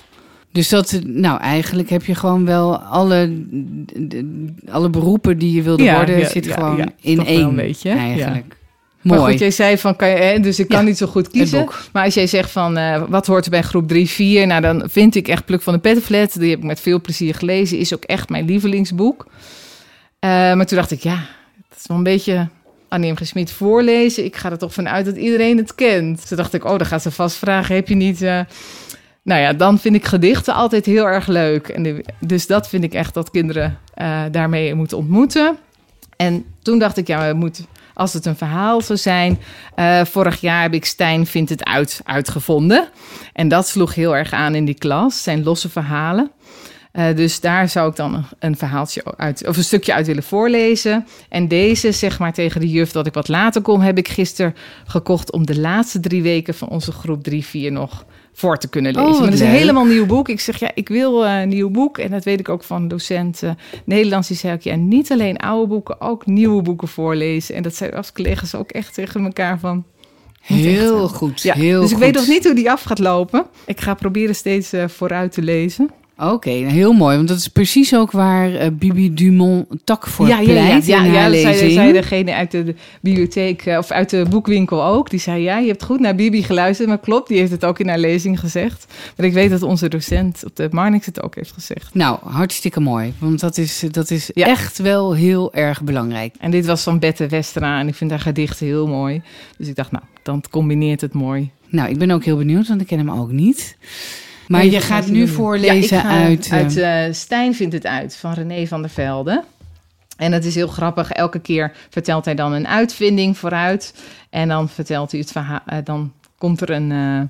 Dus 0.53 0.69
dat, 0.69 1.01
nou, 1.05 1.41
eigenlijk 1.41 1.91
heb 1.91 2.05
je 2.05 2.15
gewoon 2.15 2.45
wel 2.45 2.79
alle, 2.79 3.45
alle 4.71 4.91
beroepen 4.91 5.39
die 5.39 5.53
je 5.53 5.63
wilde 5.63 5.93
worden, 5.93 6.27
zit 6.27 6.53
gewoon 6.53 6.93
in 7.01 7.27
één. 7.27 7.49
Een 7.49 7.57
beetje, 7.57 7.91
eigenlijk. 7.91 8.57
Mooi. 9.05 9.21
Maar 9.21 9.31
goed, 9.31 9.39
jij 9.39 9.51
zei 9.51 9.79
van, 9.79 9.97
kan 9.97 10.09
je, 10.09 10.41
dus 10.41 10.59
ik 10.59 10.69
kan 10.69 10.79
ja, 10.79 10.85
niet 10.85 10.97
zo 10.97 11.07
goed 11.07 11.29
kiezen. 11.29 11.69
Maar 11.93 12.05
als 12.05 12.15
jij 12.15 12.27
zegt 12.27 12.51
van, 12.51 12.79
uh, 12.79 13.03
wat 13.09 13.27
hoort 13.27 13.45
er 13.45 13.51
bij 13.51 13.63
groep 13.63 13.89
3, 13.89 14.09
4? 14.09 14.47
Nou, 14.47 14.61
dan 14.61 14.83
vind 14.87 15.15
ik 15.15 15.29
echt 15.29 15.45
Pluk 15.45 15.63
van 15.63 15.73
de 15.73 15.79
Pettenflat. 15.79 16.39
Die 16.39 16.51
heb 16.51 16.59
ik 16.59 16.65
met 16.65 16.81
veel 16.81 17.01
plezier 17.01 17.35
gelezen. 17.35 17.79
Is 17.79 17.95
ook 17.95 18.05
echt 18.05 18.29
mijn 18.29 18.45
lievelingsboek. 18.45 19.27
Uh, 19.27 19.31
maar 20.31 20.67
toen 20.67 20.77
dacht 20.77 20.91
ik, 20.91 21.01
ja, 21.03 21.17
het 21.69 21.79
is 21.79 21.87
wel 21.87 21.97
een 21.97 22.03
beetje 22.03 22.49
Annie 22.89 23.13
M. 23.13 23.17
G. 23.17 23.27
Smit 23.27 23.51
voorlezen. 23.51 24.25
Ik 24.25 24.37
ga 24.37 24.51
er 24.51 24.59
toch 24.59 24.73
vanuit 24.73 25.05
dat 25.05 25.17
iedereen 25.17 25.57
het 25.57 25.75
kent. 25.75 26.29
Toen 26.29 26.37
dacht 26.37 26.55
ik, 26.55 26.65
oh, 26.65 26.79
dan 26.79 26.87
gaat 26.87 27.03
ze 27.03 27.11
vast 27.11 27.37
vragen, 27.37 27.75
heb 27.75 27.89
je 27.89 27.95
niet... 27.95 28.23
Uh... 28.23 28.41
Nou 29.23 29.41
ja, 29.41 29.53
dan 29.53 29.79
vind 29.79 29.95
ik 29.95 30.05
gedichten 30.05 30.55
altijd 30.55 30.87
heel 30.87 31.07
erg 31.07 31.27
leuk. 31.27 31.69
En 31.69 31.83
de, 31.83 32.05
dus 32.21 32.47
dat 32.47 32.69
vind 32.69 32.85
ik 32.85 32.95
echt 32.95 33.15
dat 33.15 33.31
kinderen 33.31 33.79
daarmee 34.31 34.75
moeten 34.75 34.97
ontmoeten. 34.97 35.59
En 36.17 36.45
toen 36.63 36.79
dacht 36.79 36.97
ik, 36.97 37.07
ja, 37.07 37.29
we 37.29 37.35
moeten 37.35 37.67
als 37.95 38.13
het 38.13 38.27
een 38.27 38.37
verhaal 38.37 38.81
zou 38.81 38.99
zijn. 38.99 39.39
Uh, 39.77 40.05
vorig 40.05 40.41
jaar 40.41 40.63
heb 40.63 40.75
ik 40.75 40.85
Stijn 40.85 41.27
vindt 41.27 41.51
het 41.51 41.65
uit 41.65 42.01
uitgevonden. 42.05 42.89
En 43.33 43.49
dat 43.49 43.69
sloeg 43.69 43.95
heel 43.95 44.17
erg 44.17 44.33
aan 44.33 44.55
in 44.55 44.65
die 44.65 44.79
klas. 44.79 45.23
zijn 45.23 45.43
losse 45.43 45.69
verhalen. 45.69 46.31
Uh, 46.99 47.17
dus 47.17 47.41
daar 47.41 47.69
zou 47.69 47.91
ik 47.91 47.97
dan 47.97 48.25
een, 48.39 48.57
verhaaltje 48.57 49.17
uit, 49.17 49.47
of 49.47 49.57
een 49.57 49.65
stukje 49.65 49.95
uit 49.95 50.07
willen 50.07 50.23
voorlezen. 50.23 51.07
En 51.29 51.49
deze, 51.49 51.93
zeg 51.93 52.19
maar 52.19 52.33
tegen 52.33 52.61
de 52.61 52.69
juf 52.69 52.93
dat 52.93 53.07
ik 53.07 53.15
wat 53.15 53.29
later 53.29 53.63
kom, 53.63 53.81
heb 53.81 53.99
ik 53.99 54.09
gisteren 54.09 54.55
gekocht 54.87 55.33
om 55.33 55.47
de 55.47 55.61
laatste 55.61 56.01
drie 56.01 56.23
weken 56.23 56.55
van 56.55 56.69
onze 56.69 56.93
groep 56.93 57.31
3-4 57.31 57.33
nog 57.53 58.05
voor 58.33 58.59
te 58.59 58.69
kunnen 58.69 58.95
lezen. 58.95 59.11
Oh, 59.11 59.17
maar 59.19 59.25
het 59.25 59.35
is 59.35 59.41
een 59.41 59.47
helemaal 59.47 59.85
nieuw 59.85 60.07
boek. 60.07 60.29
Ik 60.29 60.41
zeg, 60.41 60.59
ja, 60.59 60.71
ik 60.75 60.89
wil 60.89 61.25
uh, 61.25 61.41
een 61.41 61.49
nieuw 61.49 61.71
boek. 61.71 61.99
En 61.99 62.11
dat 62.11 62.25
weet 62.25 62.41
ik 62.41 62.49
ook 62.49 62.65
van 62.65 62.89
docent 62.89 63.43
uh, 63.43 63.51
Nederlands. 63.85 64.29
Die 64.29 64.37
zei 64.37 64.55
ook, 64.55 64.63
ja, 64.63 64.75
niet 64.75 65.13
alleen 65.13 65.37
oude 65.37 65.69
boeken, 65.69 66.01
ook 66.01 66.27
nieuwe 66.27 66.63
boeken 66.63 66.89
voorlezen. 66.89 67.55
En 67.55 67.63
dat 67.63 67.75
zei 67.75 67.91
als 67.91 68.13
collega's 68.13 68.55
ook 68.55 68.71
echt 68.71 68.95
tegen 68.95 69.25
elkaar 69.25 69.59
van... 69.59 69.85
Heel 70.41 71.09
goed, 71.09 71.43
ja. 71.43 71.55
heel 71.55 71.81
Dus 71.81 71.91
ik 71.91 71.97
goed. 71.97 72.05
weet 72.05 72.15
nog 72.15 72.27
niet 72.27 72.45
hoe 72.45 72.55
die 72.55 72.71
af 72.71 72.83
gaat 72.83 72.99
lopen. 72.99 73.47
Ik 73.67 73.81
ga 73.81 73.95
proberen 73.95 74.35
steeds 74.35 74.75
uh, 74.75 74.89
vooruit 74.89 75.33
te 75.33 75.43
lezen. 75.43 75.91
Oké, 76.19 76.33
okay, 76.33 76.63
heel 76.63 76.93
mooi. 76.93 77.17
Want 77.17 77.29
dat 77.29 77.39
is 77.39 77.49
precies 77.49 77.95
ook 77.95 78.11
waar 78.11 78.51
uh, 78.51 78.67
Bibi 78.73 79.15
Dumont 79.15 79.67
tak 79.85 80.07
voor 80.07 80.27
ja, 80.27 80.43
pleit 80.43 80.87
ja, 80.87 81.05
ja, 81.05 81.13
ja, 81.13 81.27
ja. 81.27 81.55
Zei, 81.55 81.71
zei 81.73 81.93
degene 81.93 82.35
uit 82.35 82.51
de 82.51 82.75
bibliotheek 83.01 83.67
uh, 83.67 83.79
of 83.79 83.91
uit 83.91 84.11
de 84.11 84.27
boekwinkel 84.31 84.85
ook. 84.85 85.11
Die 85.11 85.21
zei, 85.21 85.43
ja, 85.43 85.59
je 85.59 85.67
hebt 85.67 85.85
goed 85.85 86.01
naar 86.01 86.15
Bibi 86.15 86.43
geluisterd. 86.43 86.89
Maar 86.89 86.99
klopt, 86.99 87.29
die 87.29 87.39
heeft 87.39 87.51
het 87.51 87.65
ook 87.65 87.79
in 87.79 87.89
haar 87.89 87.99
lezing 87.99 88.41
gezegd. 88.41 88.87
Maar 89.17 89.27
ik 89.27 89.33
weet 89.33 89.51
dat 89.51 89.63
onze 89.63 89.89
docent 89.89 90.45
op 90.45 90.57
de 90.57 90.69
Marnix 90.71 91.07
het 91.07 91.23
ook 91.23 91.35
heeft 91.35 91.53
gezegd. 91.53 91.95
Nou, 91.95 92.19
hartstikke 92.23 92.81
mooi. 92.81 93.13
Want 93.19 93.41
dat 93.41 93.59
is, 93.59 93.85
dat 93.91 94.11
is 94.11 94.31
ja. 94.35 94.47
echt 94.47 94.79
wel 94.79 95.15
heel 95.15 95.53
erg 95.53 95.83
belangrijk. 95.83 96.35
En 96.39 96.51
dit 96.51 96.67
was 96.67 96.83
van 96.83 96.99
Bette 96.99 97.27
Westra 97.27 97.79
en 97.81 97.89
ik 97.89 97.95
vind 97.95 98.11
haar 98.11 98.21
gedichten 98.21 98.67
heel 98.67 98.87
mooi. 98.87 99.23
Dus 99.59 99.69
ik 99.69 99.75
dacht, 99.75 99.91
nou, 99.93 100.05
dan 100.23 100.43
combineert 100.51 101.01
het 101.01 101.13
mooi. 101.13 101.51
Nou, 101.69 101.91
ik 101.91 101.99
ben 101.99 102.11
ook 102.11 102.25
heel 102.25 102.37
benieuwd, 102.37 102.69
want 102.69 102.81
ik 102.81 102.87
ken 102.87 102.99
hem 102.99 103.11
ook 103.11 103.31
niet. 103.31 103.77
Maar 104.49 104.65
je 104.65 104.81
gaat 104.81 105.07
nu 105.07 105.29
voorlezen 105.29 105.97
ja, 105.97 106.25
uit... 106.25 106.49
Uit 106.51 106.77
uh, 106.77 107.15
Stijn 107.15 107.55
vindt 107.55 107.75
het 107.75 107.87
uit, 107.87 108.17
van 108.17 108.33
René 108.33 108.67
van 108.67 108.81
der 108.81 108.91
Velde. 108.91 109.45
En 110.17 110.33
het 110.33 110.45
is 110.45 110.55
heel 110.55 110.69
grappig. 110.69 111.11
Elke 111.11 111.39
keer 111.39 111.73
vertelt 111.91 112.25
hij 112.25 112.35
dan 112.35 112.53
een 112.53 112.69
uitvinding 112.69 113.39
vooruit. 113.39 113.95
En 114.31 114.49
dan 114.49 114.69
vertelt 114.69 115.11
hij 115.11 115.21
het 115.21 115.33
verhaal... 115.33 115.61
Uh, 115.73 115.79
dan 115.85 116.13
komt 116.39 116.61
er 116.61 116.71
een, 116.71 116.91
uh, 116.91 117.21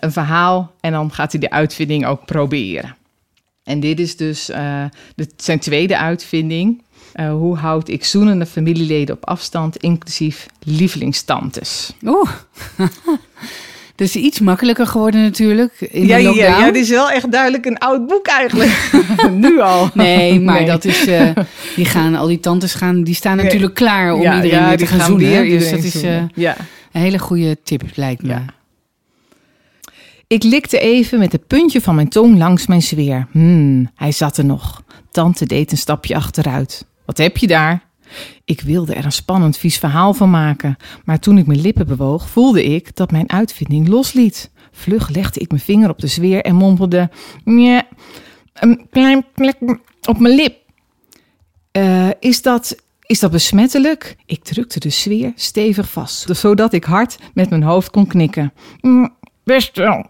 een 0.00 0.12
verhaal 0.12 0.72
en 0.80 0.92
dan 0.92 1.12
gaat 1.12 1.32
hij 1.32 1.40
de 1.40 1.50
uitvinding 1.50 2.06
ook 2.06 2.24
proberen. 2.24 2.96
En 3.64 3.80
dit 3.80 4.00
is 4.00 4.16
dus 4.16 4.46
de, 4.46 5.28
zijn 5.36 5.58
tweede 5.58 5.98
uitvinding. 5.98 6.82
Uh, 7.14 7.32
hoe 7.32 7.56
houd 7.56 7.88
ik 7.88 8.04
zoenende 8.04 8.46
familieleden 8.46 9.14
op 9.14 9.24
afstand, 9.26 9.76
inclusief 9.76 10.46
lievelingstantes? 10.62 11.92
Oeh. 12.04 12.30
Dus 14.02 14.16
iets 14.16 14.40
makkelijker 14.40 14.86
geworden 14.86 15.22
natuurlijk. 15.22 15.80
In 15.80 16.06
ja, 16.06 16.16
de 16.16 16.22
lockdown. 16.22 16.50
ja, 16.50 16.58
ja, 16.58 16.70
dit 16.70 16.82
is 16.82 16.88
wel 16.88 17.10
echt 17.10 17.32
duidelijk 17.32 17.66
een 17.66 17.78
oud 17.78 18.06
boek 18.06 18.26
eigenlijk. 18.26 18.90
nu 19.44 19.60
al. 19.60 19.90
Nee, 19.94 20.40
maar 20.40 20.66
dat 20.66 20.84
is. 20.84 21.08
Uh, 21.08 21.30
die 21.76 21.84
gaan, 21.84 22.14
al 22.14 22.26
die 22.26 22.40
tantes 22.40 22.74
gaan, 22.74 23.02
die 23.02 23.14
staan 23.14 23.36
natuurlijk 23.36 23.74
klaar 23.74 24.14
om 24.14 24.20
ja, 24.20 24.34
iedereen 24.36 24.60
ja, 24.60 24.68
weer 24.68 24.76
te 24.76 24.86
gaan 24.86 25.06
zoenen. 25.06 25.30
Weer 25.30 25.58
dus 25.58 25.70
dat 25.70 25.82
is 25.82 26.04
uh, 26.04 26.22
ja. 26.34 26.56
een 26.92 27.00
hele 27.00 27.18
goede 27.18 27.58
tip, 27.64 27.82
lijkt 27.94 28.22
me. 28.22 28.28
Ja. 28.28 28.44
Ik 30.26 30.42
likte 30.42 30.78
even 30.78 31.18
met 31.18 31.32
het 31.32 31.46
puntje 31.46 31.80
van 31.80 31.94
mijn 31.94 32.08
tong 32.08 32.38
langs 32.38 32.66
mijn 32.66 32.82
zweer. 32.82 33.26
Hmm, 33.30 33.90
hij 33.94 34.12
zat 34.12 34.36
er 34.36 34.44
nog. 34.44 34.82
Tante 35.10 35.46
deed 35.46 35.72
een 35.72 35.78
stapje 35.78 36.14
achteruit. 36.14 36.86
Wat 37.04 37.18
heb 37.18 37.36
je 37.36 37.46
daar? 37.46 37.82
Ik 38.44 38.60
wilde 38.60 38.94
er 38.94 39.04
een 39.04 39.12
spannend 39.12 39.56
vies 39.56 39.78
verhaal 39.78 40.14
van 40.14 40.30
maken, 40.30 40.76
maar 41.04 41.18
toen 41.18 41.38
ik 41.38 41.46
mijn 41.46 41.60
lippen 41.60 41.86
bewoog, 41.86 42.28
voelde 42.28 42.64
ik 42.64 42.96
dat 42.96 43.10
mijn 43.10 43.30
uitvinding 43.30 43.88
losliet. 43.88 44.50
Vlug 44.72 45.08
legde 45.08 45.40
ik 45.40 45.50
mijn 45.50 45.62
vinger 45.62 45.90
op 45.90 45.98
de 45.98 46.06
zweer 46.06 46.42
en 46.42 46.54
mompelde: 46.54 47.10
Ja, 47.44 47.82
een 48.52 48.86
klein 48.90 49.24
plek 49.34 49.56
op 50.08 50.18
mijn 50.18 50.34
lip. 50.34 50.56
Uh, 51.72 52.08
is 52.20 52.42
dat. 52.42 52.76
Is 53.02 53.20
dat 53.20 53.30
besmettelijk? 53.30 54.16
Ik 54.26 54.44
drukte 54.44 54.80
de 54.80 54.90
zweer 54.90 55.32
stevig 55.34 55.90
vast, 55.90 56.36
zodat 56.36 56.72
ik 56.72 56.84
hard 56.84 57.18
met 57.34 57.50
mijn 57.50 57.62
hoofd 57.62 57.90
kon 57.90 58.06
knikken. 58.06 58.52
Mm, 58.80 59.14
best 59.44 59.76
wel. 59.76 60.06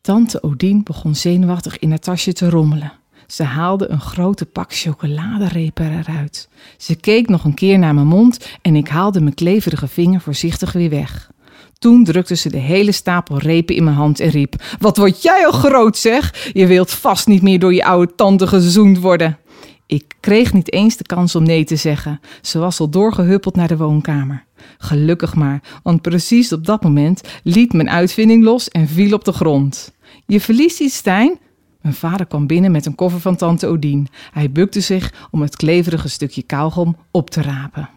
Tante 0.00 0.42
Odien 0.42 0.82
begon 0.82 1.14
zenuwachtig 1.14 1.78
in 1.78 1.88
haar 1.88 1.98
tasje 1.98 2.32
te 2.32 2.50
rommelen. 2.50 2.92
Ze 3.28 3.42
haalde 3.42 3.88
een 3.88 4.00
grote 4.00 4.46
pak 4.46 4.74
chocoladerepen 4.74 5.98
eruit. 5.98 6.48
Ze 6.76 6.94
keek 6.94 7.28
nog 7.28 7.44
een 7.44 7.54
keer 7.54 7.78
naar 7.78 7.94
mijn 7.94 8.06
mond 8.06 8.48
en 8.62 8.76
ik 8.76 8.88
haalde 8.88 9.20
mijn 9.20 9.34
kleverige 9.34 9.88
vinger 9.88 10.20
voorzichtig 10.20 10.72
weer 10.72 10.90
weg. 10.90 11.30
Toen 11.78 12.04
drukte 12.04 12.36
ze 12.36 12.48
de 12.48 12.58
hele 12.58 12.92
stapel 12.92 13.38
repen 13.38 13.74
in 13.74 13.84
mijn 13.84 13.96
hand 13.96 14.20
en 14.20 14.28
riep: 14.28 14.54
Wat 14.78 14.96
word 14.96 15.22
jij 15.22 15.46
al 15.46 15.52
groot, 15.52 15.96
zeg? 15.96 16.50
Je 16.52 16.66
wilt 16.66 16.90
vast 16.90 17.26
niet 17.26 17.42
meer 17.42 17.58
door 17.58 17.74
je 17.74 17.84
oude 17.84 18.14
tante 18.14 18.46
gezoend 18.46 18.98
worden. 18.98 19.38
Ik 19.86 20.14
kreeg 20.20 20.52
niet 20.52 20.72
eens 20.72 20.96
de 20.96 21.04
kans 21.04 21.34
om 21.34 21.42
nee 21.42 21.64
te 21.64 21.76
zeggen. 21.76 22.20
Ze 22.42 22.58
was 22.58 22.80
al 22.80 22.88
doorgehuppeld 22.88 23.56
naar 23.56 23.68
de 23.68 23.76
woonkamer. 23.76 24.44
Gelukkig 24.78 25.34
maar, 25.34 25.62
want 25.82 26.02
precies 26.02 26.52
op 26.52 26.66
dat 26.66 26.82
moment 26.82 27.20
liet 27.42 27.72
mijn 27.72 27.90
uitvinding 27.90 28.44
los 28.44 28.68
en 28.68 28.88
viel 28.88 29.12
op 29.12 29.24
de 29.24 29.32
grond. 29.32 29.92
Je 30.26 30.40
verliest 30.40 30.80
iets, 30.80 30.96
Stijn? 30.96 31.38
Mijn 31.80 31.94
vader 31.94 32.26
kwam 32.26 32.46
binnen 32.46 32.70
met 32.72 32.86
een 32.86 32.94
koffer 32.94 33.20
van 33.20 33.36
tante 33.36 33.66
Odien. 33.66 34.08
Hij 34.32 34.50
bukte 34.52 34.80
zich 34.80 35.12
om 35.30 35.42
het 35.42 35.56
kleverige 35.56 36.08
stukje 36.08 36.42
kauwgom 36.42 36.96
op 37.10 37.30
te 37.30 37.42
rapen. 37.42 37.88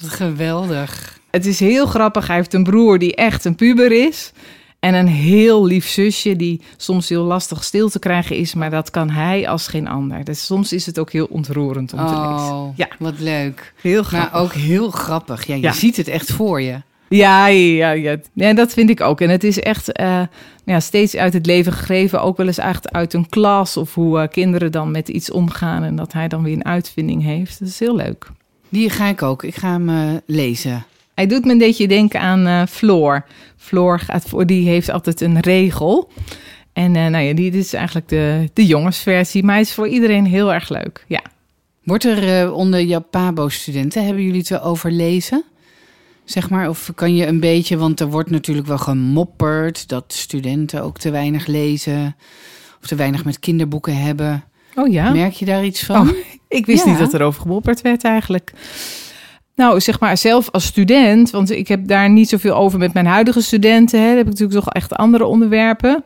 Wat 0.00 0.10
geweldig. 0.10 1.18
Het 1.30 1.46
is 1.46 1.60
heel 1.60 1.86
grappig. 1.86 2.26
Hij 2.26 2.36
heeft 2.36 2.54
een 2.54 2.62
broer 2.64 2.98
die 2.98 3.14
echt 3.14 3.44
een 3.44 3.54
puber 3.54 3.92
is. 4.06 4.32
En 4.80 4.94
een 4.94 5.06
heel 5.08 5.64
lief 5.64 5.88
zusje 5.88 6.36
die 6.36 6.60
soms 6.76 7.08
heel 7.08 7.22
lastig 7.24 7.64
stil 7.64 7.88
te 7.88 7.98
krijgen 7.98 8.36
is. 8.36 8.54
Maar 8.54 8.70
dat 8.70 8.90
kan 8.90 9.10
hij 9.10 9.48
als 9.48 9.68
geen 9.68 9.88
ander. 9.88 10.24
Dus 10.24 10.46
soms 10.46 10.72
is 10.72 10.86
het 10.86 10.98
ook 10.98 11.12
heel 11.12 11.26
ontroerend 11.26 11.92
om 11.92 11.98
te 11.98 12.04
oh, 12.04 12.36
lezen. 12.38 12.72
Ja, 12.76 12.88
wat 12.98 13.18
leuk. 13.18 13.74
Heel 13.80 14.02
grappig. 14.02 14.32
Maar 14.32 14.40
ook 14.42 14.52
heel 14.52 14.90
grappig. 14.90 15.46
Ja, 15.46 15.54
je 15.54 15.60
Ja. 15.60 15.72
ziet 15.72 15.96
het 15.96 16.08
echt 16.08 16.32
voor 16.32 16.60
je. 16.60 16.82
Ja, 17.16 17.46
ja, 17.46 17.90
ja. 17.90 18.16
ja, 18.32 18.54
dat 18.54 18.72
vind 18.72 18.90
ik 18.90 19.00
ook. 19.00 19.20
En 19.20 19.30
het 19.30 19.44
is 19.44 19.60
echt 19.60 19.92
eh, 19.92 20.22
ja, 20.64 20.80
steeds 20.80 21.16
uit 21.16 21.32
het 21.32 21.46
leven 21.46 21.72
gegrepen. 21.72 22.22
Ook 22.22 22.36
wel 22.36 22.46
eens 22.46 22.58
echt 22.58 22.92
uit 22.92 23.12
een 23.12 23.28
klas. 23.28 23.76
Of 23.76 23.94
hoe 23.94 24.20
eh, 24.20 24.28
kinderen 24.28 24.72
dan 24.72 24.90
met 24.90 25.08
iets 25.08 25.30
omgaan. 25.30 25.82
En 25.82 25.96
dat 25.96 26.12
hij 26.12 26.28
dan 26.28 26.42
weer 26.42 26.52
een 26.52 26.64
uitvinding 26.64 27.22
heeft. 27.22 27.58
Dat 27.58 27.68
is 27.68 27.78
heel 27.78 27.96
leuk. 27.96 28.26
Die 28.68 28.90
ga 28.90 29.06
ik 29.06 29.22
ook. 29.22 29.42
Ik 29.42 29.54
ga 29.54 29.70
hem 29.70 29.88
eh, 29.88 30.20
lezen. 30.26 30.84
Hij 31.14 31.26
doet 31.26 31.44
me 31.44 31.52
een 31.52 31.58
beetje 31.58 31.88
denken 31.88 32.20
aan 32.20 32.68
Floor. 32.68 33.24
Floor 33.56 33.98
gaat 33.98 34.24
voor, 34.24 34.46
die 34.46 34.68
heeft 34.68 34.90
altijd 34.90 35.20
een 35.20 35.40
regel. 35.40 36.10
En 36.72 36.92
nou 36.92 37.16
ja, 37.18 37.34
die, 37.34 37.50
dit 37.50 37.64
is 37.64 37.72
eigenlijk 37.72 38.08
de, 38.08 38.50
de 38.52 38.66
jongensversie. 38.66 39.42
Maar 39.42 39.52
hij 39.54 39.62
is 39.62 39.72
voor 39.72 39.88
iedereen 39.88 40.26
heel 40.26 40.52
erg 40.52 40.68
leuk. 40.68 41.04
Ja. 41.08 41.22
Wordt 41.82 42.04
er 42.04 42.52
onder 42.52 42.82
jouw 42.82 43.04
Pabo-studenten, 43.10 44.04
hebben 44.04 44.22
jullie 44.22 44.38
het 44.38 44.48
wel 44.48 44.62
over 44.62 44.90
lezen? 44.90 45.44
Zeg 46.24 46.50
maar, 46.50 46.68
of 46.68 46.90
kan 46.94 47.14
je 47.14 47.26
een 47.26 47.40
beetje, 47.40 47.76
want 47.76 48.00
er 48.00 48.10
wordt 48.10 48.30
natuurlijk 48.30 48.66
wel 48.66 48.78
gemopperd 48.78 49.88
dat 49.88 50.04
studenten 50.06 50.82
ook 50.82 50.98
te 50.98 51.10
weinig 51.10 51.46
lezen 51.46 52.16
of 52.80 52.86
te 52.86 52.94
weinig 52.94 53.24
met 53.24 53.38
kinderboeken 53.38 53.96
hebben. 53.96 54.44
Oh 54.74 54.92
ja? 54.92 55.12
Merk 55.12 55.32
je 55.32 55.44
daar 55.44 55.64
iets 55.64 55.82
van? 55.84 56.08
Oh, 56.08 56.14
ik 56.48 56.66
wist 56.66 56.84
Ja. 56.84 56.90
niet 56.90 56.98
dat 56.98 57.12
er 57.12 57.22
over 57.22 57.40
gemopperd 57.40 57.80
werd 57.80 58.04
eigenlijk. 58.04 58.52
Nou, 59.56 59.80
zeg 59.80 60.00
maar 60.00 60.16
zelf 60.16 60.50
als 60.50 60.64
student, 60.64 61.30
want 61.30 61.50
ik 61.50 61.68
heb 61.68 61.86
daar 61.88 62.10
niet 62.10 62.28
zoveel 62.28 62.54
over 62.54 62.78
met 62.78 62.92
mijn 62.92 63.06
huidige 63.06 63.40
studenten. 63.40 64.00
Hè. 64.00 64.06
Dan 64.06 64.16
heb 64.16 64.26
ik 64.26 64.32
natuurlijk 64.32 64.64
toch 64.64 64.72
echt 64.74 64.92
andere 64.92 65.24
onderwerpen. 65.24 66.04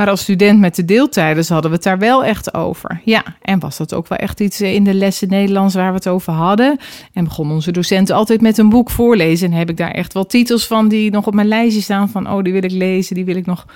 Maar 0.00 0.08
als 0.10 0.20
student 0.20 0.58
met 0.60 0.74
de 0.76 0.84
deeltijders 0.84 1.48
hadden 1.48 1.70
we 1.70 1.76
het 1.76 1.84
daar 1.84 1.98
wel 1.98 2.24
echt 2.24 2.54
over. 2.54 3.00
Ja, 3.04 3.22
en 3.42 3.58
was 3.58 3.76
dat 3.76 3.94
ook 3.94 4.08
wel 4.08 4.18
echt 4.18 4.40
iets 4.40 4.60
in 4.60 4.84
de 4.84 4.94
lessen 4.94 5.28
Nederlands 5.28 5.74
waar 5.74 5.88
we 5.88 5.94
het 5.94 6.08
over 6.08 6.32
hadden. 6.32 6.78
En 7.12 7.24
begon 7.24 7.50
onze 7.50 7.70
docent 7.72 8.10
altijd 8.10 8.40
met 8.40 8.58
een 8.58 8.68
boek 8.68 8.90
voorlezen. 8.90 9.52
En 9.52 9.58
heb 9.58 9.70
ik 9.70 9.76
daar 9.76 9.90
echt 9.90 10.12
wel 10.12 10.26
titels 10.26 10.66
van 10.66 10.88
die 10.88 11.10
nog 11.10 11.26
op 11.26 11.34
mijn 11.34 11.48
lijstje 11.48 11.82
staan. 11.82 12.08
Van, 12.08 12.30
oh, 12.30 12.42
die 12.42 12.52
wil 12.52 12.64
ik 12.64 12.70
lezen, 12.70 13.14
die 13.14 13.24
wil 13.24 13.36
ik 13.36 13.46
nog 13.46 13.66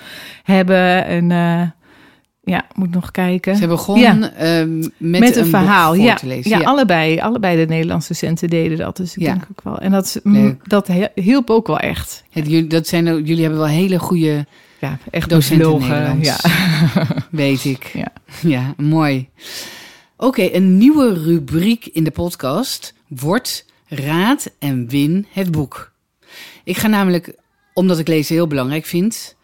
hebben. 0.43 1.05
En 1.05 1.31
eh, 1.31 1.61
ja, 2.41 2.65
moet 2.75 2.91
nog 2.91 3.11
kijken. 3.11 3.55
Ze 3.55 3.67
begonnen 3.67 4.35
ehm, 4.35 4.77
met, 4.97 5.19
met, 5.21 5.35
een, 5.35 5.45
verhaal. 5.45 5.93
voor 5.95 6.03
Ja, 6.03 6.13
te 6.15 6.27
lezen. 6.27 6.59
ja, 6.59 6.63
allebei, 6.65 7.19
allebei 7.19 7.57
de 7.57 7.65
Nederlandse 7.73 8.07
docenten 8.07 8.49
deden 8.49 8.77
dat. 8.77 8.97
Dus 8.97 9.15
ik 9.17 9.21
Ja. 9.21 9.31
denk 9.31 9.47
ook 9.51 9.61
wel. 9.63 9.77
En 9.79 9.91
dat, 9.91 10.19
mm, 10.23 10.33
Leuk. 10.33 10.69
dat 10.69 10.89
hielp 11.15 11.49
ook 11.49 11.67
wel 11.67 11.79
echt. 11.79 12.23
Het- 12.29 12.45
jullie- 12.47 12.67
dat 12.67 12.87
zijn, 12.87 13.05
jullie 13.05 13.41
hebben 13.41 13.59
wel 13.59 13.67
hele 13.69 13.99
goede, 13.99 14.45
Ja, 14.85 14.99
echt 15.11 15.29
Docenten 15.29 15.71
bevlogen. 15.71 15.89
Nederlands. 15.89 16.27
Ja. 16.27 16.39
weet 17.31 17.65
ik. 17.65 17.91
Ja. 17.93 18.11
Ja, 18.41 18.73
mooi. 18.77 19.29
Oké, 20.17 20.49
een 20.51 20.77
nieuwe 20.77 21.23
rubriek 21.23 21.85
in 21.85 22.03
de 22.03 22.11
podcast 22.11 22.93
wordt 23.07 23.65
Raad 23.87 24.51
en 24.59 24.87
Win 24.87 25.27
het 25.31 25.51
boek. 25.51 25.91
Ik 26.63 26.77
ga 26.77 26.87
namelijk, 26.87 27.35
omdat 27.73 27.99
ik 27.99 28.07
lezen 28.07 28.35
heel 28.35 28.47
belangrijk 28.47 28.85
vind... 28.85 29.35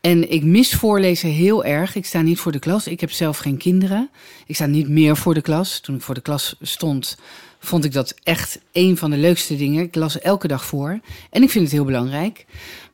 en 0.00 0.30
ik 0.30 0.44
mis 0.44 0.74
voorlezen 0.74 1.30
heel 1.30 1.64
erg. 1.64 1.94
Ik 1.94 2.06
sta 2.06 2.20
niet 2.20 2.38
voor 2.38 2.52
de 2.52 2.58
klas. 2.58 2.86
Ik 2.86 3.00
heb 3.00 3.10
zelf 3.10 3.38
geen 3.38 3.56
kinderen. 3.56 4.10
Ik 4.46 4.54
sta 4.54 4.66
niet 4.66 4.88
meer 4.88 5.16
voor 5.16 5.34
de 5.34 5.40
klas. 5.40 5.80
Toen 5.80 5.94
ik 5.94 6.02
voor 6.02 6.14
de 6.14 6.20
klas 6.20 6.56
stond, 6.60 7.18
vond 7.58 7.84
ik 7.84 7.92
dat 7.92 8.14
echt 8.22 8.60
een 8.72 8.96
van 8.96 9.10
de 9.10 9.16
leukste 9.16 9.56
dingen. 9.56 9.84
Ik 9.84 9.94
las 9.94 10.18
elke 10.18 10.48
dag 10.48 10.64
voor 10.64 11.00
en 11.30 11.42
ik 11.42 11.50
vind 11.50 11.64
het 11.64 11.72
heel 11.72 11.84
belangrijk. 11.84 12.46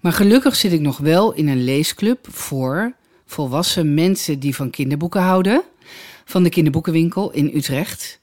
Maar 0.04 0.12
gelukkig 0.12 0.56
zit 0.56 0.72
ik 0.72 0.80
nog 0.80 0.98
wel 0.98 1.32
in 1.32 1.48
een 1.48 1.64
leesclub 1.64 2.26
voor 2.30 2.92
volwassen 3.26 3.94
mensen 3.94 4.38
die 4.38 4.54
van 4.54 4.70
kinderboeken 4.70 5.22
houden. 5.22 5.62
Van 6.24 6.42
de 6.42 6.48
kinderboekenwinkel 6.48 7.30
in 7.30 7.50
Utrecht. 7.54 8.20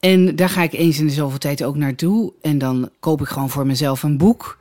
En 0.00 0.36
daar 0.36 0.48
ga 0.48 0.62
ik 0.62 0.72
eens 0.72 0.98
in 0.98 1.06
de 1.06 1.12
zoveel 1.12 1.38
tijd 1.38 1.64
ook 1.64 1.76
naartoe. 1.76 2.32
En 2.42 2.58
dan 2.58 2.90
koop 3.00 3.20
ik 3.20 3.26
gewoon 3.26 3.50
voor 3.50 3.66
mezelf 3.66 4.02
een 4.02 4.18
boek. 4.18 4.58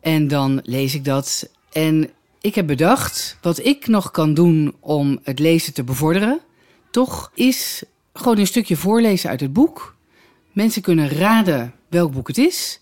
En 0.00 0.28
dan 0.28 0.60
lees 0.64 0.94
ik 0.94 1.04
dat. 1.04 1.48
En 1.72 2.10
ik 2.40 2.54
heb 2.54 2.66
bedacht 2.66 3.38
wat 3.40 3.64
ik 3.64 3.86
nog 3.86 4.10
kan 4.10 4.34
doen 4.34 4.74
om 4.80 5.18
het 5.22 5.38
lezen 5.38 5.74
te 5.74 5.84
bevorderen. 5.84 6.40
Toch 6.90 7.30
is 7.34 7.82
gewoon 8.12 8.38
een 8.38 8.46
stukje 8.46 8.76
voorlezen 8.76 9.30
uit 9.30 9.40
het 9.40 9.52
boek. 9.52 9.96
Mensen 10.52 10.82
kunnen 10.82 11.08
raden 11.08 11.74
welk 11.88 12.12
boek 12.12 12.28
het 12.28 12.38
is. 12.38 12.80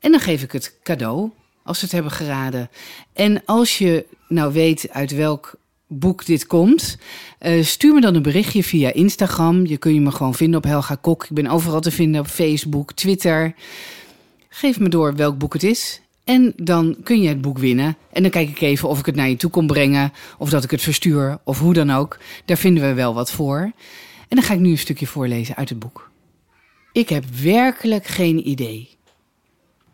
En 0.00 0.10
dan 0.10 0.20
geef 0.20 0.42
ik 0.42 0.52
het 0.52 0.74
cadeau 0.82 1.30
als 1.68 1.78
ze 1.78 1.84
het 1.84 1.94
hebben 1.94 2.12
geraden. 2.12 2.70
En 3.12 3.42
als 3.44 3.78
je 3.78 4.06
nou 4.28 4.52
weet 4.52 4.88
uit 4.90 5.14
welk 5.14 5.54
boek 5.86 6.26
dit 6.26 6.46
komt, 6.46 6.98
eh, 7.38 7.64
stuur 7.64 7.94
me 7.94 8.00
dan 8.00 8.14
een 8.14 8.22
berichtje 8.22 8.64
via 8.64 8.92
Instagram. 8.92 9.66
Je 9.66 9.76
kunt 9.76 9.94
je 9.94 10.00
me 10.00 10.10
gewoon 10.10 10.34
vinden 10.34 10.58
op 10.58 10.64
Helga 10.64 10.94
Kok. 10.94 11.24
Ik 11.24 11.30
ben 11.30 11.46
overal 11.46 11.80
te 11.80 11.90
vinden 11.90 12.20
op 12.20 12.26
Facebook, 12.26 12.92
Twitter. 12.92 13.54
Geef 14.48 14.80
me 14.80 14.88
door 14.88 15.14
welk 15.14 15.38
boek 15.38 15.52
het 15.52 15.62
is. 15.62 16.00
En 16.24 16.52
dan 16.56 16.96
kun 17.02 17.20
je 17.20 17.28
het 17.28 17.40
boek 17.40 17.58
winnen. 17.58 17.96
En 18.12 18.22
dan 18.22 18.30
kijk 18.30 18.48
ik 18.48 18.60
even 18.60 18.88
of 18.88 18.98
ik 18.98 19.06
het 19.06 19.14
naar 19.14 19.28
je 19.28 19.36
toe 19.36 19.50
kon 19.50 19.66
brengen. 19.66 20.12
Of 20.38 20.50
dat 20.50 20.64
ik 20.64 20.70
het 20.70 20.82
verstuur. 20.82 21.38
Of 21.44 21.58
hoe 21.58 21.72
dan 21.72 21.90
ook. 21.90 22.18
Daar 22.44 22.56
vinden 22.56 22.82
we 22.82 22.94
wel 22.94 23.14
wat 23.14 23.30
voor. 23.30 23.58
En 24.28 24.36
dan 24.36 24.42
ga 24.42 24.54
ik 24.54 24.60
nu 24.60 24.70
een 24.70 24.78
stukje 24.78 25.06
voorlezen 25.06 25.56
uit 25.56 25.68
het 25.68 25.78
boek. 25.78 26.10
Ik 26.92 27.08
heb 27.08 27.24
werkelijk 27.42 28.06
geen 28.06 28.48
idee. 28.48 28.97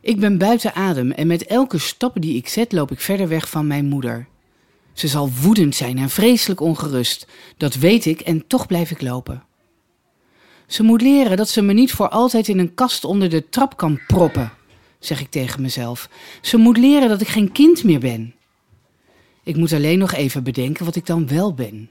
Ik 0.05 0.21
ben 0.21 0.39
buiten 0.39 0.75
adem 0.75 1.11
en 1.11 1.27
met 1.27 1.47
elke 1.47 1.79
stap 1.79 2.21
die 2.21 2.37
ik 2.37 2.49
zet 2.49 2.73
loop 2.73 2.91
ik 2.91 3.01
verder 3.01 3.29
weg 3.29 3.49
van 3.49 3.67
mijn 3.67 3.87
moeder. 3.87 4.27
Ze 4.93 5.09
zal 5.09 5.31
woedend 5.43 5.75
zijn 5.75 5.99
en 5.99 6.11
vreselijk 6.11 6.61
ongerust. 6.61 7.27
Dat 7.57 7.75
weet 7.75 8.05
ik 8.05 8.21
en 8.21 8.47
toch 8.47 8.67
blijf 8.67 8.91
ik 8.91 9.03
lopen. 9.03 9.43
Ze 10.67 10.83
moet 10.83 11.03
leren 11.03 11.37
dat 11.37 11.49
ze 11.49 11.63
me 11.63 11.73
niet 11.73 11.93
voor 11.93 12.09
altijd 12.09 12.49
in 12.49 12.59
een 12.59 12.75
kast 12.75 13.05
onder 13.05 13.31
de 13.31 13.49
trap 13.49 13.77
kan 13.77 14.01
proppen, 14.07 14.53
zeg 14.99 15.21
ik 15.21 15.31
tegen 15.31 15.63
mezelf. 15.63 16.09
Ze 16.41 16.57
moet 16.57 16.77
leren 16.77 17.09
dat 17.09 17.21
ik 17.21 17.29
geen 17.29 17.53
kind 17.53 17.85
meer 17.85 18.01
ben. 18.01 18.35
Ik 19.43 19.57
moet 19.57 19.73
alleen 19.73 19.99
nog 19.99 20.13
even 20.13 20.43
bedenken 20.43 20.85
wat 20.85 20.97
ik 20.97 21.07
dan 21.07 21.29
wel 21.29 21.55
ben. 21.55 21.91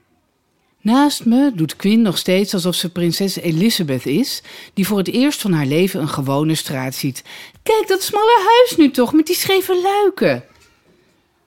Naast 0.84 1.26
me 1.26 1.52
doet 1.56 1.76
Quinn 1.76 2.02
nog 2.02 2.18
steeds 2.18 2.54
alsof 2.54 2.76
ze 2.76 2.92
prinses 2.92 3.36
Elizabeth 3.36 4.06
is, 4.06 4.42
die 4.74 4.88
voor 4.88 4.98
het 4.98 5.08
eerst 5.08 5.42
van 5.42 5.52
haar 5.52 5.66
leven 5.66 6.02
een 6.02 6.10
gewone 6.10 6.56
straat 6.56 6.96
ziet. 6.96 7.24
Kijk, 7.64 7.88
dat 7.88 8.04
smalle 8.04 8.42
huis 8.58 8.78
nu 8.78 8.92
toch, 8.92 9.14
met 9.14 9.28
die 9.28 9.36
scheve 9.36 9.82
luiken. 9.82 10.44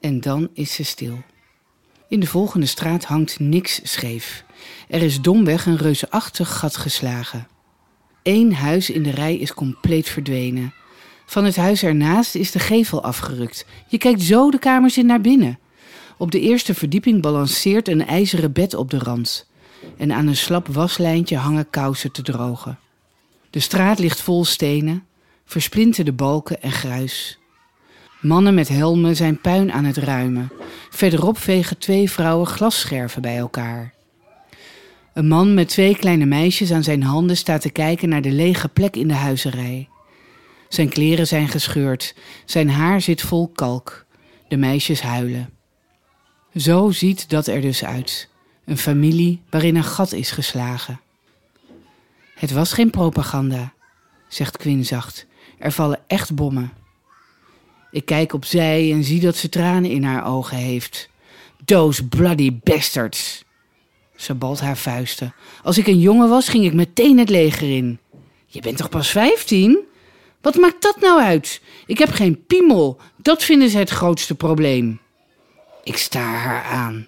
En 0.00 0.20
dan 0.20 0.48
is 0.54 0.74
ze 0.74 0.84
stil. 0.84 1.18
In 2.08 2.20
de 2.20 2.26
volgende 2.26 2.66
straat 2.66 3.04
hangt 3.04 3.40
niks 3.40 3.80
scheef. 3.82 4.44
Er 4.88 5.02
is 5.02 5.20
domweg 5.20 5.66
een 5.66 5.76
reuzeachtig 5.76 6.58
gat 6.58 6.76
geslagen. 6.76 7.48
Eén 8.22 8.54
huis 8.54 8.90
in 8.90 9.02
de 9.02 9.10
rij 9.10 9.36
is 9.36 9.54
compleet 9.54 10.08
verdwenen. 10.08 10.74
Van 11.26 11.44
het 11.44 11.56
huis 11.56 11.82
ernaast 11.82 12.34
is 12.34 12.50
de 12.50 12.58
gevel 12.58 13.02
afgerukt. 13.02 13.66
Je 13.88 13.98
kijkt 13.98 14.22
zo 14.22 14.50
de 14.50 14.58
kamers 14.58 14.98
in 14.98 15.06
naar 15.06 15.20
binnen. 15.20 15.58
Op 16.16 16.30
de 16.30 16.40
eerste 16.40 16.74
verdieping 16.74 17.22
balanceert 17.22 17.88
een 17.88 18.06
ijzeren 18.06 18.52
bed 18.52 18.74
op 18.74 18.90
de 18.90 18.98
rand. 18.98 19.48
En 19.96 20.12
aan 20.12 20.26
een 20.26 20.36
slap 20.36 20.66
waslijntje 20.66 21.36
hangen 21.36 21.70
kousen 21.70 22.12
te 22.12 22.22
drogen. 22.22 22.78
De 23.50 23.60
straat 23.60 23.98
ligt 23.98 24.20
vol 24.20 24.44
stenen, 24.44 25.06
versplinterde 25.44 26.12
balken 26.12 26.62
en 26.62 26.72
gruis. 26.72 27.38
Mannen 28.20 28.54
met 28.54 28.68
helmen 28.68 29.16
zijn 29.16 29.40
puin 29.40 29.72
aan 29.72 29.84
het 29.84 29.96
ruimen. 29.96 30.52
Verderop 30.90 31.38
vegen 31.38 31.78
twee 31.78 32.10
vrouwen 32.10 32.46
glasscherven 32.46 33.22
bij 33.22 33.36
elkaar. 33.36 33.94
Een 35.14 35.28
man 35.28 35.54
met 35.54 35.68
twee 35.68 35.96
kleine 35.96 36.26
meisjes 36.26 36.72
aan 36.72 36.82
zijn 36.82 37.02
handen 37.02 37.36
staat 37.36 37.60
te 37.60 37.70
kijken 37.70 38.08
naar 38.08 38.22
de 38.22 38.32
lege 38.32 38.68
plek 38.68 38.96
in 38.96 39.08
de 39.08 39.14
huizenrij. 39.14 39.88
Zijn 40.68 40.88
kleren 40.88 41.26
zijn 41.26 41.48
gescheurd, 41.48 42.14
zijn 42.44 42.70
haar 42.70 43.00
zit 43.00 43.20
vol 43.20 43.48
kalk. 43.48 44.06
De 44.48 44.56
meisjes 44.56 45.00
huilen. 45.00 45.55
Zo 46.56 46.90
ziet 46.90 47.28
dat 47.30 47.46
er 47.46 47.60
dus 47.60 47.84
uit. 47.84 48.28
Een 48.64 48.78
familie 48.78 49.40
waarin 49.50 49.76
een 49.76 49.84
gat 49.84 50.12
is 50.12 50.30
geslagen. 50.30 51.00
Het 52.34 52.50
was 52.52 52.72
geen 52.72 52.90
propaganda, 52.90 53.72
zegt 54.28 54.56
Quinn 54.56 54.84
zacht. 54.84 55.26
Er 55.58 55.72
vallen 55.72 56.00
echt 56.06 56.34
bommen. 56.34 56.72
Ik 57.90 58.04
kijk 58.04 58.32
opzij 58.32 58.92
en 58.92 59.04
zie 59.04 59.20
dat 59.20 59.36
ze 59.36 59.48
tranen 59.48 59.90
in 59.90 60.04
haar 60.04 60.26
ogen 60.26 60.56
heeft. 60.56 61.08
Those 61.64 62.06
bloody 62.06 62.58
bastards. 62.62 63.44
Ze 64.16 64.34
balt 64.34 64.60
haar 64.60 64.76
vuisten. 64.76 65.34
Als 65.62 65.78
ik 65.78 65.86
een 65.86 66.00
jongen 66.00 66.28
was, 66.28 66.48
ging 66.48 66.64
ik 66.64 66.74
meteen 66.74 67.18
het 67.18 67.28
leger 67.28 67.76
in. 67.76 67.98
Je 68.46 68.60
bent 68.60 68.76
toch 68.76 68.88
pas 68.88 69.08
vijftien? 69.08 69.78
Wat 70.40 70.54
maakt 70.54 70.82
dat 70.82 71.00
nou 71.00 71.20
uit? 71.20 71.60
Ik 71.86 71.98
heb 71.98 72.10
geen 72.10 72.46
piemel. 72.46 73.00
Dat 73.16 73.44
vinden 73.44 73.68
ze 73.68 73.78
het 73.78 73.90
grootste 73.90 74.34
probleem. 74.34 75.00
Ik 75.86 75.96
staar 75.96 76.38
haar 76.38 76.62
aan. 76.62 77.06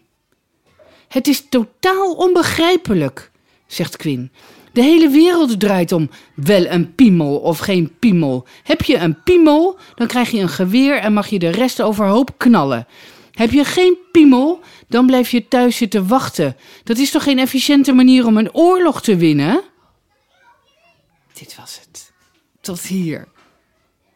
Het 1.09 1.27
is 1.27 1.49
totaal 1.49 2.15
onbegrijpelijk, 2.15 3.31
zegt 3.67 3.97
Quinn. 3.97 4.33
De 4.73 4.83
hele 4.83 5.09
wereld 5.09 5.61
draait 5.61 5.93
om 5.93 6.11
wel 6.35 6.67
een 6.67 6.95
piemel 6.95 7.39
of 7.39 7.59
geen 7.59 7.99
piemel. 7.99 8.47
Heb 8.63 8.83
je 8.83 8.97
een 8.97 9.23
piemel, 9.23 9.79
dan 9.95 10.07
krijg 10.07 10.31
je 10.31 10.41
een 10.41 10.49
geweer 10.49 10.99
en 10.99 11.13
mag 11.13 11.29
je 11.29 11.39
de 11.39 11.49
rest 11.49 11.83
overhoop 11.83 12.31
knallen. 12.37 12.87
Heb 13.33 13.51
je 13.51 13.65
geen 13.65 13.97
piemel, 14.13 14.61
dan 14.89 15.07
blijf 15.07 15.31
je 15.31 15.49
thuis 15.49 15.77
zitten 15.77 16.09
wachten. 16.09 16.57
Dat 16.85 16.99
is 16.99 17.11
toch 17.11 17.23
geen 17.23 17.39
efficiënte 17.39 17.93
manier 17.93 18.27
om 18.27 18.37
een 18.37 18.55
oorlog 18.55 19.03
te 19.03 19.17
winnen? 19.17 19.63
Dit 21.33 21.57
was 21.57 21.81
het. 21.81 22.13
Tot 22.61 22.81
hier. 22.81 23.29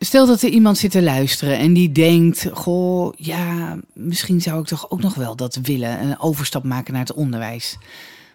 Stel 0.04 0.26
dat 0.26 0.42
er 0.42 0.48
iemand 0.48 0.78
zit 0.78 0.90
te 0.90 1.02
luisteren 1.02 1.58
en 1.58 1.72
die 1.72 1.92
denkt: 1.92 2.48
Goh, 2.52 3.12
ja, 3.16 3.76
misschien 3.92 4.40
zou 4.40 4.60
ik 4.60 4.66
toch 4.66 4.90
ook 4.90 5.02
nog 5.02 5.14
wel 5.14 5.36
dat 5.36 5.58
willen, 5.62 6.02
een 6.02 6.20
overstap 6.20 6.64
maken 6.64 6.92
naar 6.92 7.02
het 7.02 7.12
onderwijs. 7.12 7.76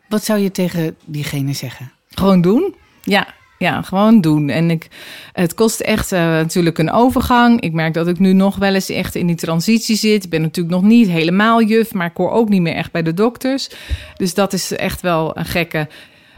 Wat 0.09 0.23
zou 0.23 0.39
je 0.39 0.51
tegen 0.51 0.95
diegene 1.05 1.53
zeggen? 1.53 1.91
Gewoon 2.09 2.41
doen. 2.41 2.75
Ja, 3.03 3.27
ja, 3.57 3.81
gewoon 3.81 4.21
doen. 4.21 4.49
En 4.49 4.71
ik, 4.71 4.87
het 5.33 5.53
kost 5.53 5.79
echt 5.79 6.11
uh, 6.11 6.19
natuurlijk 6.19 6.77
een 6.77 6.91
overgang. 6.91 7.61
Ik 7.61 7.73
merk 7.73 7.93
dat 7.93 8.07
ik 8.07 8.19
nu 8.19 8.33
nog 8.33 8.55
wel 8.55 8.73
eens 8.73 8.89
echt 8.89 9.15
in 9.15 9.27
die 9.27 9.35
transitie 9.35 9.95
zit. 9.95 10.23
Ik 10.23 10.29
ben 10.29 10.41
natuurlijk 10.41 10.75
nog 10.75 10.83
niet 10.83 11.07
helemaal 11.07 11.63
juf, 11.63 11.93
maar 11.93 12.07
ik 12.07 12.17
hoor 12.17 12.31
ook 12.31 12.49
niet 12.49 12.61
meer 12.61 12.75
echt 12.75 12.91
bij 12.91 13.03
de 13.03 13.13
dokters. 13.13 13.69
Dus 14.15 14.33
dat 14.33 14.53
is 14.53 14.71
echt 14.71 15.01
wel 15.01 15.37
een 15.37 15.45
gekke 15.45 15.87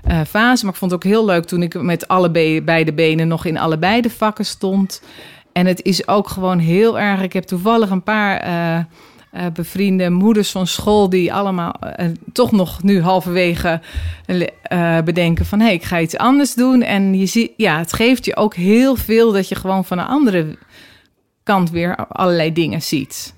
uh, 0.08 0.22
fase. 0.28 0.64
Maar 0.64 0.74
ik 0.74 0.80
vond 0.80 0.92
het 0.92 1.04
ook 1.04 1.12
heel 1.12 1.26
leuk 1.26 1.46
toen 1.46 1.62
ik 1.62 1.82
met 1.82 2.08
alle 2.08 2.32
beide 2.62 2.94
benen 2.94 3.28
nog 3.28 3.46
in 3.46 3.58
allebei 3.58 4.02
de 4.02 4.10
vakken 4.10 4.46
stond. 4.46 5.02
En 5.52 5.66
het 5.66 5.82
is 5.82 6.08
ook 6.08 6.28
gewoon 6.30 6.60
heel 6.60 7.00
erg. 7.00 7.22
Ik 7.22 7.34
heb 7.34 7.44
toevallig 7.44 7.90
een 7.90 8.04
paar. 8.04 8.48
Uh, 8.48 8.80
bevriende 9.54 10.10
moeders 10.10 10.52
van 10.52 10.68
school 10.68 11.10
die 11.10 11.34
allemaal 11.34 11.76
toch 12.34 12.52
nog 12.52 12.84
nu 12.84 13.02
halverwege 13.02 13.82
bedenken 15.06 15.46
van 15.46 15.60
hé, 15.60 15.66
hey, 15.66 15.74
ik 15.74 15.84
ga 15.84 16.00
iets 16.00 16.18
anders 16.18 16.54
doen. 16.54 16.82
En 16.82 17.20
je 17.20 17.26
ziet, 17.26 17.52
ja, 17.58 17.78
het 17.78 17.94
geeft 17.94 18.26
je 18.26 18.36
ook 18.36 18.56
heel 18.56 18.96
veel 18.96 19.32
dat 19.32 19.50
je 19.50 19.56
gewoon 19.56 19.86
van 19.86 19.98
een 19.98 20.06
andere 20.06 20.58
kant 21.44 21.70
weer 21.70 21.96
allerlei 21.96 22.54
dingen 22.54 22.82
ziet. 22.82 23.34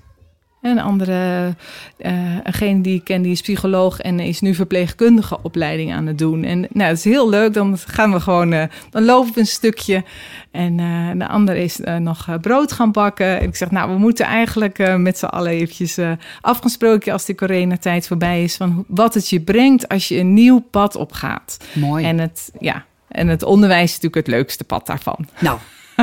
Een 0.62 0.80
andere, 0.80 1.54
uh, 1.98 2.82
die 2.82 2.94
ik 2.94 3.04
ken, 3.04 3.22
die 3.22 3.32
is 3.32 3.40
psycholoog 3.40 4.00
en 4.00 4.20
is 4.20 4.40
nu 4.40 4.54
verpleegkundige 4.54 5.38
opleiding 5.42 5.92
aan 5.92 6.06
het 6.06 6.18
doen. 6.18 6.44
En 6.44 6.60
nou, 6.60 6.88
het 6.88 6.98
is 6.98 7.04
heel 7.04 7.28
leuk. 7.28 7.54
Dan 7.54 7.78
gaan 7.78 8.12
we 8.12 8.20
gewoon, 8.20 8.52
uh, 8.52 8.64
dan 8.90 9.04
lopen 9.04 9.34
we 9.34 9.40
een 9.40 9.46
stukje. 9.46 10.04
En 10.50 10.78
uh, 10.78 11.10
de 11.16 11.28
andere 11.28 11.62
is 11.62 11.80
nog 11.98 12.40
brood 12.40 12.72
gaan 12.72 12.92
bakken. 12.92 13.40
En 13.40 13.46
ik 13.48 13.56
zeg, 13.56 13.70
nou, 13.70 13.92
we 13.92 13.98
moeten 13.98 14.26
eigenlijk 14.26 14.96
met 14.98 15.18
z'n 15.18 15.24
allen 15.24 15.50
eventjes 15.50 15.98
afgesproken 16.40 17.12
als 17.12 17.24
de 17.24 17.34
coronatijd 17.34 18.06
voorbij 18.06 18.42
is, 18.42 18.56
van 18.56 18.84
wat 18.88 19.14
het 19.14 19.28
je 19.28 19.40
brengt 19.40 19.88
als 19.88 20.08
je 20.08 20.18
een 20.18 20.34
nieuw 20.34 20.58
pad 20.70 20.96
opgaat. 20.96 21.56
Mooi. 21.72 22.04
En 22.04 22.18
het, 22.18 22.52
ja, 22.60 22.84
en 23.08 23.28
het 23.28 23.42
onderwijs 23.42 23.84
is 23.84 23.94
natuurlijk 23.94 24.26
het 24.26 24.36
leukste 24.36 24.64
pad 24.64 24.86
daarvan. 24.86 25.26
Nou, 25.38 25.58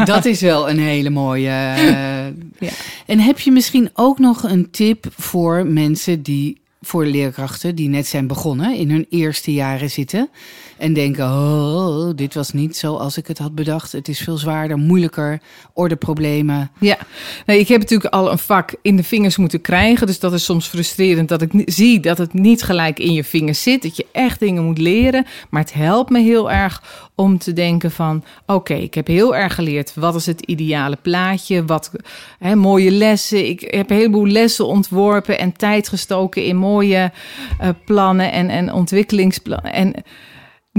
dat 0.06 0.26
is 0.26 0.42
wel 0.42 0.70
een 0.70 0.80
hele 0.80 1.10
mooie. 1.10 1.74
Uh, 1.76 2.26
ja. 2.60 2.72
En 3.06 3.20
heb 3.20 3.40
je 3.40 3.52
misschien 3.52 3.90
ook 3.94 4.20
nog 4.20 4.44
een 4.44 4.70
tip 4.72 5.06
voor 5.16 5.66
mensen 5.66 6.22
die, 6.22 6.62
voor 6.82 7.06
leerkrachten 7.06 7.76
die 7.76 7.90
net 7.90 8.08
zijn 8.08 8.28
begonnen, 8.28 8.76
in 8.76 8.90
hun 8.90 9.06
eerste 9.10 9.54
jaren 9.54 9.90
zitten 9.90 10.30
en 10.80 10.94
denken: 10.94 11.26
oh, 11.26 12.10
dit 12.16 12.34
was 12.34 12.52
niet 12.52 12.78
zoals 12.78 13.18
ik 13.18 13.28
het 13.28 13.38
had 13.38 13.56
bedacht. 13.56 13.92
Het 13.92 14.08
is 14.08 14.20
veel 14.20 14.38
zwaarder, 14.38 14.78
moeilijker, 14.78 15.42
ordeproblemen. 15.74 16.72
Ja, 16.80 16.98
nee, 17.46 17.60
ik 17.60 17.68
heb 17.68 17.80
natuurlijk 17.80 18.14
al 18.14 18.32
een 18.32 18.38
vak 18.38 18.76
in 18.82 18.96
de 18.96 19.04
vingers 19.04 19.38
moeten 19.38 19.62
krijgen. 19.62 20.08
Dus 20.08 20.20
dat 20.20 20.34
is 20.34 20.44
soms 20.44 20.68
frustrerend 20.68 21.30
dat 21.30 21.42
ik 21.42 21.52
zie 21.66 22.00
dat 22.00 22.18
het 22.18 22.34
niet 22.34 22.64
gelijk 22.64 23.00
in 23.00 23.14
je 23.14 23.24
vingers 23.24 23.64
zit. 23.64 23.82
Dat 23.82 23.98
je 23.98 24.06
echt 24.12 24.40
dingen 24.40 24.64
moet 24.64 24.78
leren. 24.78 25.26
Maar 25.50 25.62
het 25.62 25.74
helpt 25.74 26.10
me 26.10 26.20
heel 26.20 26.52
erg 26.52 26.84
om 27.16 27.38
te 27.38 27.54
denken 27.54 27.92
van... 27.92 28.24
oké, 28.46 28.74
ik 28.74 28.94
heb 28.94 29.08
heel 29.08 29.36
erg 29.36 29.56
geleerd. 29.56 29.94
Wat 29.96 30.16
is 30.16 30.26
het 30.26 30.42
ideale 30.42 30.98
plaatje? 31.02 31.66
Wat 31.66 31.92
hè, 32.40 32.56
mooie 32.56 32.92
lessen. 32.92 33.50
Ik 33.50 33.62
heb 33.62 33.90
een 33.90 33.96
heleboel 33.96 34.28
lessen 34.28 34.68
ontworpen 34.68 35.40
en 35.40 35.54
tijd 35.54 35.90
gestoken 35.90 36.44
in 36.44 36.56
mooie 36.56 37.12
uh, 37.62 37.70
plannen 37.86 38.32
en, 38.32 38.50
en 38.50 38.74
ontwikkelingsplannen. 38.74 39.74
En 39.74 39.94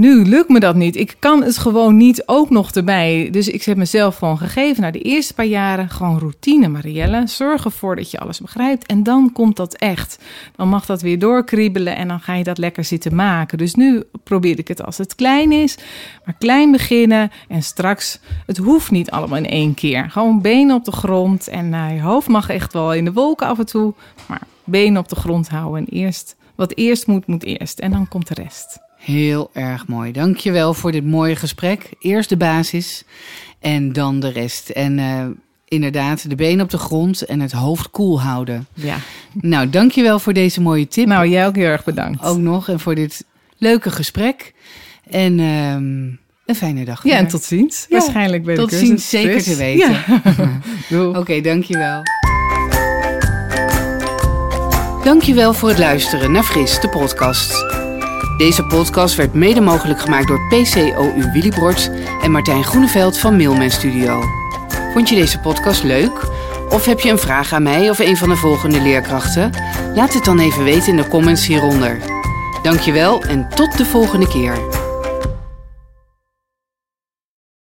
nu 0.01 0.25
lukt 0.25 0.49
me 0.49 0.59
dat 0.59 0.75
niet. 0.75 0.95
Ik 0.95 1.15
kan 1.19 1.43
het 1.43 1.57
gewoon 1.57 1.97
niet 1.97 2.23
ook 2.25 2.49
nog 2.49 2.71
erbij. 2.71 3.27
Dus 3.31 3.47
ik 3.47 3.63
heb 3.63 3.77
mezelf 3.77 4.17
gewoon 4.17 4.37
gegeven. 4.37 4.81
Na 4.81 4.91
de 4.91 5.01
eerste 5.01 5.33
paar 5.33 5.45
jaren 5.45 5.89
gewoon 5.89 6.19
routine, 6.19 6.67
Marielle. 6.67 7.27
Zorg 7.27 7.65
ervoor 7.65 7.95
dat 7.95 8.11
je 8.11 8.19
alles 8.19 8.39
begrijpt. 8.39 8.85
En 8.85 9.03
dan 9.03 9.31
komt 9.31 9.55
dat 9.55 9.73
echt. 9.73 10.19
Dan 10.55 10.67
mag 10.69 10.85
dat 10.85 11.01
weer 11.01 11.19
doorkriebelen 11.19 11.95
en 11.95 12.07
dan 12.07 12.19
ga 12.19 12.33
je 12.33 12.43
dat 12.43 12.57
lekker 12.57 12.83
zitten 12.83 13.15
maken. 13.15 13.57
Dus 13.57 13.75
nu 13.75 14.03
probeer 14.23 14.59
ik 14.59 14.67
het 14.67 14.85
als 14.85 14.97
het 14.97 15.15
klein 15.15 15.51
is. 15.51 15.77
Maar 16.25 16.35
klein 16.37 16.71
beginnen. 16.71 17.31
En 17.47 17.63
straks, 17.63 18.19
het 18.45 18.57
hoeft 18.57 18.91
niet 18.91 19.11
allemaal 19.11 19.37
in 19.37 19.49
één 19.49 19.73
keer. 19.73 20.09
Gewoon 20.09 20.41
benen 20.41 20.75
op 20.75 20.85
de 20.85 20.91
grond. 20.91 21.47
En 21.47 21.73
uh, 21.73 21.95
je 21.95 22.01
hoofd 22.01 22.27
mag 22.27 22.49
echt 22.49 22.73
wel 22.73 22.93
in 22.93 23.05
de 23.05 23.13
wolken 23.13 23.47
af 23.47 23.59
en 23.59 23.65
toe. 23.65 23.93
Maar 24.27 24.41
benen 24.63 25.01
op 25.01 25.09
de 25.09 25.15
grond 25.15 25.49
houden. 25.49 25.85
En 25.85 25.93
eerst, 25.93 26.35
wat 26.55 26.75
eerst 26.75 27.07
moet, 27.07 27.27
moet 27.27 27.43
eerst. 27.43 27.79
En 27.79 27.91
dan 27.91 28.07
komt 28.07 28.27
de 28.27 28.43
rest. 28.43 28.89
Heel 29.01 29.49
erg 29.53 29.87
mooi. 29.87 30.11
Dankjewel 30.11 30.73
voor 30.73 30.91
dit 30.91 31.05
mooie 31.05 31.35
gesprek. 31.35 31.89
Eerst 31.99 32.29
de 32.29 32.37
basis 32.37 33.03
en 33.59 33.93
dan 33.93 34.19
de 34.19 34.29
rest. 34.29 34.69
En 34.69 34.97
uh, 34.97 35.25
inderdaad, 35.67 36.29
de 36.29 36.35
benen 36.35 36.63
op 36.63 36.69
de 36.69 36.77
grond 36.77 37.21
en 37.21 37.39
het 37.39 37.51
hoofd 37.51 37.89
koel 37.89 38.21
houden. 38.21 38.67
Ja. 38.73 38.97
Nou, 39.33 39.69
dankjewel 39.69 40.19
voor 40.19 40.33
deze 40.33 40.61
mooie 40.61 40.87
tip. 40.87 41.07
Nou, 41.07 41.27
jij 41.27 41.47
ook 41.47 41.55
heel 41.55 41.65
erg 41.65 41.83
bedankt. 41.83 42.23
Ook 42.23 42.37
nog 42.37 42.69
en 42.69 42.79
voor 42.79 42.95
dit 42.95 43.25
leuke 43.57 43.91
gesprek. 43.91 44.53
En 45.09 45.39
um, 45.39 46.19
een 46.45 46.55
fijne 46.55 46.85
dag. 46.85 47.03
Ja, 47.03 47.17
en 47.17 47.27
tot 47.27 47.43
ziens. 47.43 47.85
Ja, 47.89 47.97
Waarschijnlijk 47.97 48.43
bij 48.43 48.55
tot 48.55 48.69
de 48.69 48.77
Tot 48.77 48.85
ziens, 48.85 49.09
zeker 49.09 49.43
te 49.43 49.55
weten. 49.55 49.89
Ja. 49.89 50.21
Oké, 51.07 51.19
okay, 51.19 51.41
dankjewel. 51.41 52.01
Dankjewel 55.03 55.53
voor 55.53 55.69
het 55.69 55.77
luisteren 55.77 56.31
naar 56.31 56.43
Fris, 56.43 56.79
de 56.79 56.89
podcast. 56.89 57.80
Deze 58.41 58.65
podcast 58.65 59.15
werd 59.15 59.33
mede 59.33 59.61
mogelijk 59.61 59.99
gemaakt 59.99 60.27
door 60.27 60.47
PCOU 60.47 61.31
Willibrord 61.31 61.91
en 62.21 62.31
Martijn 62.31 62.63
Groeneveld 62.63 63.17
van 63.17 63.35
Mailman 63.35 63.69
Studio. 63.69 64.23
Vond 64.93 65.09
je 65.09 65.15
deze 65.15 65.39
podcast 65.39 65.83
leuk? 65.83 66.29
Of 66.69 66.85
heb 66.85 66.99
je 66.99 67.09
een 67.09 67.17
vraag 67.17 67.53
aan 67.53 67.63
mij 67.63 67.89
of 67.89 67.99
een 67.99 68.17
van 68.17 68.29
de 68.29 68.35
volgende 68.35 68.81
leerkrachten? 68.81 69.51
Laat 69.95 70.13
het 70.13 70.25
dan 70.25 70.39
even 70.39 70.63
weten 70.63 70.87
in 70.87 70.95
de 70.95 71.07
comments 71.07 71.47
hieronder. 71.47 71.97
Dankjewel 72.61 73.23
en 73.23 73.49
tot 73.55 73.77
de 73.77 73.85
volgende 73.85 74.27
keer. 74.27 74.80